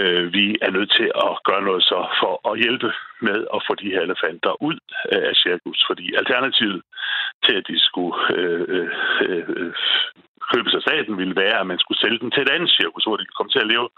øh, 0.00 0.32
vi 0.32 0.44
er 0.62 0.70
nødt 0.70 0.92
til 0.98 1.08
at 1.26 1.32
gøre 1.48 1.62
noget 1.68 1.82
så 1.82 1.98
for 2.20 2.34
at 2.50 2.58
hjælpe 2.62 2.90
med 3.20 3.38
at 3.54 3.60
få 3.66 3.72
de 3.74 3.92
her 3.94 4.00
elefanter 4.00 4.62
ud 4.68 4.76
øh, 5.12 5.22
af 5.30 5.34
cirkus, 5.44 5.84
fordi 5.88 6.14
alternativet 6.20 6.82
til, 7.44 7.54
at 7.60 7.68
de 7.70 7.78
skulle 7.88 8.16
øh, 8.38 8.88
øh, 9.26 9.48
øh, 9.56 9.74
købes 10.52 10.74
af 10.74 10.82
staten, 10.82 11.18
ville 11.18 11.36
være, 11.44 11.60
at 11.60 11.66
man 11.66 11.78
skulle 11.78 12.00
sælge 12.00 12.18
dem 12.22 12.30
til 12.30 12.42
et 12.42 12.54
andet 12.54 12.70
cirkus, 12.78 13.04
hvor 13.04 13.16
de 13.16 13.24
kunne 13.24 13.38
komme 13.38 13.52
til 13.52 13.64
at 13.64 13.70
leve 13.74 13.88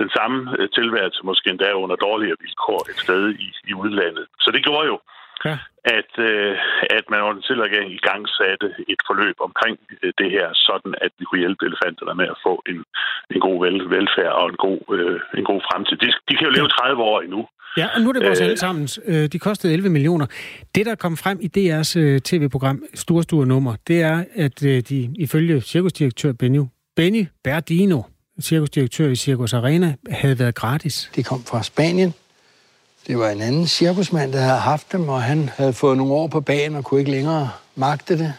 den 0.00 0.10
samme 0.16 0.38
øh, 0.58 0.68
tilværelse, 0.78 1.20
måske 1.30 1.50
endda 1.50 1.72
under 1.82 1.96
dårligere 1.96 2.40
vilkår 2.44 2.80
et 2.90 2.98
sted 3.04 3.22
i, 3.46 3.48
i 3.70 3.72
udlandet. 3.82 4.26
Så 4.40 4.48
det 4.54 4.64
gjorde 4.66 4.86
jo, 4.92 4.96
ja. 5.44 5.56
at, 5.98 6.12
øh, 6.28 6.54
at 6.98 7.04
man 7.10 7.20
under 7.24 7.36
den 7.38 7.44
tidligere 7.46 7.68
regering 7.68 7.90
i 7.98 8.02
gang 8.08 8.22
satte 8.38 8.66
et 8.92 9.00
forløb 9.08 9.36
omkring 9.48 9.76
øh, 10.02 10.12
det 10.20 10.28
her, 10.36 10.46
sådan 10.68 10.92
at 11.04 11.12
vi 11.18 11.24
kunne 11.24 11.42
hjælpe 11.44 11.62
elefanterne 11.70 12.14
med 12.20 12.28
at 12.34 12.38
få 12.46 12.54
en, 12.70 12.78
en 13.34 13.40
god 13.46 13.56
vel, 13.64 13.78
velfærd 13.94 14.32
og 14.40 14.46
en 14.52 14.58
god, 14.66 14.80
øh, 14.98 15.20
en 15.40 15.46
god 15.50 15.60
fremtid. 15.68 15.96
De, 16.02 16.08
de 16.28 16.34
kan 16.36 16.46
jo 16.48 16.52
leve 16.58 16.68
30 16.68 17.02
år 17.10 17.20
endnu. 17.26 17.42
Ja, 17.76 17.86
og 17.94 18.00
nu 18.00 18.08
er 18.08 18.12
det 18.12 18.22
vores 18.26 18.40
Øh. 18.40 18.46
alle 18.46 18.56
sammen. 18.56 18.84
De 19.34 19.38
kostede 19.38 19.72
11 19.72 19.88
millioner. 19.88 20.26
Det, 20.74 20.86
der 20.86 20.94
kom 20.94 21.16
frem 21.16 21.38
i 21.46 21.48
DR's 21.56 21.98
øh, 21.98 22.20
tv-program, 22.20 22.82
Store 22.94 23.22
Store 23.22 23.46
Nummer, 23.46 23.74
det 23.88 24.02
er, 24.02 24.24
at 24.34 24.64
øh, 24.66 24.82
de 24.88 25.10
ifølge 25.18 25.60
cirkusdirektør 25.60 26.32
Benny, 26.32 26.60
Benny 26.96 27.26
Berdino, 27.44 28.02
cirkusdirektør 28.40 29.08
i 29.08 29.16
Circus 29.16 29.52
Arena, 29.52 29.94
havde 30.10 30.38
været 30.38 30.54
gratis. 30.54 31.10
De 31.16 31.22
kom 31.22 31.40
fra 31.50 31.62
Spanien. 31.62 32.14
Det 33.08 33.18
var 33.18 33.30
en 33.30 33.42
anden 33.42 33.66
cirkusmand, 33.66 34.32
der 34.32 34.40
havde 34.40 34.58
haft 34.58 34.92
dem, 34.92 35.08
og 35.08 35.22
han 35.22 35.50
havde 35.56 35.72
fået 35.72 35.96
nogle 35.96 36.12
år 36.12 36.26
på 36.26 36.40
banen 36.40 36.76
og 36.76 36.84
kunne 36.84 37.00
ikke 37.00 37.10
længere 37.10 37.50
magte 37.76 38.18
det. 38.18 38.34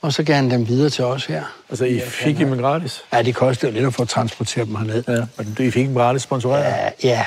Og 0.00 0.12
så 0.12 0.22
gav 0.22 0.36
han 0.36 0.50
dem 0.50 0.68
videre 0.68 0.90
til 0.90 1.04
os 1.04 1.26
her. 1.26 1.44
Altså, 1.70 1.84
I 1.84 2.00
fik 2.00 2.38
dem 2.38 2.58
gratis? 2.58 3.02
Ja, 3.12 3.22
det 3.22 3.34
kostede 3.34 3.72
lidt 3.72 3.86
at 3.86 3.94
få 3.94 4.04
transporteret 4.04 4.66
dem 4.66 4.76
herned. 4.76 5.04
Ja, 5.08 5.26
og 5.38 5.64
I 5.64 5.70
fik 5.70 5.86
dem 5.86 5.94
gratis 5.94 6.22
sponsoreret? 6.22 6.64
Ja, 6.64 6.90
ja. 7.08 7.24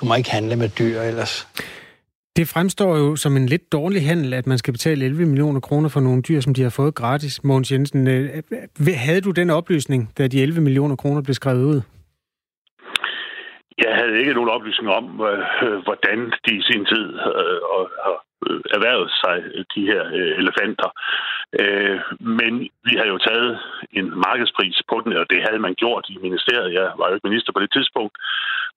Du 0.00 0.06
må 0.06 0.14
ikke 0.14 0.30
handle 0.30 0.56
med 0.56 0.68
dyr 0.68 1.00
ellers. 1.02 1.46
Det 2.36 2.48
fremstår 2.48 2.96
jo 2.96 3.16
som 3.16 3.36
en 3.36 3.46
lidt 3.46 3.72
dårlig 3.72 4.06
handel, 4.06 4.34
at 4.34 4.46
man 4.46 4.58
skal 4.58 4.72
betale 4.72 5.04
11 5.04 5.26
millioner 5.26 5.60
kroner 5.60 5.88
for 5.88 6.00
nogle 6.00 6.22
dyr, 6.22 6.40
som 6.40 6.54
de 6.54 6.62
har 6.62 6.70
fået 6.70 6.94
gratis. 6.94 7.44
Mogens 7.44 7.72
Jensen, 7.72 8.08
øh, 8.08 8.42
havde 8.94 9.20
du 9.20 9.30
den 9.30 9.50
oplysning, 9.50 10.10
da 10.18 10.26
de 10.26 10.42
11 10.42 10.60
millioner 10.60 10.96
kroner 10.96 11.20
blev 11.20 11.34
skrevet 11.34 11.64
ud? 11.64 11.80
Jeg 13.84 13.92
havde 13.98 14.18
ikke 14.18 14.34
nogen 14.34 14.54
oplysning 14.56 14.90
om, 14.90 15.04
øh, 15.30 15.76
hvordan 15.86 16.18
de 16.44 16.52
i 16.60 16.62
sin 16.70 16.84
tid 16.92 17.06
øh, 17.40 17.60
har 18.04 18.16
øh, 18.46 18.60
erhvervet 18.76 19.10
sig 19.22 19.36
de 19.74 19.82
her 19.90 20.02
øh, 20.18 20.32
elefanter. 20.42 20.90
Øh, 21.60 21.98
men 22.38 22.52
vi 22.88 22.92
har 23.00 23.06
jo 23.12 23.18
taget 23.18 23.58
en 23.98 24.06
markedspris 24.26 24.76
på 24.90 24.96
den, 25.04 25.12
og 25.22 25.26
det 25.30 25.40
havde 25.46 25.64
man 25.66 25.74
gjort 25.74 26.04
i 26.08 26.16
ministeriet. 26.26 26.74
Jeg 26.80 26.86
var 26.98 27.08
jo 27.08 27.14
ikke 27.14 27.28
minister 27.28 27.52
på 27.52 27.60
det 27.60 27.72
tidspunkt. 27.72 28.14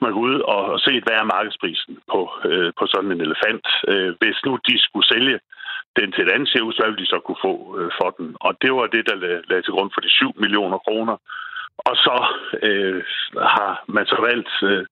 Man 0.03 0.11
kunne 0.13 0.29
ud 0.31 0.39
og, 0.53 0.61
og 0.73 0.79
hvad 1.05 1.15
er 1.21 1.33
markedsprisen 1.35 1.93
på, 2.11 2.21
øh, 2.49 2.71
på 2.79 2.83
sådan 2.93 3.11
en 3.11 3.21
elefant. 3.27 3.65
Øh, 3.91 4.11
hvis 4.21 4.37
nu 4.45 4.51
de 4.67 4.75
skulle 4.85 5.07
sælge 5.13 5.39
den 5.99 6.11
til 6.11 6.23
et 6.23 6.33
andet 6.35 6.49
cirkus, 6.49 6.77
hvad 6.77 6.87
ville 6.87 7.03
de 7.03 7.13
så 7.13 7.19
kunne 7.25 7.43
få 7.47 7.53
øh, 7.77 7.91
for 7.99 8.09
den? 8.17 8.27
Og 8.45 8.51
det 8.61 8.71
var 8.77 8.85
det, 8.95 9.03
der 9.09 9.15
lagde, 9.15 9.41
lagde 9.49 9.63
til 9.63 9.73
grund 9.75 9.91
for 9.93 10.01
de 10.01 10.09
7 10.09 10.31
millioner 10.43 10.77
kroner. 10.77 11.15
Og 11.77 11.95
så 11.95 12.15
øh, 12.67 13.03
har 13.57 13.83
man 13.87 14.05
så 14.05 14.17
valgt 14.29 14.51
øh, 14.69 14.85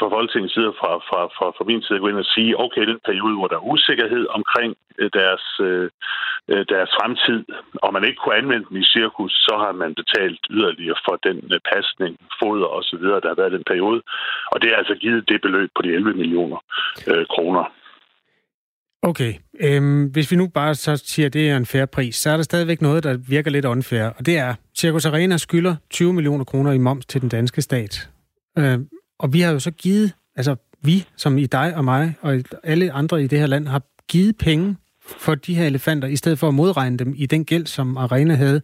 fra 0.00 0.08
Folketingets 0.14 0.54
side 0.54 0.72
fra, 0.80 0.90
fra, 1.08 1.20
fra, 1.36 1.46
fra 1.56 1.64
min 1.64 1.82
side 1.82 1.96
at 1.96 2.02
gå 2.02 2.08
ind 2.08 2.24
og 2.24 2.32
sige, 2.34 2.60
okay, 2.64 2.84
den 2.92 3.00
periode, 3.04 3.36
hvor 3.36 3.48
der 3.48 3.56
er 3.56 3.70
usikkerhed 3.74 4.26
omkring 4.38 4.76
øh, 4.98 5.10
deres, 5.18 5.44
øh, 5.60 5.90
øh 6.50 6.64
deres 6.68 6.90
fremtid, 6.98 7.40
og 7.84 7.92
man 7.92 8.04
ikke 8.04 8.20
kunne 8.20 8.40
anvende 8.40 8.66
den 8.68 8.76
i 8.82 8.90
cirkus, 8.94 9.32
så 9.46 9.54
har 9.64 9.72
man 9.72 9.94
betalt 10.00 10.40
yderligere 10.50 10.98
for 11.06 11.16
den 11.26 11.38
øh, 11.52 11.60
pasning, 11.72 12.12
foder 12.40 12.68
og 12.76 12.82
så 12.82 12.96
videre, 12.96 13.20
der 13.20 13.28
har 13.28 13.40
været 13.42 13.56
den 13.58 13.64
periode. 13.72 14.00
Og 14.52 14.62
det 14.62 14.68
er 14.72 14.76
altså 14.76 14.94
givet 14.94 15.28
det 15.28 15.40
beløb 15.42 15.70
på 15.76 15.82
de 15.82 15.94
11 15.94 16.14
millioner 16.14 16.58
øh, 17.10 17.26
kroner. 17.34 17.64
Okay, 19.06 19.34
øhm, 19.60 20.04
hvis 20.04 20.30
vi 20.30 20.36
nu 20.36 20.46
bare 20.46 20.74
så 20.74 20.96
siger, 20.96 21.26
at 21.26 21.32
det 21.32 21.50
er 21.50 21.56
en 21.56 21.66
færre 21.66 21.86
pris, 21.86 22.16
så 22.16 22.30
er 22.30 22.36
der 22.36 22.44
stadigvæk 22.44 22.82
noget, 22.82 23.04
der 23.04 23.16
virker 23.16 23.50
lidt 23.50 23.64
unfair, 23.64 24.04
og 24.04 24.26
det 24.26 24.38
er, 24.38 24.54
Circus 24.78 25.04
Arena 25.04 25.36
skylder 25.36 25.76
20 25.90 26.12
millioner 26.12 26.44
kroner 26.44 26.72
i 26.72 26.78
moms 26.78 27.06
til 27.06 27.20
den 27.20 27.28
danske 27.28 27.62
stat. 27.62 28.10
Øh, 28.58 28.78
og 29.18 29.32
vi 29.32 29.40
har 29.40 29.52
jo 29.52 29.58
så 29.58 29.70
givet, 29.70 30.12
altså 30.36 30.56
vi, 30.82 31.06
som 31.16 31.38
i 31.38 31.46
dig 31.46 31.76
og 31.76 31.84
mig 31.84 32.14
og 32.20 32.42
alle 32.64 32.92
andre 32.92 33.22
i 33.22 33.26
det 33.26 33.38
her 33.38 33.46
land, 33.46 33.68
har 33.68 33.82
givet 34.08 34.38
penge 34.38 34.76
for 35.18 35.34
de 35.34 35.54
her 35.54 35.66
elefanter, 35.66 36.08
i 36.08 36.16
stedet 36.16 36.38
for 36.38 36.48
at 36.48 36.54
modregne 36.54 36.96
dem 36.96 37.14
i 37.16 37.26
den 37.26 37.44
gæld, 37.44 37.66
som 37.66 37.96
Arena 37.96 38.34
havde. 38.34 38.62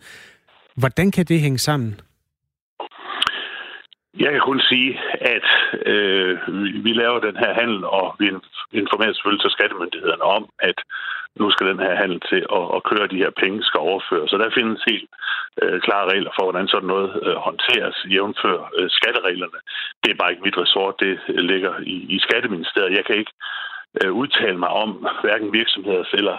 Hvordan 0.77 1.11
kan 1.11 1.25
det 1.25 1.41
hænge 1.41 1.59
sammen? 1.59 2.01
Jeg 4.19 4.31
kan 4.33 4.41
kun 4.41 4.61
sige, 4.61 5.01
at 5.21 5.47
øh, 5.87 6.39
vi 6.85 6.93
laver 6.93 7.21
den 7.21 7.37
her 7.37 7.55
handel, 7.55 7.85
og 7.85 8.17
vi 8.19 8.27
informerer 8.73 9.13
selvfølgelig 9.13 9.43
til 9.43 9.51
skattemyndighederne 9.51 10.23
om, 10.23 10.49
at 10.59 10.79
nu 11.41 11.51
skal 11.51 11.67
den 11.67 11.79
her 11.79 11.95
handel 12.03 12.21
til 12.31 12.41
at, 12.59 12.65
at 12.77 12.85
køre 12.91 13.07
de 13.07 13.23
her 13.25 13.31
penge, 13.43 13.63
skal 13.63 13.81
overføres. 13.81 14.31
Så 14.31 14.37
der 14.39 14.57
findes 14.59 14.83
helt 14.91 15.09
øh, 15.63 15.81
klare 15.81 16.11
regler 16.13 16.31
for, 16.37 16.43
hvordan 16.45 16.69
sådan 16.69 16.91
noget 16.95 17.11
øh, 17.27 17.37
håndteres, 17.47 17.97
jævnfør 18.15 18.61
øh, 18.79 18.91
skattereglerne. 18.91 19.59
Det 20.03 20.11
er 20.11 20.21
bare 20.21 20.31
ikke 20.31 20.47
mit 20.47 20.59
ressort, 20.63 20.95
det 21.01 21.21
øh, 21.29 21.45
ligger 21.53 21.75
i, 21.95 21.97
i 22.17 22.19
Skatteministeriet. 22.19 22.97
Jeg 22.97 23.05
kan 23.05 23.17
ikke 23.17 23.35
øh, 24.01 24.13
udtale 24.13 24.59
mig 24.59 24.69
om 24.69 25.07
hverken 25.23 25.53
virksomheders 25.53 26.13
eller 26.13 26.37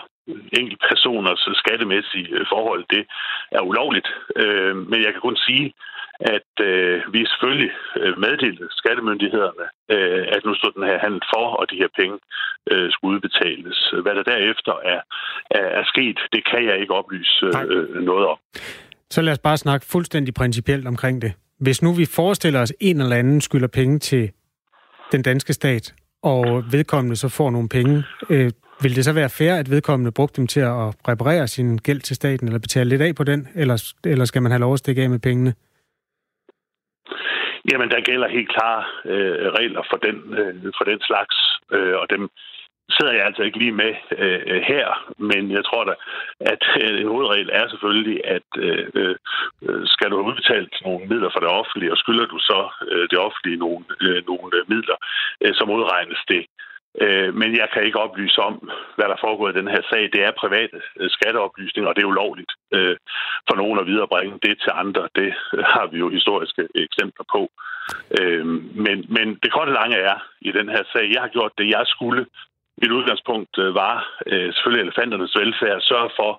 enkeltpersoners 0.59 1.49
skattemæssige 1.63 2.27
øh, 2.37 2.45
forhold. 2.53 2.83
Det 2.89 3.03
er 3.51 3.61
ulovligt, 3.61 4.09
øh, 4.35 4.75
men 4.89 4.99
jeg 5.05 5.11
kan 5.11 5.21
kun 5.21 5.37
sige, 5.37 5.73
at 6.19 6.51
øh, 6.69 7.13
vi 7.13 7.25
selvfølgelig 7.25 7.71
meddelte 8.17 8.65
skattemyndighederne, 8.71 9.65
øh, 9.95 10.27
at 10.35 10.45
nu 10.45 10.55
stod 10.55 10.71
den 10.77 10.89
her 10.89 10.99
handel 10.99 11.21
for, 11.33 11.45
og 11.59 11.65
de 11.71 11.75
her 11.75 11.91
penge 11.99 12.17
øh, 12.71 12.91
skulle 12.91 13.15
udbetales. 13.15 13.77
Hvad 14.03 14.15
der 14.15 14.23
derefter 14.23 14.73
er, 14.93 15.01
er, 15.51 15.67
er 15.79 15.83
sket, 15.93 16.17
det 16.33 16.41
kan 16.51 16.65
jeg 16.69 16.79
ikke 16.81 16.93
oplyse 16.93 17.45
øh, 17.45 18.03
noget 18.09 18.25
om. 18.27 18.37
Så 19.09 19.21
lad 19.21 19.33
os 19.33 19.39
bare 19.39 19.57
snakke 19.57 19.85
fuldstændig 19.85 20.33
principielt 20.33 20.87
omkring 20.87 21.21
det. 21.21 21.33
Hvis 21.59 21.81
nu 21.81 21.93
vi 21.93 22.05
forestiller 22.05 22.61
os, 22.61 22.71
at 22.71 22.77
en 22.79 23.01
eller 23.01 23.15
anden 23.15 23.41
skylder 23.41 23.67
penge 23.67 23.99
til 23.99 24.31
den 25.11 25.21
danske 25.21 25.53
stat, 25.53 25.93
og 26.23 26.63
vedkommende 26.71 27.15
så 27.15 27.29
får 27.29 27.49
nogle 27.51 27.69
penge, 27.69 28.03
øh, 28.29 28.51
vil 28.83 28.95
det 28.95 29.05
så 29.05 29.13
være 29.13 29.35
fair, 29.39 29.53
at 29.55 29.69
vedkommende 29.69 30.11
brugte 30.11 30.37
dem 30.41 30.47
til 30.47 30.59
at 30.59 30.87
reparere 31.11 31.47
sin 31.47 31.77
gæld 31.77 32.01
til 32.01 32.15
staten, 32.15 32.47
eller 32.47 32.59
betale 32.59 32.89
lidt 32.89 33.01
af 33.01 33.15
på 33.15 33.23
den, 33.23 33.47
eller, 33.55 33.93
eller 34.05 34.25
skal 34.25 34.41
man 34.41 34.51
have 34.51 34.65
lov 34.65 34.73
at 34.73 34.79
stikke 34.79 35.01
af 35.03 35.09
med 35.09 35.19
pengene? 35.19 35.53
Jamen, 37.71 37.89
der 37.89 38.07
gælder 38.09 38.27
helt 38.27 38.49
klare 38.55 38.83
øh, 39.05 39.47
regler 39.59 39.83
for 39.91 39.97
den, 39.97 40.17
øh, 40.39 40.55
for 40.77 40.85
den 40.91 40.99
slags, 41.09 41.35
øh, 41.75 41.95
og 42.01 42.07
dem 42.13 42.29
sidder 42.95 43.13
jeg 43.13 43.25
altså 43.25 43.43
ikke 43.43 43.59
lige 43.63 43.79
med 43.83 43.93
øh, 44.17 44.61
her, 44.71 44.85
men 45.29 45.51
jeg 45.51 45.63
tror 45.65 45.83
da, 45.83 45.93
at 46.39 46.63
øh, 46.83 47.01
en 47.01 47.07
hovedregel 47.07 47.49
er 47.53 47.65
selvfølgelig, 47.69 48.17
at 48.35 48.47
øh, 48.57 48.87
øh, 48.95 49.15
skal 49.93 50.09
du 50.09 50.15
have 50.17 50.29
udbetalt 50.29 50.73
nogle 50.85 51.05
midler 51.11 51.29
fra 51.31 51.43
det 51.43 51.51
offentlige, 51.59 51.91
og 51.91 51.97
skylder 51.97 52.25
du 52.25 52.39
så 52.39 52.61
øh, 52.91 53.05
det 53.11 53.19
offentlige 53.27 53.61
nogle, 53.65 53.85
øh, 54.01 54.19
nogle 54.27 54.51
midler, 54.67 54.97
øh, 55.43 55.53
så 55.57 55.63
modregnes 55.65 56.21
det 56.33 56.43
Øh, 57.01 57.35
men 57.35 57.57
jeg 57.57 57.67
kan 57.73 57.83
ikke 57.83 57.99
oplyse 57.99 58.41
om, 58.41 58.69
hvad 58.95 59.05
der 59.05 59.23
foregår 59.25 59.49
i 59.49 59.59
den 59.59 59.67
her 59.67 59.81
sag. 59.91 60.09
Det 60.13 60.21
er 60.23 60.39
private 60.43 60.81
øh, 60.99 61.09
skatteoplysninger, 61.09 61.89
og 61.89 61.95
det 61.95 62.03
er 62.03 62.13
ulovligt 62.13 62.51
øh, 62.73 62.95
for 63.47 63.55
nogen 63.55 63.79
at 63.79 63.87
viderebringe 63.87 64.39
det 64.43 64.55
til 64.61 64.71
andre. 64.73 65.09
Det 65.15 65.33
øh, 65.53 65.63
har 65.73 65.85
vi 65.87 65.97
jo 65.97 66.09
historiske 66.09 66.67
eksempler 66.75 67.25
på. 67.35 67.41
Øh, 68.19 68.45
men, 68.85 68.97
men 69.15 69.27
det 69.43 69.51
korte 69.51 69.73
lange 69.73 69.97
er 69.97 70.17
i 70.41 70.51
den 70.51 70.69
her 70.69 70.83
sag, 70.93 71.05
jeg 71.13 71.21
har 71.21 71.31
gjort 71.35 71.51
det, 71.57 71.67
jeg 71.69 71.83
skulle. 71.85 72.25
Mit 72.81 72.91
udgangspunkt 72.91 73.57
øh, 73.57 73.75
var 73.75 73.95
selvfølgelig 74.25 74.83
elefanternes 74.83 75.35
velfærd, 75.39 75.81
sørge 75.81 76.11
for, 76.19 76.31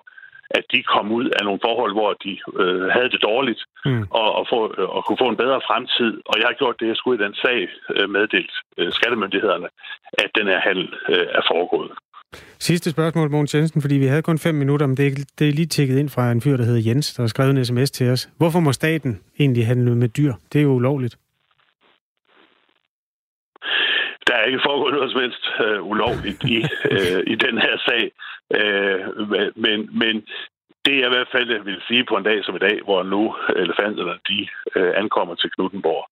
at 0.49 0.63
de 0.73 0.83
kom 0.83 1.11
ud 1.11 1.27
af 1.37 1.41
nogle 1.45 1.59
forhold, 1.67 1.93
hvor 1.99 2.11
de 2.25 2.33
øh, 2.61 2.87
havde 2.95 3.09
det 3.13 3.21
dårligt, 3.21 3.61
mm. 3.85 4.03
og, 4.09 4.35
og, 4.39 4.45
få, 4.51 4.59
og 4.95 5.05
kunne 5.05 5.21
få 5.23 5.29
en 5.29 5.41
bedre 5.43 5.61
fremtid. 5.67 6.11
Og 6.25 6.35
jeg 6.39 6.47
har 6.47 6.57
gjort 6.61 6.79
det, 6.79 6.87
jeg 6.87 6.95
skulle 6.97 7.17
i 7.19 7.25
den 7.25 7.35
sag 7.43 7.59
øh, 7.95 8.09
meddelt 8.09 8.53
øh, 8.77 8.91
skattemyndighederne, 8.91 9.67
at 10.23 10.29
den 10.37 10.47
her 10.47 10.59
handel 10.67 10.87
øh, 11.09 11.27
er 11.39 11.43
foregået. 11.51 11.91
Sidste 12.59 12.91
spørgsmål, 12.91 13.29
Mogens 13.29 13.55
Jensen, 13.55 13.81
fordi 13.81 13.95
vi 13.95 14.05
havde 14.05 14.21
kun 14.21 14.39
fem 14.39 14.55
minutter, 14.55 14.87
men 14.87 14.97
det 14.97 15.07
er, 15.07 15.11
det 15.39 15.49
er 15.49 15.51
lige 15.51 15.65
tækket 15.65 15.97
ind 15.99 16.09
fra 16.09 16.31
en 16.31 16.41
fyr, 16.41 16.57
der 16.57 16.63
hedder 16.63 16.89
Jens, 16.89 17.13
der 17.13 17.23
har 17.23 17.27
skrevet 17.27 17.57
en 17.57 17.65
sms 17.65 17.91
til 17.91 18.09
os. 18.09 18.29
Hvorfor 18.37 18.59
må 18.59 18.71
staten 18.71 19.21
egentlig 19.39 19.67
handle 19.67 19.95
med 19.95 20.09
dyr? 20.09 20.33
Det 20.53 20.59
er 20.59 20.63
jo 20.63 20.69
ulovligt. 20.69 21.17
Der 24.27 24.35
er 24.35 24.45
ikke 24.45 24.65
foregået 24.65 24.93
noget 24.93 25.11
som 25.11 25.21
helst 25.21 25.45
øh, 25.65 25.83
ulovligt 25.91 26.43
i, 26.43 26.57
øh, 26.95 27.21
i 27.33 27.35
den 27.35 27.57
her 27.57 27.75
sag. 27.87 28.03
Øh, 28.59 28.99
men, 29.55 29.79
men 30.01 30.15
det 30.85 30.95
jeg 30.99 31.07
i 31.07 31.15
hvert 31.15 31.31
fald 31.31 31.63
vil 31.63 31.81
sige 31.87 32.03
på 32.09 32.15
en 32.17 32.23
dag 32.29 32.39
som 32.43 32.55
i 32.55 32.65
dag, 32.67 32.77
hvor 32.83 33.03
nu 33.03 33.35
elefanterne 33.55 34.15
de 34.29 34.47
øh, 34.75 34.93
ankommer 35.01 35.35
til 35.35 35.51
Knuttenborg, 35.51 36.05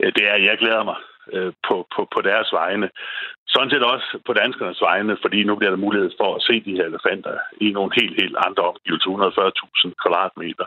øh, 0.00 0.12
det 0.16 0.22
er, 0.28 0.34
at 0.34 0.44
jeg 0.44 0.58
glæder 0.58 0.84
mig 0.90 0.98
øh, 1.32 1.52
på, 1.68 1.76
på, 1.94 2.08
på 2.14 2.20
deres 2.28 2.48
vegne. 2.52 2.88
Sådan 3.48 3.70
set 3.70 3.84
også 3.94 4.08
på 4.26 4.32
danskernes 4.32 4.80
vegne, 4.80 5.16
fordi 5.22 5.44
nu 5.44 5.56
bliver 5.56 5.70
der 5.70 5.84
mulighed 5.86 6.10
for 6.20 6.34
at 6.34 6.42
se 6.42 6.54
de 6.60 6.76
her 6.78 6.84
elefanter 6.84 7.34
i 7.60 7.68
nogle 7.72 7.90
helt, 8.00 8.16
helt 8.22 8.36
andre 8.46 8.62
omgivelser. 8.70 9.10
140.000 9.10 9.92
kvadratmeter 10.02 10.66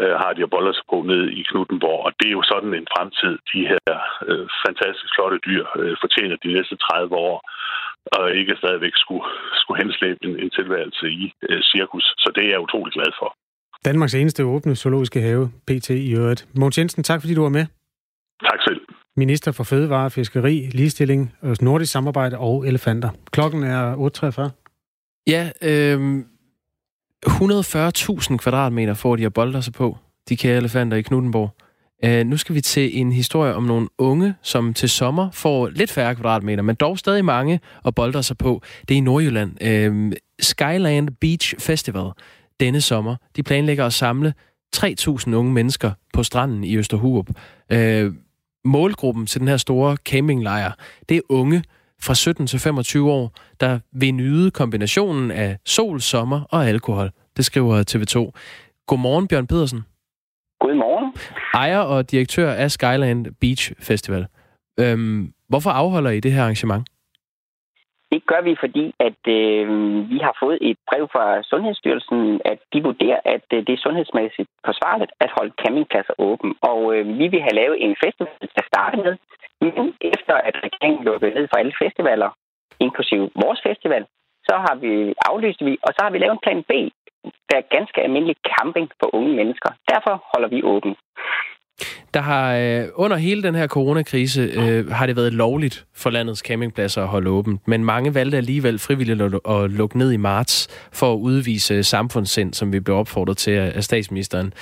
øh, 0.00 0.14
har 0.22 0.32
de 0.36 0.42
at 0.46 0.52
bolle 0.54 0.72
sig 0.74 0.86
på 0.92 0.96
ned 1.10 1.22
i 1.40 1.42
Knuttenborg. 1.50 2.00
Og 2.06 2.12
det 2.18 2.26
er 2.28 2.36
jo 2.38 2.44
sådan 2.52 2.72
en 2.80 2.86
fremtid, 2.94 3.32
de 3.52 3.60
her 3.70 3.96
øh, 4.28 4.46
fantastisk 4.64 5.10
flotte 5.16 5.38
dyr 5.48 5.64
øh, 5.80 5.94
fortjener 6.02 6.36
de 6.44 6.52
næste 6.56 6.76
30 6.76 7.16
år 7.28 7.36
og 8.16 8.24
ikke 8.40 8.54
stadigvæk 8.62 8.94
skulle, 9.04 9.26
skulle 9.60 9.78
henslæbe 9.82 10.18
en, 10.26 10.34
en 10.44 10.50
tilværelse 10.58 11.06
i 11.22 11.24
øh, 11.48 11.60
cirkus. 11.72 12.04
Så 12.22 12.28
det 12.34 12.42
er 12.44 12.50
jeg 12.54 12.60
utrolig 12.66 12.92
glad 12.98 13.10
for. 13.20 13.28
Danmarks 13.84 14.14
eneste 14.14 14.44
åbne 14.44 14.76
zoologiske 14.76 15.20
have, 15.20 15.44
PT 15.68 15.90
i 15.90 16.14
øvrigt. 16.20 16.42
Mogens 16.60 16.78
Jensen, 16.78 17.02
tak 17.02 17.20
fordi 17.20 17.34
du 17.34 17.42
var 17.42 17.54
med. 17.58 17.66
Tak 18.50 18.60
selv 18.68 18.80
minister 19.18 19.52
for 19.52 19.64
Fødevare, 19.64 20.10
Fiskeri, 20.10 20.56
Ligestilling, 20.78 21.34
Nordisk 21.60 21.92
Samarbejde 21.92 22.38
og 22.38 22.66
Elefanter. 22.66 23.10
Klokken 23.30 23.62
er 23.62 23.84
8.43. 23.94 24.50
Ja, 25.26 25.42
øh, 25.70 26.24
140.000 27.26 28.36
kvadratmeter 28.36 28.94
får 28.94 29.16
de 29.16 29.26
at 29.26 29.32
bolde 29.32 29.62
sig 29.62 29.72
på, 29.72 29.98
de 30.28 30.36
kære 30.36 30.56
elefanter 30.56 30.96
i 30.96 31.02
Knuttenborg. 31.02 31.50
Uh, 32.04 32.10
øh, 32.10 32.26
nu 32.26 32.36
skal 32.36 32.54
vi 32.54 32.60
til 32.60 33.00
en 33.00 33.12
historie 33.12 33.54
om 33.54 33.62
nogle 33.62 33.88
unge, 33.98 34.34
som 34.42 34.74
til 34.74 34.88
sommer 34.88 35.30
får 35.30 35.68
lidt 35.68 35.90
færre 35.90 36.14
kvadratmeter, 36.14 36.62
men 36.62 36.76
dog 36.76 36.98
stadig 36.98 37.24
mange 37.24 37.60
og 37.82 37.94
bolder 37.94 38.20
sig 38.20 38.38
på. 38.38 38.62
Det 38.88 38.94
er 38.94 38.98
i 38.98 39.00
Nordjylland. 39.00 39.50
Uh, 39.64 40.12
Skyland 40.40 41.08
Beach 41.20 41.54
Festival 41.58 42.10
denne 42.60 42.80
sommer. 42.80 43.16
De 43.36 43.42
planlægger 43.42 43.86
at 43.86 43.92
samle 43.92 44.34
3.000 44.76 45.34
unge 45.34 45.52
mennesker 45.52 45.92
på 46.12 46.22
stranden 46.22 46.64
i 46.64 46.76
Østerhurup. 46.76 47.30
Uh, 47.74 48.14
målgruppen 48.64 49.26
til 49.26 49.40
den 49.40 49.48
her 49.48 49.56
store 49.56 49.96
campinglejr, 49.96 50.72
det 51.08 51.16
er 51.16 51.20
unge 51.28 51.62
fra 52.02 52.14
17 52.14 52.46
til 52.46 52.60
25 52.60 53.10
år, 53.10 53.30
der 53.60 53.78
vil 53.92 54.14
nyde 54.14 54.50
kombinationen 54.50 55.30
af 55.30 55.56
sol, 55.66 56.00
sommer 56.00 56.40
og 56.52 56.68
alkohol. 56.68 57.10
Det 57.36 57.44
skriver 57.44 57.74
TV2. 57.90 58.16
Godmorgen, 58.86 59.28
Bjørn 59.28 59.46
Pedersen. 59.46 59.80
Godmorgen. 60.60 61.14
Ejer 61.54 61.78
og 61.78 62.10
direktør 62.10 62.50
af 62.52 62.70
Skyland 62.70 63.26
Beach 63.40 63.72
Festival. 63.88 64.26
Øhm, 64.80 65.32
hvorfor 65.48 65.70
afholder 65.70 66.10
I 66.10 66.20
det 66.20 66.32
her 66.32 66.42
arrangement? 66.42 66.84
Det 68.12 68.20
gør 68.30 68.40
vi, 68.48 68.52
fordi 68.64 68.84
at 69.08 69.22
øh, 69.38 69.66
vi 70.12 70.18
har 70.26 70.34
fået 70.42 70.58
et 70.70 70.78
brev 70.88 71.04
fra 71.14 71.26
Sundhedsstyrelsen, 71.50 72.40
at 72.52 72.60
de 72.72 72.78
vurderer, 72.88 73.20
at 73.34 73.46
øh, 73.52 73.58
det 73.66 73.72
er 73.74 73.84
sundhedsmæssigt 73.86 74.50
forsvarligt 74.68 75.12
at 75.24 75.30
holde 75.36 75.52
campingpladser 75.62 76.14
åben. 76.28 76.50
Og 76.70 76.80
øh, 76.94 77.02
vi 77.20 77.26
vil 77.32 77.42
have 77.46 77.58
lavet 77.60 77.76
en 77.84 77.94
festival 78.04 78.34
til 78.40 78.62
at 78.62 78.70
starte 78.72 78.96
med. 79.04 79.12
Men 79.60 79.94
efter 80.14 80.34
at 80.48 80.54
regeringen 80.66 81.04
lukkede 81.04 81.34
ned 81.34 81.46
for 81.50 81.56
alle 81.60 81.74
festivaler, 81.82 82.30
inklusive 82.86 83.30
vores 83.44 83.60
festival, 83.68 84.04
så 84.48 84.54
har 84.64 84.74
vi 84.84 84.92
aflyst 85.30 85.60
vi, 85.66 85.72
og 85.86 85.90
så 85.96 86.00
har 86.04 86.10
vi 86.10 86.18
lavet 86.18 86.34
en 86.36 86.44
plan 86.46 86.62
B, 86.70 86.72
der 87.48 87.56
er 87.60 87.74
ganske 87.76 87.98
almindelig 88.06 88.36
camping 88.50 88.88
for 89.00 89.14
unge 89.14 89.32
mennesker. 89.40 89.70
Derfor 89.92 90.14
holder 90.32 90.48
vi 90.48 90.62
åben. 90.62 90.94
Der 92.14 92.20
har 92.20 92.56
øh, 92.56 92.84
under 92.94 93.16
hele 93.16 93.42
den 93.42 93.54
her 93.54 93.66
coronakrise 93.66 94.42
øh, 94.42 94.88
har 94.90 95.06
det 95.06 95.16
været 95.16 95.32
lovligt 95.32 95.86
for 95.96 96.10
landets 96.10 96.40
campingpladser 96.40 97.02
at 97.02 97.08
holde 97.08 97.30
åbent, 97.30 97.68
men 97.68 97.84
mange 97.84 98.14
valgte 98.14 98.36
alligevel 98.36 98.78
frivilligt 98.78 99.22
at, 99.22 99.34
at 99.48 99.70
lukke 99.70 99.98
ned 99.98 100.12
i 100.12 100.16
marts 100.16 100.68
for 100.92 101.12
at 101.12 101.16
udvise 101.16 101.82
samfundssind, 101.82 102.54
som 102.54 102.72
vi 102.72 102.80
blev 102.80 102.96
opfordret 102.96 103.36
til 103.36 103.50
af 103.50 103.84
statsministeren. 103.84 104.52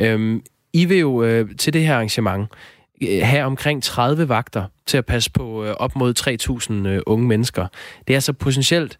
Øhm, 0.00 0.42
I 0.72 0.84
vil 0.84 0.98
jo 0.98 1.24
øh, 1.24 1.48
til 1.58 1.72
det 1.72 1.82
her 1.82 1.94
arrangement 1.94 2.42
øh, 2.42 2.75
Øh, 3.02 3.20
have 3.22 3.44
omkring 3.44 3.82
30 3.82 4.28
vagter 4.28 4.64
til 4.86 4.98
at 4.98 5.06
passe 5.06 5.30
på 5.30 5.64
øh, 5.64 5.74
op 5.78 5.96
mod 5.96 6.14
3.000 6.84 6.88
øh, 6.88 7.02
unge 7.06 7.26
mennesker. 7.26 7.66
Det 8.06 8.14
er 8.14 8.16
altså 8.16 8.32
potentielt 8.32 8.98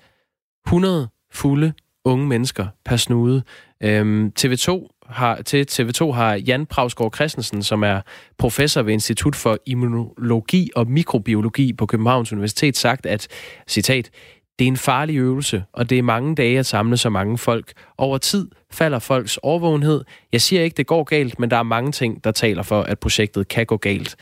100 0.66 1.08
fulde 1.32 1.72
unge 2.04 2.26
mennesker 2.26 2.66
per 2.84 2.96
snude. 2.96 3.42
Øhm, 3.82 4.32
TV2 4.40 4.88
har, 5.06 5.42
til 5.42 5.66
TV2 5.70 6.10
har 6.12 6.34
Jan 6.34 6.66
Pravsgaard 6.66 7.14
Christensen, 7.14 7.62
som 7.62 7.82
er 7.82 8.00
professor 8.38 8.82
ved 8.82 8.92
Institut 8.92 9.36
for 9.36 9.58
Immunologi 9.66 10.70
og 10.74 10.90
Mikrobiologi 10.90 11.72
på 11.72 11.86
Københavns 11.86 12.32
Universitet, 12.32 12.76
sagt, 12.76 13.06
at, 13.06 13.28
citat, 13.68 14.10
det 14.58 14.64
er 14.64 14.68
en 14.68 14.76
farlig 14.76 15.16
øvelse, 15.18 15.64
og 15.72 15.90
det 15.90 15.98
er 15.98 16.02
mange 16.02 16.34
dage 16.34 16.58
at 16.58 16.66
samle 16.66 16.96
så 16.96 17.10
mange 17.10 17.38
folk. 17.38 17.72
Over 17.98 18.18
tid 18.18 18.50
falder 18.72 18.98
folks 18.98 19.36
overvågenhed. 19.36 20.04
Jeg 20.32 20.40
siger 20.40 20.62
ikke, 20.62 20.76
det 20.76 20.86
går 20.86 21.04
galt, 21.04 21.38
men 21.40 21.50
der 21.50 21.56
er 21.56 21.62
mange 21.62 21.92
ting, 21.92 22.24
der 22.24 22.32
taler 22.32 22.62
for, 22.62 22.80
at 22.82 22.98
projektet 22.98 23.48
kan 23.48 23.66
gå 23.66 23.76
galt. 23.76 24.16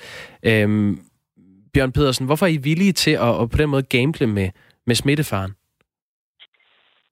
Øhm, 0.47 0.99
Bjørn 1.75 1.93
Pedersen, 1.93 2.27
hvorfor 2.27 2.47
er 2.47 2.51
I 2.51 2.57
villige 2.57 2.93
til 2.93 3.15
at, 3.27 3.33
at 3.43 3.51
på 3.51 3.57
den 3.57 3.69
måde 3.69 3.83
gamble 3.83 4.27
med, 4.27 4.49
med 4.87 4.95
smittefaren? 4.95 5.53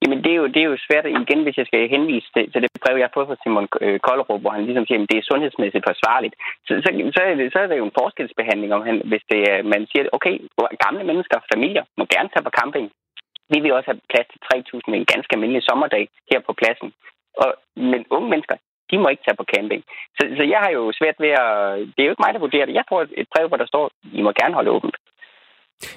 Jamen, 0.01 0.19
det 0.23 0.31
er, 0.35 0.39
jo, 0.41 0.47
det 0.53 0.61
er 0.61 0.69
jo 0.71 0.85
svært, 0.87 1.05
igen, 1.05 1.41
hvis 1.43 1.57
jeg 1.59 1.67
skal 1.67 1.93
henvise 1.95 2.29
til, 2.35 2.43
til 2.51 2.59
det 2.63 2.69
brev, 2.83 2.95
jeg 2.97 3.07
har 3.07 3.17
fået 3.17 3.29
fra 3.29 3.41
Simon 3.41 3.67
øh, 3.85 3.99
Kollerup, 4.07 4.41
hvor 4.41 4.53
han 4.57 4.65
ligesom 4.67 4.85
siger, 4.85 4.99
at 5.01 5.09
det 5.11 5.17
er 5.17 5.29
sundhedsmæssigt 5.31 5.87
forsvarligt. 5.89 6.35
Så, 6.65 6.71
så, 6.83 6.89
så, 7.15 7.21
er, 7.29 7.33
det, 7.39 7.45
så 7.53 7.59
er 7.63 7.67
det 7.67 7.77
jo 7.81 7.87
en 7.89 7.99
forskelsbehandling, 8.01 8.71
om 8.77 8.81
han, 8.87 8.95
hvis 9.09 9.23
det 9.31 9.41
er, 9.51 9.57
man 9.73 9.81
siger, 9.91 10.03
okay, 10.17 10.35
gamle 10.85 11.03
mennesker, 11.09 11.37
familier, 11.53 11.83
må 11.97 12.03
gerne 12.15 12.29
tage 12.31 12.47
på 12.47 12.53
camping. 12.59 12.87
Vi 13.51 13.57
vil 13.63 13.75
også 13.77 13.89
have 13.91 14.01
plads 14.11 14.27
til 14.31 14.39
3.000 14.47 14.93
en 14.99 15.11
ganske 15.13 15.33
almindelig 15.35 15.63
sommerdag 15.69 16.03
her 16.31 16.39
på 16.47 16.53
pladsen. 16.59 16.89
Og, 17.43 17.49
men 17.91 18.01
unge 18.15 18.29
mennesker, 18.33 18.57
de 18.89 18.95
må 18.97 19.07
ikke 19.09 19.25
tage 19.25 19.39
på 19.41 19.45
camping. 19.53 19.81
Så, 20.17 20.23
så 20.37 20.43
jeg 20.53 20.59
har 20.63 20.71
jo 20.77 20.83
svært 20.99 21.17
ved 21.23 21.31
at... 21.43 21.49
Det 21.93 21.99
er 21.99 22.07
jo 22.07 22.13
ikke 22.13 22.25
mig, 22.25 22.33
der 22.33 22.45
vurderer 22.45 22.65
det. 22.65 22.79
Jeg 22.79 22.89
får 22.91 23.01
et 23.21 23.27
brev, 23.33 23.47
hvor 23.47 23.59
der 23.61 23.67
står, 23.71 23.85
I 24.19 24.21
må 24.21 24.31
gerne 24.41 24.57
holde 24.59 24.71
åbent. 24.77 24.95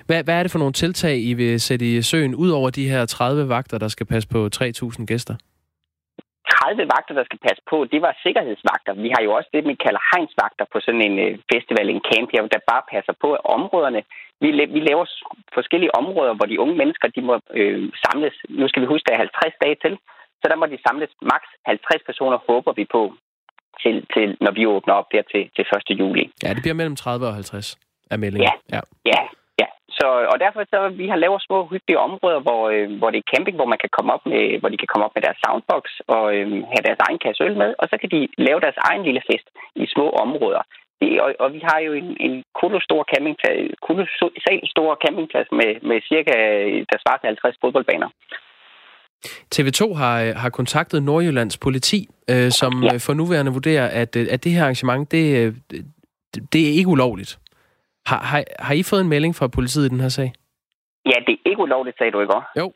Hvad, 0.07 0.25
hvad 0.25 0.35
er 0.39 0.43
det 0.43 0.53
for 0.53 0.59
nogle 0.59 0.73
tiltag, 0.83 1.17
I 1.31 1.33
vil 1.35 1.61
sætte 1.61 1.85
i 1.97 2.03
søen, 2.03 2.35
ud 2.35 2.51
over 2.51 2.71
de 2.71 2.89
her 2.89 3.07
30 3.07 3.49
vagter, 3.49 3.79
der 3.79 3.89
skal 3.89 4.07
passe 4.07 4.29
på 4.29 4.49
3.000 4.55 5.05
gæster? 5.07 5.35
30 6.55 6.93
vagter, 6.95 7.15
der 7.19 7.25
skal 7.27 7.41
passe 7.47 7.63
på, 7.71 7.77
det 7.93 8.01
var 8.07 8.13
sikkerhedsvagter. 8.25 8.93
Vi 9.05 9.11
har 9.15 9.23
jo 9.27 9.31
også 9.37 9.51
det, 9.55 9.63
vi 9.71 9.85
kalder 9.85 10.03
hegnsvagter 10.11 10.67
på 10.73 10.79
sådan 10.85 11.05
en 11.09 11.17
øh, 11.25 11.33
festival, 11.53 11.87
en 11.89 12.07
camp 12.11 12.29
her, 12.33 12.43
der 12.55 12.71
bare 12.73 12.85
passer 12.95 13.15
på 13.23 13.29
områderne. 13.57 14.01
Vi, 14.43 14.49
vi 14.77 14.81
laver 14.91 15.05
forskellige 15.59 15.95
områder, 16.01 16.33
hvor 16.35 16.47
de 16.51 16.61
unge 16.65 16.77
mennesker, 16.83 17.07
de 17.17 17.23
må 17.29 17.35
øh, 17.61 17.81
samles. 18.05 18.35
Nu 18.61 18.65
skal 18.69 18.83
vi 18.83 18.93
huske, 18.93 19.07
der 19.07 19.15
er 19.15 19.25
50 19.27 19.55
dage 19.65 19.77
til, 19.85 19.95
så 20.41 20.45
der 20.51 20.57
må 20.61 20.67
de 20.67 20.79
samles 20.87 21.11
maks 21.33 21.49
50 21.67 22.03
personer, 22.09 22.39
håber 22.49 22.73
vi 22.81 22.85
på, 22.97 23.03
til, 23.83 23.97
til 24.15 24.29
når 24.45 24.53
vi 24.59 24.63
åbner 24.75 24.95
op 25.01 25.09
der 25.13 25.23
til, 25.33 25.43
til 25.57 25.65
1. 25.91 26.01
juli. 26.01 26.25
Ja, 26.45 26.49
det 26.55 26.63
bliver 26.65 26.79
mellem 26.81 26.97
30 26.97 27.27
og 27.27 27.35
50 27.35 27.79
af 28.11 28.19
meldingen. 28.19 28.49
Ja. 28.49 28.77
ja, 28.77 28.81
ja. 29.13 29.21
Så, 29.99 30.07
og 30.33 30.37
derfor 30.45 30.63
så 30.73 30.81
vi 31.01 31.07
har 31.13 31.19
lavet 31.25 31.47
små 31.49 31.59
hyggelige 31.73 32.03
områder, 32.07 32.41
hvor, 32.47 32.63
øh, 32.75 32.87
hvor 32.99 33.11
det 33.11 33.19
er 33.21 33.31
camping, 33.33 33.57
hvor 33.59 33.73
man 33.73 33.83
kan 33.83 33.93
komme 33.97 34.11
op 34.17 34.25
med, 34.33 34.45
hvor 34.61 34.71
de 34.73 34.81
kan 34.83 34.91
komme 34.91 35.05
op 35.07 35.15
med 35.15 35.23
deres 35.27 35.41
soundbox 35.45 35.85
og 36.15 36.25
øh, 36.37 36.47
have 36.73 36.87
deres 36.89 37.01
egen 37.07 37.21
kasse 37.25 37.41
øl 37.47 37.57
med, 37.63 37.71
og 37.81 37.87
så 37.91 37.97
kan 38.01 38.11
de 38.15 38.21
lave 38.47 38.61
deres 38.65 38.79
egen 38.89 39.03
lille 39.09 39.23
fest 39.31 39.47
i 39.83 39.85
små 39.95 40.07
områder. 40.25 40.63
Det, 41.01 41.11
og, 41.25 41.31
og 41.43 41.49
vi 41.57 41.61
har 41.69 41.79
jo 41.87 41.93
en, 42.01 42.09
en 42.27 42.35
kolossal 42.61 43.03
campingplads, 43.13 43.61
kolossal 43.89 44.61
stor 44.75 44.91
campingplads 45.05 45.49
med, 45.59 45.71
med 45.89 45.99
cirka, 46.11 46.35
der 46.91 46.99
svarer 47.03 47.19
til 47.21 47.27
50 47.27 47.57
fodboldbaner. 47.63 48.09
TV2 49.55 49.83
har, 50.03 50.39
har 50.43 50.51
kontaktet 50.51 51.03
Nordjyllands 51.03 51.59
politi, 51.59 52.09
øh, 52.31 52.51
som 52.51 52.73
ja. 52.83 52.97
for 53.07 53.15
nuværende 53.15 53.53
vurderer, 53.53 53.87
at, 54.03 54.17
at 54.17 54.45
det 54.45 54.53
her 54.53 54.63
arrangement, 54.63 55.13
det, 55.13 55.55
det 56.53 56.63
er 56.69 56.73
ikke 56.79 56.89
ulovligt. 56.89 57.39
Har, 58.11 58.21
har, 58.31 58.45
har 58.59 58.75
I 58.75 58.83
fået 58.83 59.01
en 59.01 59.13
melding 59.15 59.35
fra 59.37 59.55
politiet 59.57 59.87
i 59.87 59.93
den 59.95 60.01
her 60.01 60.09
sag? 60.09 60.33
Ja, 61.11 61.19
det 61.27 61.33
er 61.35 61.49
ikke 61.51 61.63
ulovligt, 61.67 61.99
sagde 61.99 62.13
du 62.13 62.21
ikke 62.21 62.37
også? 62.39 62.51
Jo. 62.61 62.67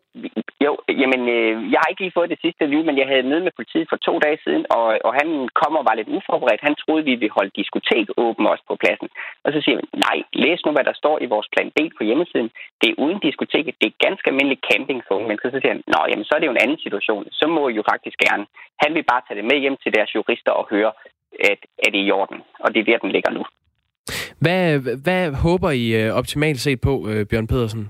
Jo, 0.67 0.73
jamen, 1.01 1.23
øh, 1.37 1.53
jeg 1.73 1.79
har 1.81 1.89
ikke 1.91 2.03
lige 2.05 2.19
fået 2.19 2.33
det 2.35 2.43
sidste 2.45 2.65
view, 2.71 2.83
men 2.89 2.99
jeg 3.01 3.07
havde 3.11 3.29
møde 3.31 3.45
med 3.47 3.59
politiet 3.59 3.87
for 3.91 3.99
to 4.07 4.15
dage 4.25 4.39
siden, 4.45 4.65
og, 4.79 4.87
og 5.07 5.13
han 5.21 5.29
kom 5.61 5.73
og 5.79 5.85
var 5.89 5.95
lidt 5.97 6.13
uforberedt. 6.17 6.67
Han 6.69 6.77
troede, 6.83 7.05
vi 7.11 7.15
ville 7.23 7.37
holde 7.39 7.57
diskotek 7.61 8.07
åben 8.25 8.47
også 8.53 8.65
på 8.69 8.75
pladsen. 8.83 9.09
Og 9.45 9.49
så 9.53 9.59
siger 9.65 9.77
han, 9.79 9.89
nej, 10.07 10.17
læs 10.45 10.61
nu, 10.65 10.71
hvad 10.73 10.87
der 10.89 11.01
står 11.03 11.17
i 11.25 11.31
vores 11.35 11.49
plan 11.53 11.71
B 11.77 11.79
på 11.99 12.03
hjemmesiden. 12.09 12.51
Det 12.81 12.89
er 12.91 13.01
uden 13.05 13.19
diskoteket, 13.27 13.75
det 13.81 13.87
er 13.89 14.05
ganske 14.07 14.29
almindelig 14.31 14.61
camping 14.71 15.01
for 15.05 15.15
unge 15.17 15.29
mennesker. 15.29 15.51
Så 15.51 15.61
siger 15.61 15.75
han, 15.75 15.83
nå, 15.95 16.01
jamen, 16.11 16.27
så 16.27 16.33
er 16.35 16.41
det 16.41 16.49
jo 16.51 16.57
en 16.57 16.65
anden 16.65 16.81
situation. 16.85 17.25
Så 17.41 17.47
må 17.55 17.63
I 17.69 17.79
jo 17.81 17.85
faktisk 17.93 18.19
gerne. 18.27 18.45
Han 18.83 18.91
vil 18.97 19.05
bare 19.13 19.23
tage 19.25 19.39
det 19.41 19.51
med 19.51 19.59
hjem 19.63 19.77
til 19.83 19.95
deres 19.97 20.15
jurister 20.17 20.53
og 20.61 20.65
høre, 20.75 20.93
at, 21.51 21.61
at 21.85 21.91
det 21.93 22.01
er 22.01 22.09
i 22.09 22.17
orden. 22.21 22.39
Og 22.65 22.69
det 22.73 22.81
er 22.81 22.89
der, 22.89 22.99
den 23.05 23.15
ligger 23.17 23.31
nu. 23.39 23.45
Hvad, 24.45 24.63
hvad 25.05 25.23
håber 25.47 25.71
I 25.71 25.85
øh, 26.01 26.09
optimalt 26.21 26.61
set 26.61 26.81
på, 26.81 26.95
øh, 27.11 27.27
Bjørn 27.31 27.47
Pedersen? 27.47 27.83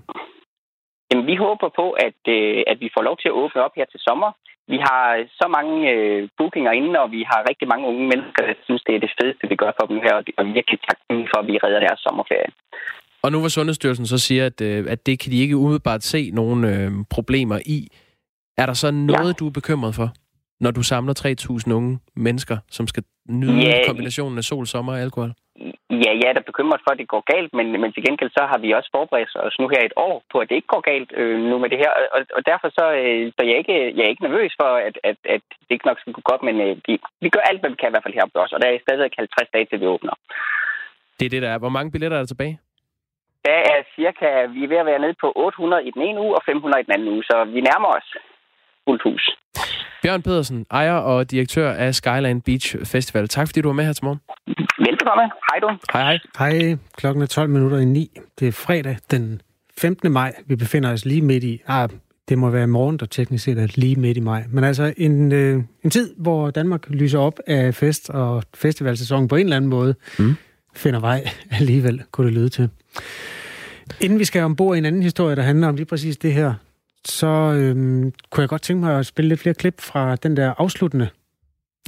Jamen, 1.11 1.27
vi 1.31 1.37
håber 1.47 1.69
på, 1.81 1.87
at, 2.07 2.21
øh, 2.37 2.63
at 2.73 2.77
vi 2.85 2.89
får 2.95 3.03
lov 3.09 3.17
til 3.19 3.29
at 3.29 3.39
åbne 3.43 3.61
op 3.67 3.75
her 3.77 3.87
til 3.93 4.01
sommer. 4.09 4.31
Vi 4.73 4.79
har 4.89 5.05
så 5.41 5.47
mange 5.57 5.77
øh, 5.95 6.29
bookinger 6.39 6.73
inde, 6.81 6.95
og 7.05 7.09
vi 7.17 7.23
har 7.31 7.49
rigtig 7.51 7.69
mange 7.73 7.85
unge 7.91 8.05
mennesker, 8.13 8.41
der 8.49 8.55
synes, 8.67 8.83
det 8.87 8.95
er 8.95 9.01
det 9.05 9.13
fedeste, 9.19 9.45
vi 9.53 9.57
gør 9.63 9.73
for 9.81 9.87
dem 9.93 10.01
her, 10.07 10.15
og 10.39 10.45
virkelig 10.59 10.79
tak 10.89 10.99
for, 11.31 11.39
at 11.43 11.47
vi 11.51 11.57
redder 11.65 11.81
deres 11.87 12.01
sommerferie. 12.07 12.51
Og 13.23 13.33
nu 13.33 13.39
hvor 13.41 13.49
Sundhedsstyrelsen 13.49 14.07
så 14.07 14.19
siger, 14.19 14.47
at, 14.47 14.61
øh, 14.61 14.85
at 14.89 15.07
det 15.07 15.21
kan 15.21 15.33
de 15.33 15.43
ikke 15.45 15.57
umiddelbart 15.57 16.03
se 16.03 16.31
nogen 16.31 16.65
øh, 16.65 16.91
problemer 17.11 17.59
i, 17.67 17.79
er 18.59 18.67
der 18.67 18.73
så 18.73 18.91
noget, 18.91 19.33
ja. 19.35 19.39
du 19.41 19.47
er 19.47 19.55
bekymret 19.61 19.95
for, 19.95 20.09
når 20.61 20.71
du 20.71 20.83
samler 20.83 21.15
3.000 21.69 21.73
unge 21.73 21.99
mennesker, 22.17 22.57
som 22.71 22.87
skal 22.87 23.03
nyde 23.29 23.61
ja. 23.61 23.87
kombinationen 23.87 24.39
af 24.39 24.45
sol, 24.45 24.67
sommer 24.67 24.93
og 24.93 25.01
alkohol? 25.01 25.33
Ja, 26.05 26.11
jeg 26.21 26.29
er 26.29 26.37
da 26.37 26.51
bekymret 26.51 26.81
for, 26.85 26.91
at 26.93 27.01
det 27.03 27.13
går 27.15 27.23
galt, 27.33 27.53
men, 27.59 27.67
men 27.83 27.93
til 27.93 28.05
gengæld 28.07 28.31
så 28.39 28.43
har 28.51 28.59
vi 28.59 28.77
også 28.79 28.91
forberedt 28.97 29.31
os 29.49 29.57
nu 29.61 29.67
her 29.69 29.83
et 29.85 29.97
år 30.09 30.17
på, 30.33 30.37
at 30.39 30.49
det 30.49 30.57
ikke 30.57 30.75
går 30.75 30.85
galt 30.91 31.11
øh, 31.21 31.39
nu 31.51 31.59
med 31.59 31.69
det 31.73 31.79
her. 31.83 31.93
Og, 32.17 32.21
og 32.37 32.43
derfor 32.51 32.69
så, 32.79 32.87
øh, 33.01 33.33
så 33.37 33.41
jeg, 33.47 33.55
er 33.55 33.63
ikke, 33.65 33.79
jeg 33.97 34.03
er 34.05 34.13
ikke 34.13 34.27
nervøs 34.27 34.53
for, 34.61 34.71
at, 34.89 34.95
at, 35.11 35.19
at 35.35 35.45
det 35.67 35.73
ikke 35.75 35.89
nok 35.91 36.01
skal 36.01 36.13
gå 36.13 36.23
godt, 36.31 36.43
men 36.49 36.57
øh, 36.67 36.77
vi, 36.87 36.93
vi 37.25 37.29
gør 37.35 37.45
alt, 37.51 37.61
hvad 37.61 37.71
vi 37.71 37.81
kan 37.81 37.91
i 37.91 37.95
hvert 37.95 38.07
fald 38.07 38.19
heroppe 38.19 38.41
også, 38.43 38.55
og 38.57 38.63
der 38.63 38.69
er 38.69 38.85
stadig 38.87 39.11
50 39.19 39.55
dage 39.55 39.67
til, 39.67 39.81
vi 39.81 39.87
åbner. 39.95 40.15
Det 41.19 41.27
er 41.27 41.35
det, 41.35 41.43
der 41.43 41.51
er. 41.51 41.59
Hvor 41.59 41.75
mange 41.77 41.93
billetter 41.93 42.17
er 42.17 42.23
der 42.23 42.33
tilbage? 42.33 42.57
Der 43.49 43.59
er 43.73 43.79
cirka, 43.97 44.29
vi 44.55 44.61
er 44.65 44.71
ved 44.73 44.83
at 44.83 44.91
være 44.91 45.05
nede 45.05 45.17
på 45.21 45.29
800 45.37 45.85
i 45.89 45.91
den 45.91 46.03
ene 46.09 46.21
uge 46.21 46.35
og 46.39 46.43
500 46.47 46.81
i 46.81 46.87
den 46.87 46.95
anden 46.97 47.09
uge, 47.15 47.25
så 47.25 47.37
vi 47.45 47.61
nærmer 47.61 47.89
os 47.99 48.09
fuldt 48.85 49.03
hus. 49.03 49.25
Bjørn 50.03 50.23
Pedersen, 50.23 50.67
ejer 50.71 50.93
og 50.93 51.31
direktør 51.31 51.73
af 51.73 51.95
Skyland 51.95 52.43
Beach 52.43 52.77
Festival. 52.85 53.29
Tak 53.29 53.49
fordi 53.49 53.61
du 53.61 53.69
var 53.69 53.73
med 53.73 53.85
her 53.85 53.93
til 53.93 54.05
morgen. 54.05 54.21
Velbekomme. 54.79 55.31
Hej 55.51 55.59
du. 55.61 55.69
Hej 55.93 56.03
hej. 56.03 56.19
Hej. 56.39 56.77
Klokken 56.97 57.23
er 57.23 57.27
12 57.27 57.51
minutter 57.51 57.79
i 57.79 57.85
9. 57.85 58.11
Det 58.41 58.49
er 58.49 58.53
fredag 58.53 58.97
den 59.11 59.43
15. 59.79 60.13
maj. 60.13 60.35
Vi 60.47 60.57
befinder 60.57 60.93
os 60.93 61.05
lige 61.05 61.23
midt 61.23 61.45
i... 61.45 61.63
Ah, 61.67 61.89
det 62.29 62.39
må 62.39 62.51
være 62.51 62.63
i 62.63 62.67
morgen, 62.67 62.97
der 62.97 63.07
teknisk 63.07 63.45
set 63.45 63.59
er 63.59 63.67
lige 63.75 63.97
midt 63.97 64.17
i 64.17 64.21
maj. 64.21 64.45
Men 64.49 64.65
altså 64.65 64.95
en, 64.97 65.33
øh, 65.33 65.63
en 65.85 65.91
tid, 65.91 66.15
hvor 66.17 66.51
Danmark 66.51 66.91
lyser 66.91 67.19
op 67.19 67.41
af 67.47 67.75
fest 67.75 68.11
og 68.11 68.43
festivalsæsonen 68.55 69.29
på 69.29 69.37
en 69.37 69.43
eller 69.43 69.57
anden 69.57 69.71
måde, 69.71 69.95
mm. 70.19 70.35
finder 70.77 71.01
vej 71.01 71.29
alligevel, 71.61 72.03
kunne 72.11 72.27
det 72.27 72.35
lyde 72.35 72.49
til. 72.49 72.69
Inden 74.01 74.19
vi 74.19 74.25
skal 74.25 74.43
ombord 74.43 74.75
i 74.75 74.79
en 74.79 74.85
anden 74.85 75.03
historie, 75.03 75.37
der 75.37 75.43
handler 75.43 75.69
om 75.69 75.75
lige 75.75 75.87
præcis 75.87 76.17
det 76.17 76.33
her, 76.33 76.55
så 77.07 77.27
øhm, 77.27 78.13
kunne 78.31 78.43
jeg 78.43 78.49
godt 78.49 78.63
tænke 78.63 78.85
mig 78.85 78.99
at 78.99 79.07
spille 79.07 79.29
lidt 79.29 79.41
flere 79.41 79.55
klip 79.55 79.81
fra 79.81 80.17
den 80.17 80.37
der 80.37 80.55
afsluttende 80.59 81.09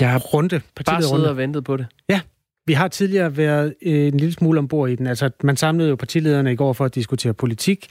jeg 0.00 0.10
har 0.10 0.18
runde. 0.18 0.60
Bare 0.86 1.02
siddet 1.02 1.28
og 1.28 1.36
ventet 1.36 1.64
på 1.64 1.76
det. 1.76 1.86
Ja, 2.08 2.20
vi 2.66 2.72
har 2.72 2.88
tidligere 2.88 3.36
været 3.36 3.74
øh, 3.82 4.06
en 4.06 4.16
lille 4.16 4.32
smule 4.32 4.58
ombord 4.58 4.90
i 4.90 4.94
den. 4.94 5.06
Altså, 5.06 5.30
man 5.42 5.56
samlede 5.56 5.88
jo 5.88 5.96
partilederne 5.96 6.52
i 6.52 6.56
går 6.56 6.72
for 6.72 6.84
at 6.84 6.94
diskutere 6.94 7.34
politik. 7.34 7.86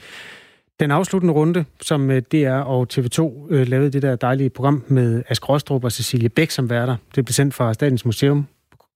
Den 0.80 0.90
afsluttende 0.90 1.34
runde, 1.34 1.64
som 1.80 2.10
øh, 2.10 2.22
DR 2.22 2.50
og 2.50 2.86
TV2 2.92 3.46
øh, 3.50 3.68
lavede 3.68 3.90
det 3.90 4.02
der 4.02 4.16
dejlige 4.16 4.50
program 4.50 4.84
med 4.88 5.22
Ask 5.28 5.48
Rostrup 5.48 5.84
og 5.84 5.92
Cecilie 5.92 6.28
Bæk 6.28 6.50
som 6.50 6.70
værter. 6.70 6.96
Det 7.14 7.24
blev 7.24 7.32
sendt 7.32 7.54
fra 7.54 7.74
Statens 7.74 8.04
Museum 8.04 8.46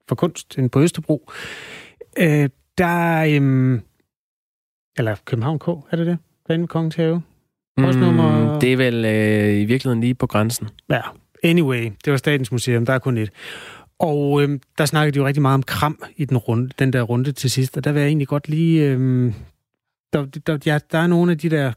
for 0.09 0.14
Kunst 0.14 0.59
på 0.72 0.81
Østerbro. 0.81 1.31
Øh, 2.18 2.49
der 2.79 3.22
øh, 3.22 3.81
eller 4.99 5.16
København 5.24 5.59
K, 5.59 5.68
er 5.68 5.97
det 5.97 6.07
det? 6.07 6.18
Bane 6.49 6.66
Kongens 6.66 6.95
Have? 6.95 7.22
Postnummer... 7.77 8.55
Mm, 8.55 8.61
det 8.61 8.72
er 8.72 8.77
vel 8.77 9.05
øh, 9.05 9.61
i 9.61 9.64
virkeligheden 9.64 10.01
lige 10.01 10.14
på 10.14 10.27
grænsen. 10.27 10.68
Ja, 10.91 11.01
anyway, 11.43 11.91
det 12.05 12.11
var 12.11 12.16
Statens 12.16 12.53
Museum, 12.53 12.87
der 12.87 12.93
er 12.93 12.99
kun 12.99 13.18
et. 13.18 13.31
Og 13.99 14.43
øh, 14.43 14.59
der 14.79 14.85
snakkede 14.85 15.14
de 15.14 15.18
jo 15.18 15.27
rigtig 15.27 15.43
meget 15.43 15.55
om 15.55 15.62
kram 15.62 16.03
i 16.16 16.24
den, 16.24 16.37
runde, 16.37 16.70
den 16.79 16.93
der 16.93 17.03
runde 17.03 17.33
til 17.33 17.51
sidst, 17.51 17.77
og 17.77 17.85
der 17.85 17.93
vil 17.93 18.01
jeg 18.01 18.09
egentlig 18.09 18.29
godt 18.29 18.49
lige... 18.49 18.83
Øh, 18.83 19.33
der, 20.12 20.24
der, 20.47 20.59
ja, 20.66 20.79
der 20.93 20.99
er 20.99 21.07
nogle 21.07 21.33
af 21.33 21.39
de 21.39 21.51
der 21.51 21.72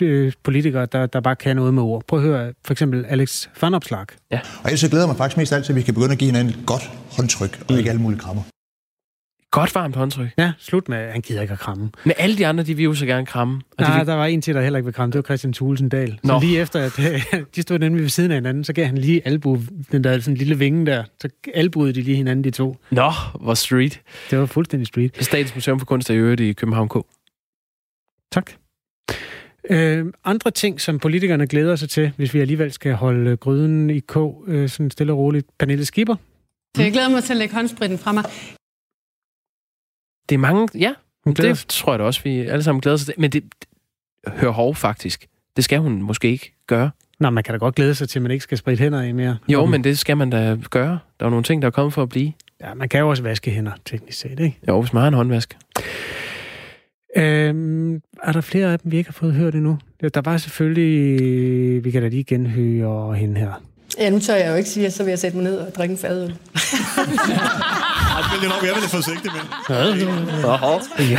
øh, 0.00 0.32
politikere, 0.42 0.86
der, 0.86 1.06
der 1.06 1.20
bare 1.20 1.36
kan 1.36 1.56
noget 1.56 1.74
med 1.74 1.82
ord. 1.82 2.04
Prøv 2.08 2.18
at 2.18 2.24
høre 2.24 2.52
for 2.64 2.72
eksempel 2.72 3.04
Alex 3.08 3.48
Van 3.60 3.74
Opslag. 3.74 4.06
Ja. 4.30 4.40
Og 4.64 4.70
jeg 4.70 4.78
så 4.78 4.90
glæder 4.90 5.06
mig 5.06 5.16
faktisk 5.16 5.36
mest 5.36 5.52
alt 5.52 5.64
til, 5.64 5.72
at 5.72 5.76
vi 5.76 5.82
kan 5.82 5.94
begynde 5.94 6.12
at 6.12 6.18
give 6.18 6.28
hinanden 6.28 6.54
et 6.54 6.66
godt 6.66 6.90
håndtryk, 7.16 7.58
og 7.60 7.66
mm. 7.72 7.78
ikke 7.78 7.90
alle 7.90 8.02
mulige 8.02 8.20
krammer. 8.20 8.42
Godt 9.56 9.74
varmt 9.74 9.96
håndtryk. 9.96 10.28
Ja, 10.38 10.52
slut 10.58 10.88
med, 10.88 11.10
han 11.10 11.20
gider 11.20 11.42
ikke 11.42 11.52
at 11.52 11.58
kramme. 11.58 11.90
Men 12.04 12.12
alle 12.18 12.38
de 12.38 12.46
andre, 12.46 12.64
de 12.64 12.74
vil 12.74 12.84
jo 12.84 12.94
så 12.94 13.06
gerne 13.06 13.26
kramme. 13.26 13.60
Og 13.70 13.74
Nej, 13.78 13.90
de 13.92 13.98
vil... 13.98 14.06
der 14.06 14.14
var 14.14 14.26
en 14.26 14.42
til, 14.42 14.54
der 14.54 14.62
heller 14.62 14.76
ikke 14.76 14.84
vil 14.84 14.94
kramme. 14.94 15.12
Det 15.12 15.18
var 15.18 15.22
Christian 15.22 15.52
Thulesen 15.52 15.88
Dahl. 15.88 16.18
Så 16.24 16.38
lige 16.40 16.60
efter, 16.60 16.80
at 16.80 17.00
de 17.56 17.62
stod 17.62 17.78
nemlig 17.78 18.02
ved 18.02 18.08
siden 18.08 18.30
af 18.30 18.36
hinanden, 18.36 18.64
så 18.64 18.72
gav 18.72 18.86
han 18.86 18.98
lige 18.98 19.26
albu, 19.26 19.58
den 19.92 20.04
der 20.04 20.20
sådan 20.20 20.36
lille 20.36 20.58
vinge 20.58 20.86
der. 20.86 21.04
Så 21.20 21.28
albuede 21.54 21.92
de 21.92 22.02
lige 22.02 22.16
hinanden, 22.16 22.44
de 22.44 22.50
to. 22.50 22.76
Nå, 22.90 23.10
hvor 23.40 23.54
street. 23.54 24.00
Det 24.30 24.38
var 24.38 24.46
fuldstændig 24.46 24.86
street. 24.86 25.24
Statens 25.24 25.54
Museum 25.54 25.78
for 25.78 25.86
Kunst 25.86 26.10
er 26.10 26.14
i 26.14 26.18
øvrigt 26.18 26.40
i 26.40 26.52
København 26.52 26.88
K. 26.88 26.94
Tak. 28.32 28.50
Øh, 29.70 30.06
andre 30.24 30.50
ting, 30.50 30.80
som 30.80 30.98
politikerne 30.98 31.46
glæder 31.46 31.76
sig 31.76 31.88
til, 31.90 32.12
hvis 32.16 32.34
vi 32.34 32.40
alligevel 32.40 32.72
skal 32.72 32.94
holde 32.94 33.36
gryden 33.36 33.90
i 33.90 34.00
K, 34.00 34.16
øh, 34.46 34.68
sådan 34.68 34.90
stille 34.90 35.12
og 35.12 35.18
roligt. 35.18 35.46
Pernille 35.58 35.84
Skipper. 35.84 36.16
Så 36.76 36.82
jeg 36.82 36.92
glæder 36.92 37.08
mig 37.08 37.24
til 37.24 37.32
at 37.32 37.36
lægge 37.36 37.54
håndspritten 37.54 37.98
fra 37.98 38.12
mig. 38.12 38.24
Det 40.28 40.34
er 40.34 40.38
mange, 40.38 40.68
ja. 40.74 40.94
Det 41.36 41.64
tror 41.68 41.92
jeg 41.92 41.98
da 41.98 42.04
også, 42.04 42.20
vi 42.24 42.40
alle 42.40 42.62
sammen 42.62 42.80
glæder 42.80 42.96
sig 42.96 43.06
til. 43.06 43.14
Men 43.18 43.30
det, 43.30 43.44
hører 44.28 44.52
hov 44.52 44.74
faktisk. 44.74 45.26
Det 45.56 45.64
skal 45.64 45.78
hun 45.78 46.02
måske 46.02 46.28
ikke 46.28 46.52
gøre. 46.66 46.90
Nå, 47.20 47.30
man 47.30 47.44
kan 47.44 47.54
da 47.54 47.58
godt 47.58 47.74
glæde 47.74 47.94
sig 47.94 48.08
til, 48.08 48.18
at 48.18 48.22
man 48.22 48.30
ikke 48.30 48.42
skal 48.42 48.58
spritte 48.58 48.82
hænder 48.82 49.02
i 49.02 49.12
mere. 49.12 49.36
Jo, 49.48 49.66
men 49.66 49.84
det 49.84 49.98
skal 49.98 50.16
man 50.16 50.30
da 50.30 50.56
gøre. 50.70 50.98
Der 51.20 51.26
er 51.26 51.30
nogle 51.30 51.44
ting, 51.44 51.62
der 51.62 51.68
er 51.68 51.72
kommet 51.72 51.92
for 51.92 52.02
at 52.02 52.08
blive. 52.08 52.32
Ja, 52.60 52.74
man 52.74 52.88
kan 52.88 53.00
jo 53.00 53.08
også 53.08 53.22
vaske 53.22 53.50
hænder, 53.50 53.72
teknisk 53.84 54.18
set, 54.18 54.40
ikke? 54.40 54.58
Jo, 54.68 54.80
hvis 54.80 54.92
man 54.92 55.00
har 55.00 55.08
en 55.08 55.14
håndvask. 55.14 55.56
Øhm, 57.16 57.94
er 58.22 58.32
der 58.32 58.40
flere 58.40 58.72
af 58.72 58.78
dem, 58.78 58.92
vi 58.92 58.96
ikke 58.96 59.08
har 59.08 59.12
fået 59.12 59.34
hørt 59.34 59.54
endnu? 59.54 59.78
Der 60.14 60.20
var 60.24 60.36
selvfølgelig... 60.36 61.84
Vi 61.84 61.90
kan 61.90 62.02
da 62.02 62.08
lige 62.08 62.24
genhøre 62.24 63.14
hende 63.14 63.40
her. 63.40 63.62
Ja, 63.98 64.10
nu 64.10 64.18
tør 64.18 64.34
jeg 64.34 64.50
jo 64.50 64.54
ikke 64.54 64.68
sige, 64.68 64.86
at 64.86 64.92
så 64.92 65.04
vil 65.04 65.10
jeg 65.10 65.18
sætte 65.18 65.36
mig 65.36 65.44
ned 65.44 65.56
og 65.58 65.74
drikke 65.74 65.92
en 65.92 65.98
fadøl. 65.98 66.34
Det 68.16 68.44
er 68.44 68.48
nok, 68.48 68.62
jeg 68.62 68.70
er 68.70 68.80
lidt 68.80 68.90
forsigtig 68.90 69.30
med. 69.32 69.40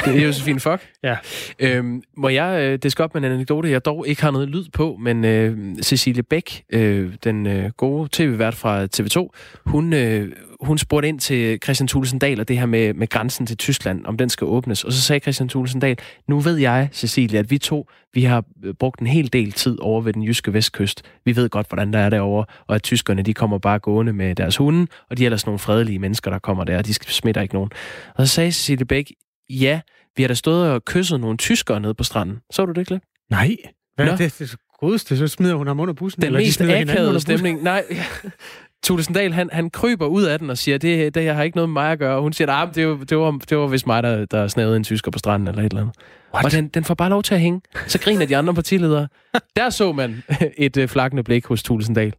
Det 0.05 0.21
er 0.21 0.25
Josefine 0.25 0.59
Fock. 0.59 0.81
Ja. 1.03 1.15
Øhm, 1.59 2.01
må 2.17 2.29
jeg 2.29 2.61
øh, 2.61 2.79
diske 2.83 3.03
op 3.03 3.13
med 3.13 3.23
en 3.23 3.31
anekdote, 3.31 3.71
jeg 3.71 3.85
dog 3.85 4.07
ikke 4.07 4.21
har 4.21 4.31
noget 4.31 4.49
lyd 4.49 4.65
på, 4.73 4.97
men 4.99 5.25
øh, 5.25 5.75
Cecilie 5.81 6.23
Bæk, 6.23 6.63
øh, 6.73 7.13
den 7.23 7.47
øh, 7.47 7.69
gode 7.77 8.09
tv-vært 8.11 8.55
fra 8.55 8.85
TV2, 8.85 9.29
hun, 9.65 9.93
øh, 9.93 10.31
hun 10.61 10.77
spurgte 10.77 11.07
ind 11.07 11.19
til 11.19 11.59
Christian 11.63 11.87
Thulesen 11.87 12.19
Dahl 12.19 12.39
og 12.39 12.47
det 12.47 12.59
her 12.59 12.65
med, 12.65 12.93
med 12.93 13.07
grænsen 13.07 13.45
til 13.45 13.57
Tyskland, 13.57 14.05
om 14.05 14.17
den 14.17 14.29
skal 14.29 14.45
åbnes. 14.45 14.83
Og 14.83 14.93
så 14.93 15.01
sagde 15.01 15.19
Christian 15.19 15.49
Thulesen 15.49 15.79
Dahl, 15.79 15.97
nu 16.27 16.39
ved 16.39 16.55
jeg, 16.55 16.89
Cecilie, 16.91 17.39
at 17.39 17.51
vi 17.51 17.57
to, 17.57 17.89
vi 18.13 18.23
har 18.23 18.43
øh, 18.63 18.73
brugt 18.73 18.99
en 18.99 19.07
hel 19.07 19.33
del 19.33 19.51
tid 19.51 19.77
over 19.79 20.01
ved 20.01 20.13
den 20.13 20.23
jyske 20.23 20.53
vestkyst. 20.53 21.01
Vi 21.25 21.35
ved 21.35 21.49
godt, 21.49 21.67
hvordan 21.69 21.93
der 21.93 21.99
er 21.99 22.09
derovre, 22.09 22.45
og 22.67 22.75
at 22.75 22.83
tyskerne, 22.83 23.21
de 23.21 23.33
kommer 23.33 23.57
bare 23.57 23.79
gående 23.79 24.13
med 24.13 24.35
deres 24.35 24.57
hunde, 24.57 24.87
og 25.09 25.17
de 25.17 25.23
er 25.23 25.27
ellers 25.27 25.45
nogle 25.45 25.59
fredelige 25.59 25.99
mennesker, 25.99 26.31
der 26.31 26.39
kommer 26.39 26.63
der, 26.63 26.81
de 26.87 26.93
smitter 26.93 27.41
ikke 27.41 27.53
nogen. 27.53 27.69
Og 28.15 28.27
så 28.27 28.33
sagde 28.33 28.51
Cecilie 28.51 28.85
Bæk, 28.85 29.11
ja, 29.49 29.81
vi 30.17 30.23
har 30.23 30.27
da 30.27 30.33
stået 30.33 30.71
og 30.71 30.85
kysset 30.85 31.19
nogle 31.19 31.37
tyskere 31.37 31.79
nede 31.79 31.93
på 31.93 32.03
stranden. 32.03 32.37
Så 32.51 32.65
du 32.65 32.71
det 32.71 32.91
ikke? 32.91 33.05
Nej. 33.29 33.55
Hvad 33.95 34.05
Nå. 34.05 34.11
er 34.11 34.15
det? 34.15 34.35
det 34.39 34.55
godeste, 34.79 35.17
så 35.17 35.27
smider 35.27 35.55
hun 35.55 35.67
ham 35.67 35.79
under 35.79 35.93
bussen. 35.93 36.21
Den 36.21 36.27
eller 36.27 36.39
de 36.39 36.45
mest 36.45 36.61
under 36.61 36.81
akavede 36.81 37.19
stemning. 37.19 37.63
Nej, 37.63 37.83
Thulesen 38.85 39.13
Dahl, 39.13 39.33
han, 39.33 39.49
han 39.53 39.69
kryber 39.69 40.05
ud 40.05 40.23
af 40.23 40.39
den 40.39 40.49
og 40.49 40.57
siger, 40.57 40.77
det, 40.77 41.15
det 41.15 41.25
jeg 41.25 41.35
har 41.35 41.43
ikke 41.43 41.57
noget 41.57 41.69
med 41.69 41.73
mig 41.73 41.91
at 41.91 41.99
gøre. 41.99 42.15
Og 42.15 42.21
hun 42.21 42.33
siger, 42.33 42.45
nej, 42.45 42.65
det, 42.75 42.87
var, 42.87 42.95
det, 42.95 43.17
var, 43.17 43.31
det 43.49 43.57
var 43.57 43.67
vist 43.67 43.87
mig, 43.87 44.03
der, 44.03 44.25
der 44.25 44.47
snavede 44.47 44.77
en 44.77 44.83
tysker 44.83 45.11
på 45.11 45.19
stranden 45.19 45.47
eller 45.47 45.61
et 45.61 45.71
eller 45.71 45.81
andet. 45.81 45.95
What? 46.33 46.45
Og 46.45 46.51
den, 46.51 46.67
den 46.67 46.83
får 46.83 46.93
bare 46.93 47.09
lov 47.09 47.23
til 47.23 47.33
at 47.33 47.41
hænge. 47.41 47.61
Så 47.87 47.99
griner 47.99 48.25
de 48.25 48.37
andre 48.37 48.53
partiledere. 48.53 49.07
Der 49.55 49.69
så 49.69 49.91
man 49.91 50.23
et 50.57 50.77
øh, 50.77 50.87
flakkende 50.87 51.23
blik 51.23 51.45
hos 51.45 51.63
Thulesen 51.63 51.95
Dahl. 51.95 52.13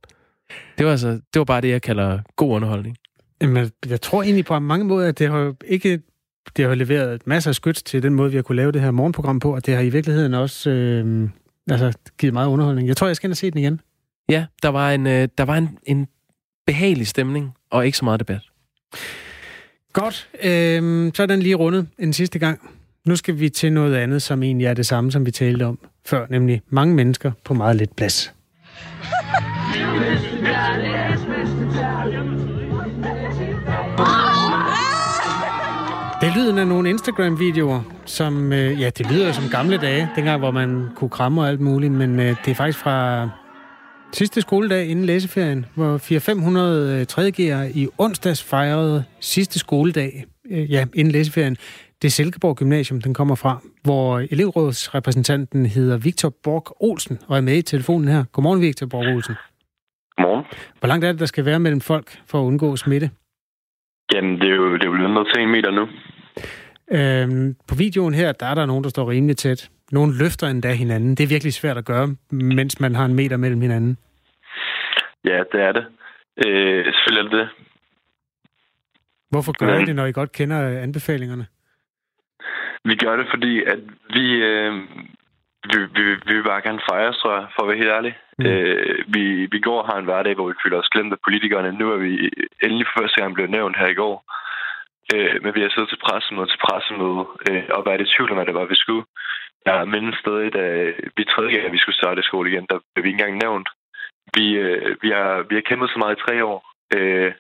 Det 0.79 0.87
var, 0.87 0.93
altså, 0.93 1.09
det 1.09 1.39
var 1.39 1.45
bare 1.45 1.61
det, 1.61 1.69
jeg 1.69 1.83
kalder 1.83 2.19
god 2.37 2.55
underholdning. 2.55 2.97
Jamen, 3.43 3.71
jeg 3.89 4.01
tror 4.01 4.23
egentlig 4.23 4.45
på 4.45 4.59
mange 4.59 4.85
måder, 4.85 5.09
at 5.09 5.19
det 5.19 5.31
har 5.31 5.39
jo 5.39 5.55
ikke 5.67 6.01
det 6.57 6.65
har 6.65 6.69
jo 6.69 6.75
leveret 6.75 7.27
masser 7.27 7.51
af 7.51 7.55
skyts 7.55 7.83
til 7.83 8.03
den 8.03 8.15
måde, 8.15 8.31
vi 8.31 8.37
har 8.37 8.43
kunne 8.43 8.57
lave 8.57 8.73
det 8.73 8.81
her 8.81 8.91
morgenprogram 8.91 9.41
på, 9.41 9.55
og 9.55 9.67
det 9.67 9.75
har 9.75 9.83
i 9.83 9.89
virkeligheden 9.89 10.35
også 10.35 10.71
øh, 10.71 11.29
altså, 11.71 11.93
givet 12.19 12.33
meget 12.33 12.49
underholdning. 12.49 12.89
Jeg 12.89 12.97
tror, 12.97 13.07
jeg 13.07 13.17
skal 13.17 13.27
ind 13.27 13.33
og 13.33 13.37
se 13.37 13.51
den 13.51 13.59
igen. 13.59 13.81
Ja, 14.29 14.47
der 14.63 14.69
var 14.69 14.91
en, 14.91 15.07
øh, 15.07 15.29
der 15.39 15.45
var 15.45 15.57
en, 15.57 15.79
en 15.83 16.09
behagelig 16.67 17.07
stemning, 17.07 17.53
og 17.71 17.87
ikke 17.87 17.99
så 17.99 18.05
meget 18.05 18.21
debat. 18.21 18.41
Godt. 19.93 20.29
Øh, 20.43 21.13
så 21.15 21.23
er 21.23 21.27
den 21.27 21.41
lige 21.41 21.55
rundet 21.55 21.89
en 21.99 22.13
sidste 22.13 22.39
gang. 22.39 22.71
Nu 23.07 23.17
skal 23.17 23.41
vi 23.41 23.49
til 23.49 23.73
noget 23.73 23.97
andet, 23.97 24.23
som 24.23 24.43
egentlig 24.43 24.67
er 24.67 24.75
det 24.75 24.87
samme, 24.87 25.13
som 25.13 25.27
vi 25.27 25.31
talte 25.31 25.67
om 25.67 25.79
før, 26.07 26.27
nemlig 26.31 26.63
mange 26.69 26.95
mennesker 26.95 27.33
på 27.45 27.55
meget 27.55 27.77
lidt 27.77 27.97
plads. 27.97 28.35
Det 36.29 36.35
er 36.35 36.41
lyden 36.45 36.59
af 36.59 36.67
nogle 36.67 36.91
Instagram-videoer, 36.91 37.81
som, 38.05 38.53
øh, 38.53 38.81
ja, 38.81 38.91
det 38.91 39.13
lyder 39.13 39.33
som 39.33 39.51
gamle 39.51 39.77
dage, 39.77 40.09
dengang, 40.17 40.39
hvor 40.39 40.51
man 40.51 40.89
kunne 40.97 41.11
kramme 41.11 41.41
og 41.41 41.49
alt 41.49 41.61
muligt, 41.61 41.93
men 41.93 42.21
øh, 42.21 42.27
det 42.27 42.49
er 42.49 42.55
faktisk 42.55 42.79
fra 42.79 43.29
sidste 44.13 44.41
skoledag 44.41 44.87
inden 44.87 45.05
læseferien, 45.05 45.67
hvor 45.75 45.99
400-500 45.99 47.07
3.G'ere 47.13 47.79
i 47.79 47.89
onsdags 47.99 48.45
fejrede 48.45 49.05
sidste 49.21 49.59
skoledag, 49.59 50.25
øh, 50.51 50.73
ja, 50.73 50.87
inden 50.95 51.13
læseferien. 51.13 51.57
Det 52.03 52.09
er 52.09 52.11
Silkeborg 52.11 52.57
Gymnasium, 52.57 53.01
den 53.01 53.15
kommer 53.15 53.35
fra, 53.35 53.61
hvor 53.85 54.19
elevrådsrepræsentanten 54.19 55.67
hedder 55.67 55.97
Victor 55.97 56.33
Borg 56.45 56.77
Olsen 56.81 57.19
og 57.29 57.37
er 57.37 57.41
med 57.41 57.57
i 57.57 57.63
telefonen 57.63 58.09
her. 58.09 58.25
Godmorgen, 58.33 58.61
Victor 58.61 58.87
Borg 58.87 59.15
Olsen. 59.15 59.35
Godmorgen. 60.17 60.45
Hvor 60.81 60.89
langt 60.89 61.05
er 61.05 61.13
det, 61.13 61.21
der 61.21 61.27
skal 61.27 61.45
være 61.45 61.61
mellem 61.61 61.81
folk 61.81 62.19
for 62.27 62.41
at 62.41 62.45
undgå 62.45 62.77
smitte? 62.77 63.11
Jamen, 64.15 64.41
det 64.41 64.49
er 64.51 64.55
jo, 64.55 64.75
det 64.75 64.83
er 64.83 64.87
jo 64.87 64.93
lønnet 64.93 65.27
til 65.35 65.43
en 65.43 65.51
meter 65.51 65.71
nu. 65.71 65.87
Øhm, 66.93 67.57
på 67.69 67.75
videoen 67.75 68.15
her, 68.15 68.33
der 68.33 68.47
er 68.47 68.55
der 68.55 68.67
nogen, 68.67 68.85
der 68.85 68.91
står 68.91 69.11
rimelig 69.11 69.37
tæt. 69.37 69.71
Nogle 69.93 70.19
løfter 70.19 70.47
endda 70.47 70.73
hinanden. 70.73 71.15
Det 71.15 71.25
er 71.25 71.29
virkelig 71.29 71.53
svært 71.53 71.77
at 71.77 71.85
gøre, 71.85 72.17
mens 72.31 72.81
man 72.81 72.95
har 72.95 73.05
en 73.05 73.15
meter 73.15 73.37
mellem 73.37 73.61
hinanden. 73.61 73.99
Ja, 75.25 75.39
det 75.53 75.61
er 75.61 75.73
det. 75.73 75.87
Øh, 76.47 76.85
selvfølgelig 76.85 77.25
er 77.25 77.31
det 77.31 77.33
det. 77.33 77.49
Hvorfor 79.31 79.53
gør 79.59 79.79
I 79.79 79.85
det, 79.85 79.97
når 79.97 80.07
I 80.07 80.13
godt 80.13 80.33
kender 80.33 80.83
anbefalingerne? 80.83 81.47
Vi 82.85 82.95
gør 82.97 83.17
det, 83.17 83.27
fordi 83.31 83.63
at 83.63 83.81
vi, 84.17 84.27
øh, 84.51 84.73
vi, 85.71 85.79
vi, 85.97 86.03
vi 86.27 86.33
vil 86.37 86.45
bare 86.45 86.63
gerne 86.63 86.81
fejre, 86.91 87.13
tror 87.13 87.35
jeg, 87.39 87.47
for 87.55 87.63
at 87.63 87.69
være 87.69 87.79
helt 87.83 87.97
ærlig. 87.99 88.15
Mm. 88.39 88.47
Øh, 88.47 89.05
vi, 89.15 89.25
vi 89.53 89.61
går 89.61 89.83
og 89.83 89.89
har 89.89 89.99
en 89.99 90.05
hverdag, 90.05 90.35
hvor 90.35 90.49
vi 90.49 90.61
føler 90.65 90.79
os 90.79 90.93
glemt 90.95 91.13
af 91.13 91.19
politikerne. 91.27 91.73
Nu 91.73 91.93
er 91.93 91.97
vi 91.97 92.31
endelig 92.65 92.87
for 92.87 93.01
første 93.01 93.21
gang 93.21 93.35
blevet 93.35 93.51
nævnt 93.51 93.79
her 93.79 93.89
i 93.89 93.99
går. 94.03 94.17
Øh, 95.15 95.35
men 95.43 95.55
vi 95.57 95.61
har 95.63 95.71
siddet 95.73 95.91
til 95.91 96.05
pressemøde 96.07 96.49
til 96.51 96.63
pressemøde 96.67 97.23
øh, 97.49 97.65
og 97.77 97.81
været 97.87 98.05
i 98.05 98.11
tvivl 98.13 98.31
om, 98.31 98.37
hvad 98.37 98.47
det 98.47 98.59
var, 98.61 98.67
vi 98.73 98.79
skulle. 98.85 99.05
Jeg 99.67 99.89
mindes 99.95 100.17
stadig, 100.23 100.49
da 100.59 100.65
vi 101.17 101.23
tredje 101.25 101.53
gang, 101.55 101.73
vi 101.73 101.83
skulle 101.83 102.01
starte 102.01 102.21
i 102.21 102.29
skole 102.31 102.51
igen, 102.51 102.67
der 102.71 102.79
blev 102.79 103.03
vi 103.05 103.09
ikke 103.09 103.19
engang 103.19 103.37
nævnt. 103.45 103.69
Vi, 104.37 104.47
øh, 104.65 104.97
vi, 105.03 105.09
har, 105.17 105.33
vi 105.49 105.55
har 105.55 105.69
kæmpet 105.69 105.91
så 105.91 105.99
meget 105.99 106.17
i 106.17 106.23
tre 106.25 106.35
år, 106.51 106.59
øh, 106.97 107.33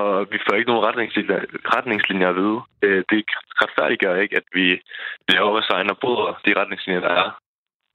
og 0.00 0.26
vi 0.32 0.38
får 0.44 0.54
ikke 0.56 0.70
nogen 0.70 0.86
retningslinjer, 0.88 1.40
retningslinjer 1.76 2.28
at 2.28 2.36
vide. 2.42 2.58
Øh, 2.84 3.04
det 3.10 3.24
retfærdiggør 3.62 4.14
ikke, 4.24 4.36
at 4.36 4.46
vi 4.52 4.66
laver 5.28 5.50
vores 5.50 5.70
egne 5.70 5.90
og 5.90 5.98
bryder 5.98 6.40
de 6.46 6.60
retningslinjer, 6.60 7.00
der 7.00 7.14
er. 7.22 7.30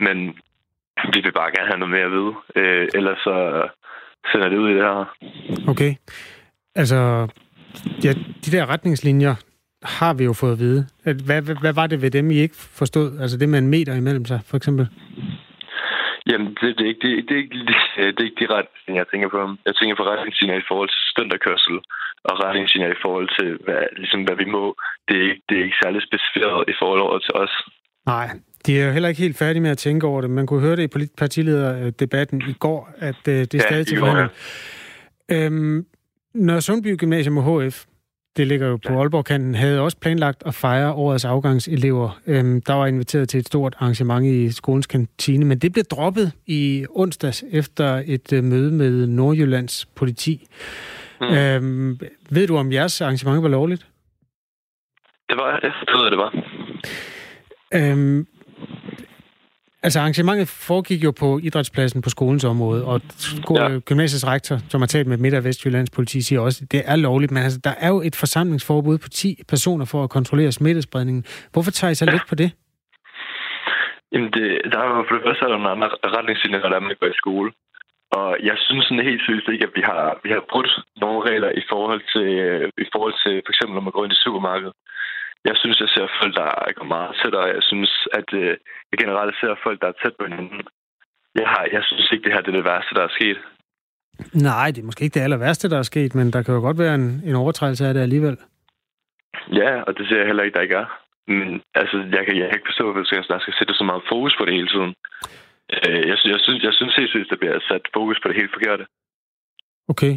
Men 0.05 0.17
vi 1.13 1.19
vil 1.23 1.33
bare 1.39 1.51
gerne 1.55 1.69
have 1.71 1.79
noget 1.79 1.95
mere 1.95 2.09
at 2.09 2.15
vide. 2.17 2.33
Øh, 2.55 2.87
ellers 2.97 3.19
så 3.27 3.35
sender 4.31 4.49
det 4.49 4.57
ud 4.57 4.69
i 4.69 4.73
det 4.73 4.83
her. 4.83 5.05
Okay. 5.71 5.91
Altså, 6.75 7.27
ja, 8.03 8.13
de 8.45 8.51
der 8.51 8.69
retningslinjer 8.69 9.35
har 9.83 10.13
vi 10.13 10.23
jo 10.23 10.33
fået 10.33 10.51
at 10.51 10.59
vide. 10.59 10.87
Hvad, 11.03 11.41
hvad, 11.41 11.55
hvad 11.61 11.73
var 11.73 11.87
det 11.87 12.01
ved 12.01 12.11
dem, 12.11 12.31
I 12.31 12.37
ikke 12.37 12.55
forstod? 12.55 13.19
Altså 13.21 13.37
det 13.37 13.49
med 13.49 13.59
en 13.59 13.67
meter 13.67 13.93
imellem 13.95 14.25
sig, 14.25 14.39
for 14.45 14.57
eksempel? 14.57 14.87
Jamen, 16.29 16.47
det, 16.59 16.67
det, 16.77 16.83
er 16.85 16.91
ikke, 16.93 17.01
det, 17.07 17.11
det, 17.27 17.33
er 17.37 17.41
ikke, 17.43 17.55
det 18.13 18.19
er 18.21 18.27
ikke 18.29 18.41
de 18.43 18.53
retningslinjer, 18.55 19.01
jeg 19.03 19.11
tænker 19.11 19.29
på. 19.35 19.39
Jeg 19.67 19.75
tænker 19.75 19.95
på 19.95 20.05
retningslinjer 20.11 20.57
i 20.59 20.67
forhold 20.69 20.89
til 20.89 21.01
studenterkørsel, 21.11 21.75
og 22.29 22.33
retningslinjer 22.45 22.91
i 22.91 23.01
forhold 23.05 23.27
til, 23.37 23.49
hvad, 23.65 23.81
ligesom, 24.01 24.21
hvad 24.27 24.37
vi 24.43 24.47
må. 24.55 24.63
Det 25.07 25.15
er, 25.21 25.25
ikke, 25.29 25.41
det 25.49 25.55
er 25.59 25.63
ikke 25.67 25.81
særlig 25.83 26.01
specificeret 26.09 26.59
i 26.73 26.75
forhold 26.81 27.21
til 27.27 27.33
os. 27.43 27.53
Nej, 28.05 28.27
de 28.65 28.71
er 28.79 28.85
jo 28.85 28.91
heller 28.91 29.09
ikke 29.09 29.21
helt 29.21 29.37
færdige 29.37 29.61
med 29.61 29.71
at 29.71 29.77
tænke 29.77 30.07
over 30.07 30.21
det. 30.21 30.29
Man 30.29 30.47
kunne 30.47 30.61
høre 30.67 30.75
det 30.75 30.83
i 30.95 31.07
partilederdebatten 31.17 32.41
i 32.53 32.55
går, 32.65 32.89
at 32.97 33.21
øh, 33.27 33.33
det 33.33 33.53
er 33.53 33.63
Ja, 33.63 33.69
stadig 33.69 33.87
til 33.87 33.97
forhandling. 33.97 34.31
Øhm, 35.35 35.85
når 36.33 36.59
Sundby 36.59 36.97
Gymnasium 36.97 37.37
og 37.37 37.63
HF, 37.63 37.85
det 38.37 38.47
ligger 38.47 38.67
jo 38.67 38.77
på 38.87 38.99
Aalborg-kanten, 38.99 39.55
havde 39.55 39.81
også 39.81 39.97
planlagt 39.97 40.43
at 40.45 40.55
fejre 40.55 40.93
årets 40.93 41.25
afgangselever. 41.25 42.19
Øhm, 42.27 42.61
der 42.61 42.73
var 42.73 42.85
inviteret 42.87 43.29
til 43.29 43.39
et 43.39 43.47
stort 43.47 43.75
arrangement 43.79 44.25
i 44.25 44.51
skolens 44.51 44.87
kantine, 44.87 45.45
men 45.45 45.59
det 45.59 45.73
blev 45.73 45.83
droppet 45.83 46.31
i 46.47 46.85
onsdags 46.89 47.43
efter 47.51 48.03
et 48.05 48.33
øh, 48.33 48.43
møde 48.43 48.71
med 48.71 49.07
Nordjyllands 49.07 49.85
politi. 49.85 50.47
Mm. 51.21 51.27
Øhm, 51.27 51.99
ved 52.29 52.47
du, 52.47 52.57
om 52.57 52.71
jeres 52.71 53.01
arrangement 53.01 53.43
var 53.43 53.49
lovligt? 53.49 53.87
Det 55.29 55.37
var, 55.37 55.59
jeg 55.63 55.71
troede, 55.89 56.09
det 56.09 56.17
var. 56.17 56.33
Øhm, 57.73 58.27
altså 59.83 59.99
arrangementet 59.99 60.47
foregik 60.47 61.03
jo 61.03 61.11
på 61.11 61.39
idrætspladsen 61.43 62.01
på 62.01 62.09
skolens 62.09 62.45
område, 62.45 62.85
og 62.85 63.01
ja. 63.55 63.79
gymnasiets 63.79 64.27
rektor, 64.27 64.57
som 64.69 64.81
har 64.81 64.87
talt 64.87 65.07
med 65.07 65.17
Midt- 65.17 65.33
og 65.33 65.43
Vestjyllands 65.43 65.89
politi, 65.89 66.21
siger 66.21 66.39
også, 66.41 66.59
at 66.63 66.71
det 66.71 66.81
er 66.85 66.95
lovligt, 66.95 67.31
men 67.31 67.43
altså, 67.43 67.59
der 67.63 67.73
er 67.79 67.89
jo 67.89 68.01
et 68.01 68.15
forsamlingsforbud 68.15 68.97
på 68.97 69.09
10 69.09 69.43
personer 69.47 69.85
for 69.85 70.03
at 70.03 70.09
kontrollere 70.09 70.51
smittespredningen. 70.51 71.23
Hvorfor 71.53 71.71
tager 71.71 71.91
I 71.91 71.95
så 71.95 72.05
ja. 72.05 72.11
lidt 72.11 72.27
på 72.29 72.35
det? 72.35 72.51
Jamen, 74.11 74.31
det, 74.35 74.47
der 74.71 74.79
er 74.79 74.87
jo 74.87 75.05
for 75.07 75.15
det 75.15 75.23
første 75.25 75.45
er 75.45 75.49
der 75.49 75.57
nogle 75.57 75.75
andre 75.75 75.89
retningslinjer, 76.17 76.69
når 76.69 76.79
man 76.79 76.95
går 76.99 77.07
i 77.07 77.21
skole. 77.23 77.51
Og 78.17 78.29
jeg 78.49 78.55
synes 78.65 78.85
sådan 78.85 79.09
helt 79.09 79.21
seriøst 79.25 79.49
ikke, 79.53 79.67
at 79.69 79.75
vi 79.79 79.83
har, 79.89 80.03
vi 80.23 80.29
har 80.35 80.43
brudt 80.51 80.71
nogle 81.03 81.19
regler 81.29 81.51
i 81.61 81.63
forhold 81.71 82.01
til, 82.13 82.27
i 82.85 82.87
forhold 82.93 83.15
til 83.23 83.33
for 83.45 83.51
eksempel, 83.53 83.73
når 83.75 83.85
man 83.87 83.95
går 83.95 84.03
ind 84.05 84.15
i 84.17 84.23
supermarkedet. 84.25 84.73
Jeg 85.45 85.55
synes, 85.61 85.79
jeg 85.79 85.89
ser 85.89 86.07
folk, 86.21 86.33
der 86.35 86.73
går 86.77 86.85
meget 86.95 87.15
tættere. 87.23 87.43
Jeg 87.57 87.63
synes, 87.69 87.91
at 88.19 88.29
øh, 88.33 88.47
jeg 88.91 88.97
generelt 89.03 89.35
ser 89.41 89.55
folk, 89.63 89.81
der 89.81 89.87
er 89.87 89.97
tæt 90.03 90.15
på 90.19 90.25
hinanden. 90.27 90.61
Jeg, 91.39 91.47
har, 91.53 91.63
jeg 91.75 91.83
synes 91.83 92.11
ikke, 92.11 92.23
det 92.23 92.33
her 92.33 92.41
det 92.41 92.47
er 92.51 92.57
det 92.59 92.63
værste, 92.71 92.95
der 92.95 93.03
er 93.03 93.13
sket. 93.19 93.37
Nej, 94.33 94.67
det 94.71 94.81
er 94.81 94.85
måske 94.85 95.03
ikke 95.03 95.13
det 95.19 95.25
aller 95.25 95.37
værste, 95.37 95.69
der 95.69 95.77
er 95.79 95.87
sket, 95.91 96.15
men 96.15 96.33
der 96.33 96.43
kan 96.43 96.53
jo 96.53 96.59
godt 96.61 96.77
være 96.79 96.95
en, 96.95 97.07
en 97.29 97.35
overtrædelse 97.35 97.85
af 97.87 97.93
det 97.93 98.01
alligevel. 98.01 98.37
Ja, 99.61 99.81
og 99.81 99.97
det 99.97 100.07
ser 100.07 100.17
jeg 100.17 100.25
heller 100.25 100.43
ikke, 100.43 100.55
der 100.55 100.61
ikke 100.61 100.75
er. 100.75 100.89
Men 101.27 101.61
altså, 101.75 101.97
jeg 102.15 102.23
kan, 102.25 102.37
jeg 102.37 102.47
kan 102.49 102.57
ikke 102.57 102.69
forstå, 102.71 102.85
at 102.91 103.25
der 103.33 103.39
skal 103.39 103.53
sætte 103.59 103.73
så 103.73 103.83
meget 103.83 104.03
fokus 104.09 104.35
på 104.39 104.45
det 104.45 104.53
hele 104.53 104.67
tiden. 104.67 104.93
Øh, 105.73 106.01
Jeg, 106.09 106.17
synes- 106.17 106.33
jeg, 106.33 106.39
synes, 106.45 106.63
jeg 106.63 106.73
synes 106.73 106.95
helt 106.95 107.11
seriøst, 107.11 107.29
der 107.29 107.35
bliver 107.41 107.59
sat 107.69 107.81
fokus 107.93 108.17
på 108.21 108.27
det 108.27 108.35
helt 108.35 108.53
forkerte. 108.53 108.85
Okay. 109.91 110.13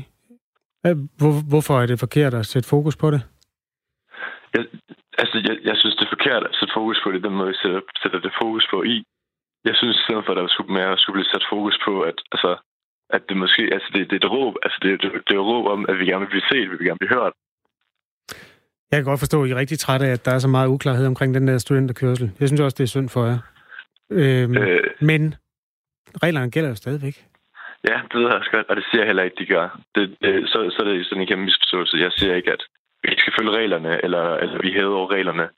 Hvor, 1.21 1.33
hvorfor 1.49 1.75
er 1.81 1.87
det 1.87 1.99
forkert 2.01 2.35
at 2.35 2.47
sætte 2.47 2.69
fokus 2.69 2.97
på 2.97 3.11
det? 3.11 3.23
Jeg, 5.23 5.29
Altså, 5.29 5.39
jeg, 5.49 5.57
jeg 5.71 5.77
synes, 5.81 5.97
det 5.97 6.05
er 6.07 6.17
forkert 6.17 6.43
at 6.49 6.57
sætte 6.59 6.75
fokus 6.79 6.99
på 7.05 7.09
det, 7.13 7.25
den 7.27 7.35
måde, 7.39 7.53
jeg 7.53 7.61
sætter, 7.63 7.81
sætter 8.03 8.21
det 8.27 8.39
fokus 8.43 8.67
på 8.73 8.79
i. 8.95 8.97
Jeg 9.69 9.75
synes, 9.77 9.97
i 9.97 10.05
stedet 10.07 10.25
for, 10.25 10.33
at 10.33 10.39
der 10.41 10.49
skulle, 10.55 10.73
mere, 10.79 10.99
skulle 10.99 11.17
blive 11.19 11.33
sat 11.33 11.47
fokus 11.55 11.77
på, 11.87 11.95
at, 12.11 12.19
altså, 12.35 12.51
at 13.17 13.23
det 13.29 13.37
måske, 13.45 13.63
altså 13.77 13.89
det, 13.95 14.01
det 14.11 14.17
er 14.17 14.23
et 14.27 14.33
råb, 14.37 14.55
altså 14.65 14.79
det, 14.83 14.91
det, 15.03 15.09
det 15.27 15.33
er 15.35 15.41
et 15.43 15.51
råb 15.53 15.65
om, 15.75 15.81
at 15.91 15.97
vi 15.99 16.05
gerne 16.11 16.25
vil 16.25 16.33
blive 16.35 16.49
set, 16.51 16.71
vi 16.71 16.77
vil 16.77 16.89
gerne 16.89 17.03
blive 17.03 17.15
hørt. 17.19 17.35
Jeg 18.91 18.97
kan 18.99 19.11
godt 19.11 19.25
forstå, 19.25 19.43
at 19.43 19.49
I 19.49 19.53
er 19.53 19.63
rigtig 19.63 19.79
trætte 19.79 20.07
af, 20.07 20.13
at 20.13 20.25
der 20.25 20.33
er 20.35 20.39
så 20.39 20.49
meget 20.49 20.69
uklarhed 20.69 21.07
omkring 21.07 21.35
den 21.35 21.49
der 21.49 21.59
studenterkørsel. 21.59 22.27
Jeg 22.41 22.49
synes 22.49 22.61
også, 22.61 22.77
det 22.79 22.85
er 22.85 22.95
synd 22.95 23.09
for 23.09 23.25
jer. 23.31 23.39
Øhm, 24.11 24.57
øh, 24.57 24.85
men 25.01 25.35
reglerne 26.25 26.51
gælder 26.51 26.69
jo 26.69 26.75
stadigvæk. 26.75 27.17
Ja, 27.89 27.97
det 28.09 28.15
ved 28.15 28.27
jeg 28.27 28.39
også 28.41 28.51
godt, 28.51 28.67
og 28.71 28.77
det 28.77 28.85
siger 28.85 29.01
jeg 29.03 29.07
heller 29.11 29.23
ikke, 29.23 29.37
de 29.39 29.47
gør. 29.47 29.67
Det, 29.95 30.17
det, 30.23 30.49
så, 30.51 30.59
så 30.73 30.79
er 30.83 30.87
det 30.89 31.07
sådan 31.07 31.23
en 31.23 31.29
kæmpe 31.29 31.45
misforståelse. 31.45 31.97
Jeg 31.97 32.13
siger 32.13 32.35
ikke, 32.35 32.53
at 32.53 32.63
vi 33.03 33.11
ikke 33.11 33.23
skal 33.23 33.37
følge 33.39 33.57
reglerne, 33.61 34.05
eller, 34.05 34.25
eller 34.43 34.59
vi 34.63 34.73
hæver 34.73 34.97
over 34.97 35.11
reglerne. 35.11 35.49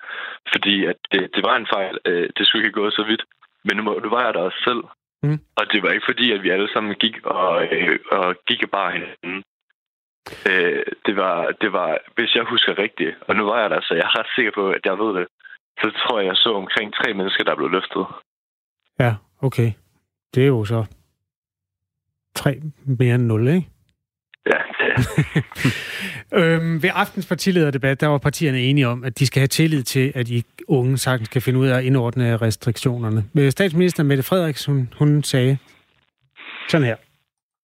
Fordi 0.53 0.85
at 0.87 0.97
det, 1.13 1.21
det 1.35 1.43
var 1.49 1.57
en 1.57 1.69
fejl. 1.75 1.99
Øh, 2.05 2.29
det 2.37 2.47
skulle 2.47 2.65
ikke 2.65 2.81
gået 2.81 2.95
så 2.95 3.05
vidt. 3.11 3.25
Men 3.65 3.77
nu, 3.77 3.83
nu 4.05 4.09
var 4.09 4.25
jeg 4.25 4.35
der 4.35 4.41
også 4.41 4.61
selv. 4.69 4.83
Mm. 5.23 5.41
Og 5.59 5.65
det 5.73 5.83
var 5.83 5.91
ikke 5.91 6.09
fordi, 6.11 6.33
at 6.33 6.43
vi 6.43 6.51
alle 6.51 6.73
sammen 6.73 6.95
gik 6.95 7.17
og, 7.25 7.65
øh, 7.65 7.99
og 8.11 8.37
gik 8.49 8.71
bare 8.71 8.93
hinanden. 8.93 9.45
Øh, 10.51 10.85
det, 11.07 11.17
var, 11.17 11.53
det 11.61 11.73
var, 11.73 11.99
hvis 12.17 12.35
jeg 12.35 12.45
husker 12.45 12.79
rigtigt, 12.79 13.15
og 13.29 13.37
nu 13.37 13.45
var 13.45 13.61
jeg 13.61 13.71
der, 13.71 13.81
så 13.81 13.95
jeg 13.95 14.03
er 14.03 14.19
ret 14.19 14.31
sikker 14.37 14.53
på, 14.55 14.71
at 14.71 14.81
jeg 14.85 14.99
ved 14.99 15.15
det, 15.19 15.27
så 15.81 15.91
tror 15.91 16.19
jeg, 16.19 16.27
jeg 16.27 16.37
så 16.37 16.55
omkring 16.55 16.95
tre 16.95 17.15
mennesker, 17.15 17.45
der 17.45 17.57
blev 17.57 17.71
løftet. 17.71 18.07
Ja, 19.01 19.15
okay. 19.43 19.73
Det 20.35 20.43
er 20.43 20.47
jo 20.47 20.65
så 20.65 20.85
tre 22.35 22.61
mere 22.87 23.15
end 23.15 23.27
nul, 23.27 23.49
ikke? 23.49 23.69
Ja, 24.47 24.61
det 24.79 24.95
øhm, 26.35 26.83
ved 26.83 26.91
aftens 26.95 27.27
partilederdebat, 27.27 28.01
der 28.01 28.07
var 28.07 28.19
partierne 28.19 28.61
enige 28.61 28.89
om, 28.89 29.05
at 29.05 29.19
de 29.19 29.27
skal 29.27 29.41
have 29.41 29.49
tillid 29.49 29.83
til, 29.83 30.13
at 30.15 30.29
I 30.29 30.45
unge 30.69 30.99
sagtens 30.99 31.29
kan 31.29 31.43
finde 31.43 31.59
ud 31.59 31.67
af 31.67 31.79
at 31.79 31.85
indordne 31.85 32.37
restriktionerne. 32.37 33.51
Statsminister 33.51 34.03
Mette 34.03 34.23
Frederiksen, 34.23 34.89
hun 34.99 35.23
sagde 35.23 35.59
sådan 36.69 36.87
her. 36.87 36.97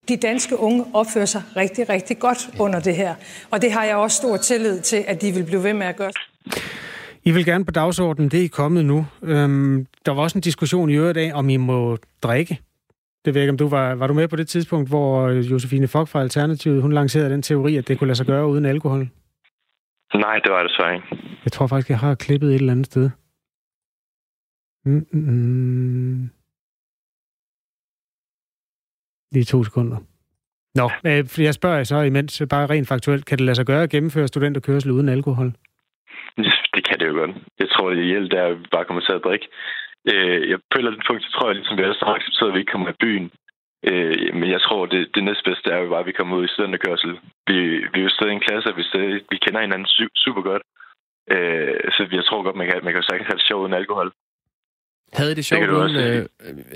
De 0.09 0.17
danske 0.17 0.59
unge 0.59 0.85
opfører 0.93 1.25
sig 1.25 1.41
rigtig, 1.55 1.89
rigtig 1.89 2.19
godt 2.19 2.49
under 2.59 2.79
det 2.79 2.95
her. 2.95 3.15
Og 3.51 3.61
det 3.61 3.71
har 3.71 3.83
jeg 3.83 3.95
også 3.95 4.17
stor 4.17 4.37
tillid 4.37 4.81
til, 4.81 5.03
at 5.07 5.21
de 5.21 5.31
vil 5.31 5.43
blive 5.43 5.63
ved 5.63 5.73
med 5.73 5.87
at 5.87 5.95
gøre. 5.95 6.11
I 7.23 7.31
vil 7.31 7.45
gerne 7.45 7.65
på 7.65 7.71
dagsordenen, 7.71 8.31
det 8.31 8.39
er 8.39 8.43
I 8.43 8.47
kommet 8.47 8.85
nu. 8.85 9.05
Øhm, 9.23 9.87
der 10.05 10.11
var 10.11 10.21
også 10.21 10.37
en 10.37 10.41
diskussion 10.41 10.89
i 10.89 10.93
øvrigt 10.93 11.17
af, 11.17 11.31
om 11.33 11.49
I 11.49 11.57
må 11.57 11.97
drikke. 12.23 12.59
Det 13.25 13.33
ved 13.33 13.41
jeg 13.41 13.45
ikke, 13.45 13.51
om 13.51 13.57
du 13.57 13.69
var, 13.69 13.95
var 13.95 14.07
du 14.07 14.13
med 14.13 14.27
på 14.27 14.35
det 14.35 14.47
tidspunkt, 14.47 14.89
hvor 14.89 15.29
Josefine 15.29 15.87
Fock 15.87 16.07
fra 16.09 16.21
Alternativet, 16.21 16.81
hun 16.81 16.93
lancerede 16.93 17.29
den 17.29 17.41
teori, 17.41 17.75
at 17.77 17.87
det 17.87 17.99
kunne 17.99 18.07
lade 18.07 18.17
sig 18.17 18.25
gøre 18.25 18.47
uden 18.47 18.65
alkohol? 18.65 19.09
Nej, 20.13 20.39
det 20.39 20.51
var 20.51 20.63
det 20.63 20.71
så 20.71 20.89
ikke. 20.95 21.07
Jeg 21.45 21.51
tror 21.51 21.67
faktisk, 21.67 21.89
jeg 21.89 21.99
har 21.99 22.15
klippet 22.15 22.49
et 22.49 22.55
eller 22.55 22.71
andet 22.71 22.85
sted. 22.85 23.09
Mm-mm. 24.85 26.29
Lige 29.31 29.43
to 29.43 29.63
sekunder. 29.63 29.97
Nå, 30.75 30.85
øh, 31.09 31.27
for 31.27 31.41
jeg 31.41 31.53
spørger 31.53 31.83
så 31.83 32.01
imens, 32.01 32.43
bare 32.49 32.69
rent 32.69 32.87
faktuelt, 32.87 33.25
kan 33.25 33.37
det 33.37 33.45
lade 33.45 33.55
sig 33.55 33.65
gøre 33.65 33.83
at 33.83 33.89
gennemføre 33.89 34.27
studenterkørsel 34.27 34.91
uden 34.91 35.09
alkohol? 35.09 35.51
Det 36.75 36.83
kan 36.87 36.99
det 36.99 37.07
jo 37.07 37.13
godt. 37.13 37.31
Jeg 37.59 37.69
tror, 37.69 37.89
det 37.89 38.33
er, 38.33 38.45
at 38.45 38.59
vi 38.59 38.65
bare 38.71 38.85
kommer 38.85 39.01
til 39.01 39.13
at 39.13 39.21
drikke. 39.23 39.47
Øh, 40.11 40.49
jeg 40.49 40.57
på 40.59 40.75
et 40.75 40.79
eller 40.79 40.91
andet 40.91 41.07
punkt, 41.07 41.23
så 41.23 41.31
tror 41.31 41.47
jeg, 41.47 41.55
ligesom 41.55 41.77
vi 41.77 41.83
alle 41.83 41.95
har 42.07 42.17
accepteret, 42.19 42.49
at 42.49 42.55
vi 42.55 42.59
ikke 42.59 42.73
kommer 42.73 42.89
i 42.89 43.01
byen. 43.03 43.27
Øh, 43.89 44.35
men 44.39 44.49
jeg 44.55 44.61
tror, 44.61 44.85
det, 44.85 45.01
det 45.15 45.23
næstbedste 45.23 45.69
er 45.71 45.79
jo 45.81 45.89
bare, 45.89 46.03
at 46.03 46.09
vi 46.11 46.17
kommer 46.19 46.37
ud 46.37 46.45
i 46.45 46.53
studenterkørsel. 46.53 47.11
Vi, 47.47 47.57
vi 47.91 47.97
er 47.99 48.07
jo 48.07 48.15
stadig 48.17 48.33
en 48.33 48.47
klasse, 48.47 48.69
og 48.71 48.77
vi, 48.77 48.83
stadig, 48.83 49.21
vi 49.31 49.37
kender 49.37 49.61
hinanden 49.61 49.87
super 50.25 50.41
godt. 50.49 50.63
Øh, 51.33 51.79
så 51.95 52.01
jeg 52.11 52.25
tror 52.25 52.43
godt, 52.43 52.55
man 52.55 52.67
kan, 52.67 52.77
man 52.83 52.93
kan 52.93 53.03
sagtens 53.03 53.27
have 53.27 53.39
det 53.39 53.47
sjovt 53.47 53.63
uden 53.63 53.79
alkohol. 53.81 54.11
Havde 55.13 55.31
I 55.31 55.35
det 55.35 55.45
sjovt, 55.45 55.61
det 55.61 55.77
uden, 55.81 55.95
øh, 56.05 56.21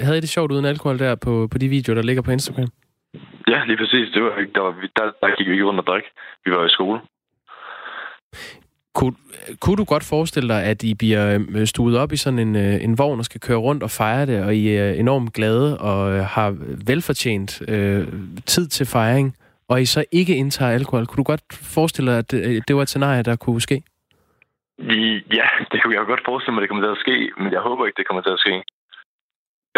havde 0.05 0.17
I 0.17 0.21
det 0.21 0.29
sjovt 0.29 0.51
uden 0.51 0.65
alkohol 0.65 0.99
der 0.99 1.15
på, 1.15 1.47
på 1.51 1.57
de 1.57 1.69
videoer, 1.69 1.95
der 1.95 2.07
ligger 2.09 2.23
på 2.23 2.31
Instagram? 2.31 2.69
Ja, 3.47 3.59
lige 3.65 3.77
præcis. 3.77 4.07
Det 4.13 4.23
var, 4.23 4.31
der, 4.55 4.61
var, 4.61 4.73
der, 4.97 5.05
der 5.21 5.35
gik 5.37 5.47
vi 5.47 5.51
ikke 5.51 5.65
rundt 5.65 5.79
og 5.79 5.87
drik. 5.87 6.03
Vi 6.45 6.51
var 6.51 6.65
i 6.65 6.69
skole. 6.69 6.99
Kunne, 8.95 9.15
kunne 9.61 9.77
du 9.77 9.83
godt 9.83 10.03
forestille 10.03 10.49
dig, 10.53 10.63
at 10.63 10.83
I 10.83 10.93
bliver 10.93 11.39
øh, 11.55 11.67
stuet 11.67 11.97
op 11.97 12.11
i 12.11 12.17
sådan 12.17 12.39
en, 12.39 12.55
øh, 12.55 12.83
en 12.83 12.97
vogn 12.97 13.19
og 13.19 13.25
skal 13.25 13.41
køre 13.41 13.57
rundt 13.57 13.83
og 13.83 13.91
fejre 13.91 14.25
det, 14.25 14.45
og 14.45 14.55
I 14.55 14.75
er 14.75 14.91
enormt 14.91 15.33
glade 15.33 15.77
og 15.79 16.13
øh, 16.13 16.23
har 16.35 16.55
velfortjent 16.87 17.61
øh, 17.67 18.07
tid 18.45 18.67
til 18.67 18.85
fejring, 18.85 19.35
og 19.69 19.81
I 19.81 19.85
så 19.85 20.05
ikke 20.11 20.35
indtager 20.35 20.71
alkohol? 20.71 21.05
Kunne 21.05 21.23
du 21.23 21.23
godt 21.23 21.43
forestille 21.75 22.11
dig, 22.11 22.17
at 22.19 22.31
det, 22.31 22.67
det 22.67 22.75
var 22.75 22.81
et 22.81 22.89
scenarie, 22.89 23.23
der 23.23 23.35
kunne 23.35 23.61
ske? 23.61 23.83
Ja, 25.37 25.47
det 25.71 25.77
kunne 25.83 25.95
jeg 25.95 26.05
godt 26.05 26.25
forestille 26.25 26.53
mig, 26.53 26.59
at 26.59 26.63
det 26.63 26.69
kommer 26.69 26.85
til 26.85 26.95
at 26.97 27.03
ske, 27.05 27.31
men 27.37 27.51
jeg 27.53 27.61
håber 27.61 27.85
ikke, 27.85 27.97
det 27.97 28.07
kommer 28.07 28.23
til 28.23 28.37
at 28.37 28.43
ske. 28.45 28.55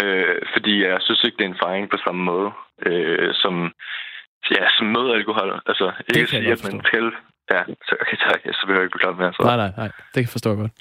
Øh, 0.02 0.36
fordi 0.54 0.74
jeg 0.84 0.98
synes 1.00 1.24
ikke, 1.24 1.36
det 1.38 1.44
er 1.44 1.52
en 1.54 1.62
fejring 1.64 1.90
på 1.90 1.98
samme 2.04 2.22
måde, 2.24 2.50
øh, 2.86 3.28
som, 3.42 3.54
ja, 4.56 4.64
som 4.76 4.86
med 4.86 5.04
alkohol. 5.18 5.60
Altså, 5.70 5.86
ikke 6.08 6.20
kan 6.20 6.28
sige, 6.28 6.52
at 6.52 6.64
man 6.72 6.80
skal 6.84 7.06
Ja, 7.50 7.62
så, 7.86 7.96
okay, 8.02 8.16
tak. 8.26 8.40
Så 8.52 8.62
behøver 8.66 8.80
jeg 8.80 8.86
ikke 8.86 8.96
beklage 8.98 9.16
mere. 9.16 9.32
Så. 9.32 9.42
Nej, 9.42 9.56
nej, 9.56 9.70
nej. 9.76 9.90
Det 10.14 10.20
kan 10.24 10.28
forstå 10.28 10.54
godt. 10.54 10.72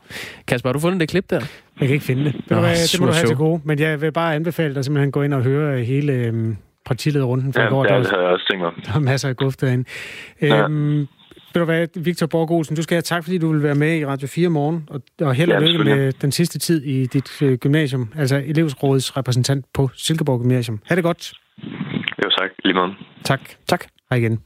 Kasper, 0.47 0.69
har 0.69 0.73
du 0.73 0.79
fundet 0.79 0.99
det 0.99 1.09
klip 1.09 1.29
der? 1.29 1.39
Jeg 1.79 1.87
kan 1.87 1.93
ikke 1.93 2.05
finde 2.05 2.25
det. 2.25 2.33
Nå, 2.49 2.57
det, 2.57 2.89
det 2.91 2.99
må 2.99 3.05
du 3.05 3.11
have 3.11 3.27
til 3.27 3.35
gode. 3.35 3.61
Men 3.65 3.79
jeg 3.79 4.01
vil 4.01 4.11
bare 4.11 4.35
anbefale 4.35 4.75
dig 4.75 4.85
simpelthen 4.85 5.11
gå 5.11 5.21
ind 5.21 5.33
og 5.33 5.43
høre 5.43 5.83
hele 5.83 6.13
øhm, 6.13 6.57
partilederrunden 6.85 7.53
for 7.53 7.61
ja, 7.61 7.69
går. 7.69 7.93
Ja, 7.93 7.99
det 7.99 8.09
havde 8.09 8.21
jeg 8.21 8.31
også 8.31 8.47
tænkt 8.49 8.63
mig. 8.63 8.71
Der 8.85 8.95
er 8.95 8.99
masser 8.99 9.29
af 9.29 9.35
guf 9.35 9.55
derinde. 9.55 9.89
Ja. 10.41 10.63
Øhm, 10.63 11.07
ved 11.53 11.61
du 11.61 11.65
hvad, 11.65 11.87
Victor 11.95 12.27
Borg 12.27 12.51
Olsen, 12.51 12.75
du 12.75 12.81
skal 12.83 12.95
have 12.95 13.01
tak, 13.01 13.23
fordi 13.23 13.37
du 13.37 13.51
vil 13.51 13.63
være 13.63 13.75
med 13.75 13.97
i 13.97 14.05
Radio 14.05 14.27
4 14.27 14.49
morgen, 14.49 14.87
og, 14.89 15.01
og 15.21 15.33
held 15.35 15.51
og 15.51 15.61
ja, 15.61 15.67
lykke 15.67 15.83
med 15.83 16.11
den 16.11 16.31
sidste 16.31 16.59
tid 16.59 16.83
i 16.83 17.05
dit 17.05 17.41
øh, 17.41 17.57
gymnasium, 17.57 18.11
altså 18.17 18.43
elevsrådets 18.45 19.17
repræsentant 19.17 19.65
på 19.73 19.89
Silkeborg 19.93 20.41
Gymnasium. 20.41 20.79
Ha' 20.85 20.95
det 20.95 21.03
godt. 21.03 21.33
Jo, 22.23 22.29
tak. 22.29 22.49
Lige 22.63 22.73
måde. 22.73 22.93
Tak. 23.23 23.39
Tak. 23.67 23.85
Hej 24.09 24.17
igen. 24.17 24.39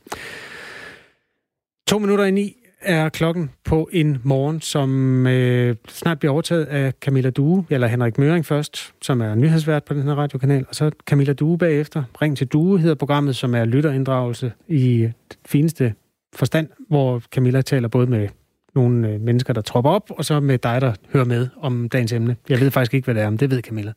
To 1.92 2.00
minutter 2.00 2.26
i 2.26 2.32
ni 2.32 2.56
er 2.82 3.10
klokken 3.10 3.50
på 3.64 3.89
en 3.92 4.18
morgen, 4.24 4.62
som 4.62 5.28
øh, 5.28 5.76
snart 5.88 6.20
bliver 6.20 6.32
overtaget 6.32 6.66
af 6.66 6.94
Camilla 7.02 7.30
Due, 7.30 7.66
eller 7.70 7.88
Henrik 7.88 8.18
Møring 8.18 8.46
først, 8.46 8.94
som 9.02 9.22
er 9.22 9.36
nyhedsvært 9.36 9.84
på 9.84 9.94
den 9.94 10.04
her 10.04 10.16
radiokanal, 10.16 10.66
og 10.70 10.76
så 10.76 10.92
Camilla 11.06 11.34
Due 11.34 11.58
bagefter. 11.58 12.04
Ring 12.22 12.38
til 12.38 12.48
Due 12.48 12.80
hedder 12.80 12.96
programmet, 12.96 13.36
som 13.36 13.56
er 13.56 13.66
lytterinddragelse 13.66 14.52
i 14.68 15.10
det 15.30 15.38
fineste 15.46 15.94
forstand, 16.34 16.68
hvor 16.89 17.20
Camilla 17.32 17.62
taler 17.62 17.88
både 17.88 18.08
med 18.08 18.28
nogle 18.76 19.10
øh, 19.10 19.22
mennesker, 19.22 19.54
der 19.54 19.62
tropper 19.62 19.92
op, 19.92 20.12
og 20.12 20.26
så 20.26 20.39
med 20.39 20.58
dig, 20.58 20.82
der 20.82 20.94
hører 21.14 21.26
med 21.26 21.48
om 21.58 21.89
dagens 21.89 22.14
emne. 22.14 22.36
Jeg 22.50 22.60
ved 22.60 22.72
faktisk 22.72 22.94
ikke, 22.94 23.06
hvad 23.06 23.16
det 23.16 23.24
er, 23.24 23.30
men 23.30 23.39
det 23.39 23.50
ved 23.52 23.62
Camilla. 23.62 23.94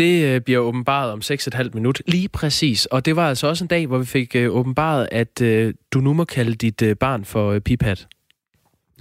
Det 0.00 0.24
øh, 0.24 0.40
bliver 0.40 0.58
åbenbaret 0.58 1.12
om 1.12 1.20
6,5 1.24 1.70
minut, 1.74 2.02
lige 2.06 2.28
præcis. 2.28 2.86
Og 2.86 3.04
det 3.04 3.16
var 3.16 3.28
altså 3.28 3.46
også 3.46 3.64
en 3.64 3.68
dag, 3.68 3.86
hvor 3.86 3.98
vi 3.98 4.04
fik 4.04 4.36
øh, 4.36 4.50
åbenbaret, 4.50 5.08
at 5.12 5.40
øh, 5.40 5.74
du 5.92 6.00
nu 6.00 6.12
må 6.12 6.24
kalde 6.24 6.54
dit 6.54 6.98
barn 6.98 7.24
for 7.24 7.58
Pipat. 7.58 8.08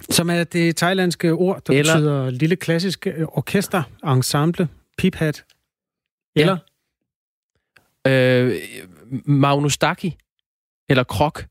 Som 0.09 0.29
er 0.29 0.43
det 0.43 0.75
thailandske 0.75 1.31
ord, 1.31 1.61
der 1.67 1.73
Eller... 1.73 1.93
betyder 1.93 2.29
lille 2.29 2.55
klassisk 2.55 3.07
orkester, 3.27 3.83
ensemble, 4.07 4.67
piphat. 4.97 5.45
Eller? 6.35 6.57
Ja. 8.05 8.43
Øh, 8.43 8.55
Magnus 9.25 9.77
Daki. 9.77 10.17
Eller 10.89 11.03
Krok. 11.03 11.45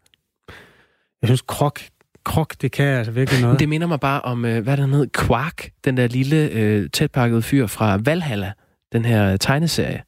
Jeg 1.23 1.29
synes, 1.29 1.43
Krok, 1.43 1.81
Krok, 2.25 2.55
det 2.61 2.73
kan 2.73 2.87
altså 2.87 3.13
virkelig 3.13 3.41
noget. 3.43 3.59
Det 3.59 3.69
minder 3.69 3.87
mig 3.87 4.01
bare 4.01 4.21
om, 4.21 4.41
hvad 4.41 4.77
der 4.77 4.87
hedder, 4.87 5.07
Quark. 5.27 5.71
Den 5.85 5.97
der 5.97 6.07
lille, 6.07 6.51
øh, 6.51 6.91
tætpakkede 6.91 7.43
fyr 7.43 7.67
fra 7.67 7.99
Valhalla 8.05 8.53
den 8.93 9.05
her 9.05 9.37
tegneserie. 9.37 10.03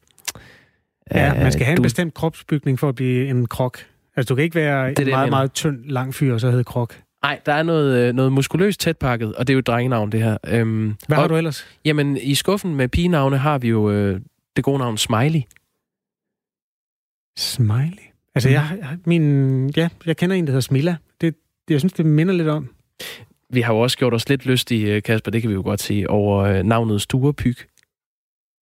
Ja, 1.15 1.33
man 1.33 1.51
skal 1.51 1.65
have 1.65 1.75
du... 1.75 1.81
en 1.81 1.83
bestemt 1.83 2.13
kropsbygning 2.13 2.79
for 2.79 2.89
at 2.89 2.95
blive 2.95 3.27
en 3.27 3.47
krok. 3.47 3.79
Altså, 4.15 4.29
du 4.29 4.35
kan 4.35 4.43
ikke 4.43 4.55
være 4.55 4.89
det 4.89 4.99
en 4.99 5.09
meget, 5.09 5.29
meget 5.29 5.53
tynd, 5.53 5.85
lang 5.85 6.15
fyr, 6.15 6.33
og 6.33 6.39
så 6.39 6.49
hedde 6.49 6.63
krok. 6.63 7.01
Nej, 7.23 7.39
der 7.45 7.53
er 7.53 7.63
noget, 7.63 7.97
øh, 7.97 8.13
noget 8.13 8.31
muskuløst 8.33 8.79
tætpakket, 8.79 9.35
og 9.35 9.47
det 9.47 9.53
er 9.53 9.55
jo 9.55 9.59
et 9.59 9.67
drengenavn, 9.67 10.11
det 10.11 10.23
her. 10.23 10.37
Øhm, 10.47 10.95
Hvad 11.07 11.17
har 11.17 11.23
og, 11.23 11.29
du 11.29 11.35
ellers? 11.35 11.67
Jamen, 11.85 12.17
i 12.17 12.35
skuffen 12.35 12.75
med 12.75 12.87
pigenavne 12.87 13.37
har 13.37 13.57
vi 13.57 13.69
jo 13.69 13.91
øh, 13.91 14.21
det 14.55 14.63
gode 14.63 14.79
navn 14.79 14.97
Smiley. 14.97 15.41
Smiley? 17.37 18.03
Altså, 18.35 18.49
mm. 18.49 18.53
jeg, 18.53 18.97
min, 19.05 19.69
ja, 19.69 19.89
jeg 20.05 20.17
kender 20.17 20.35
en, 20.35 20.47
der 20.47 20.51
hedder 20.51 20.61
Smilla. 20.61 20.95
Det, 21.21 21.35
det, 21.67 21.73
jeg 21.73 21.81
synes, 21.81 21.93
det 21.93 22.05
minder 22.05 22.33
lidt 22.33 22.47
om. 22.47 22.69
Vi 23.49 23.61
har 23.61 23.73
jo 23.73 23.79
også 23.79 23.97
gjort 23.97 24.13
os 24.13 24.29
lidt 24.29 24.45
lystige, 24.45 24.95
øh, 24.95 25.03
Kasper, 25.03 25.31
det 25.31 25.41
kan 25.41 25.49
vi 25.49 25.53
jo 25.53 25.61
godt 25.61 25.81
sige, 25.81 26.09
over 26.09 26.43
øh, 26.43 26.63
navnet 26.63 27.01
Stuerpyg. 27.01 27.57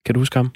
Kan 0.09 0.13
du 0.13 0.19
huske 0.19 0.35
ham? 0.35 0.51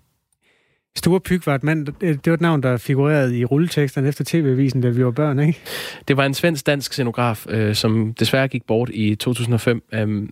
Sture 0.96 1.20
Pyg 1.20 1.46
var 1.46 1.56
et 1.56 1.64
mand, 1.64 1.86
det 2.02 2.28
var 2.28 2.34
et 2.34 2.42
navn, 2.42 2.64
der 2.64 2.78
figurerede 2.78 3.38
i 3.38 3.46
rulleteksterne 3.46 4.08
efter 4.08 4.24
tv-avisen, 4.28 4.82
da 4.82 4.90
vi 4.90 5.06
var 5.06 5.12
børn, 5.12 5.40
ikke? 5.40 5.60
Det 6.08 6.18
var 6.18 6.26
en 6.26 6.34
svensk-dansk 6.34 6.94
scenograf, 6.94 7.46
øh, 7.50 7.76
som 7.76 8.14
desværre 8.14 8.48
gik 8.48 8.66
bort 8.68 8.90
i 8.94 9.16
2005. 9.16 9.84
Um, 10.02 10.30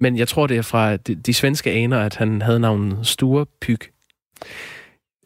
men 0.00 0.16
jeg 0.18 0.28
tror, 0.28 0.46
det 0.46 0.56
er 0.56 0.62
fra 0.62 0.96
de, 0.96 1.14
de 1.14 1.34
svenske 1.34 1.70
aner, 1.70 1.98
at 1.98 2.16
han 2.16 2.42
havde 2.42 2.60
navnet 2.60 3.06
Sture 3.06 3.46
Pyg. 3.60 3.78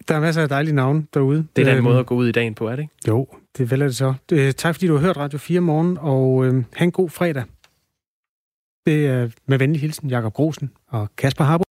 Der 0.09 0.15
er 0.15 0.21
masser 0.21 0.43
af 0.43 0.49
dejlige 0.49 0.75
navne 0.75 1.07
derude. 1.15 1.47
Det 1.57 1.63
er 1.63 1.67
da 1.67 1.71
en 1.71 1.77
øhm, 1.77 1.85
måde 1.85 1.99
at 1.99 2.07
gå 2.07 2.15
ud 2.15 2.29
i 2.29 2.33
dagen 2.33 2.55
på, 2.55 2.69
er 2.69 2.77
det 2.77 2.83
ikke? 2.83 2.95
Jo, 3.09 3.27
det 3.57 3.63
er 3.63 3.69
vel 3.69 3.81
det 3.81 3.97
så. 3.97 4.15
Øh, 4.33 4.53
tak 4.53 4.75
fordi 4.75 4.87
du 4.87 4.93
har 4.97 5.01
hørt 5.01 5.17
Radio 5.17 5.39
4 5.39 5.61
morgen, 5.61 5.99
og 6.01 6.47
øh, 6.47 6.53
have 6.53 6.85
en 6.85 6.93
god 6.93 7.11
fredag. 7.11 7.45
Det 8.87 9.07
er 9.07 9.29
med 9.47 9.59
venlig 9.59 9.81
hilsen 9.81 10.09
Jakob 10.09 10.33
Grosen 10.33 10.71
og 10.89 11.09
Kasper 11.17 11.45
Harbo. 11.45 11.65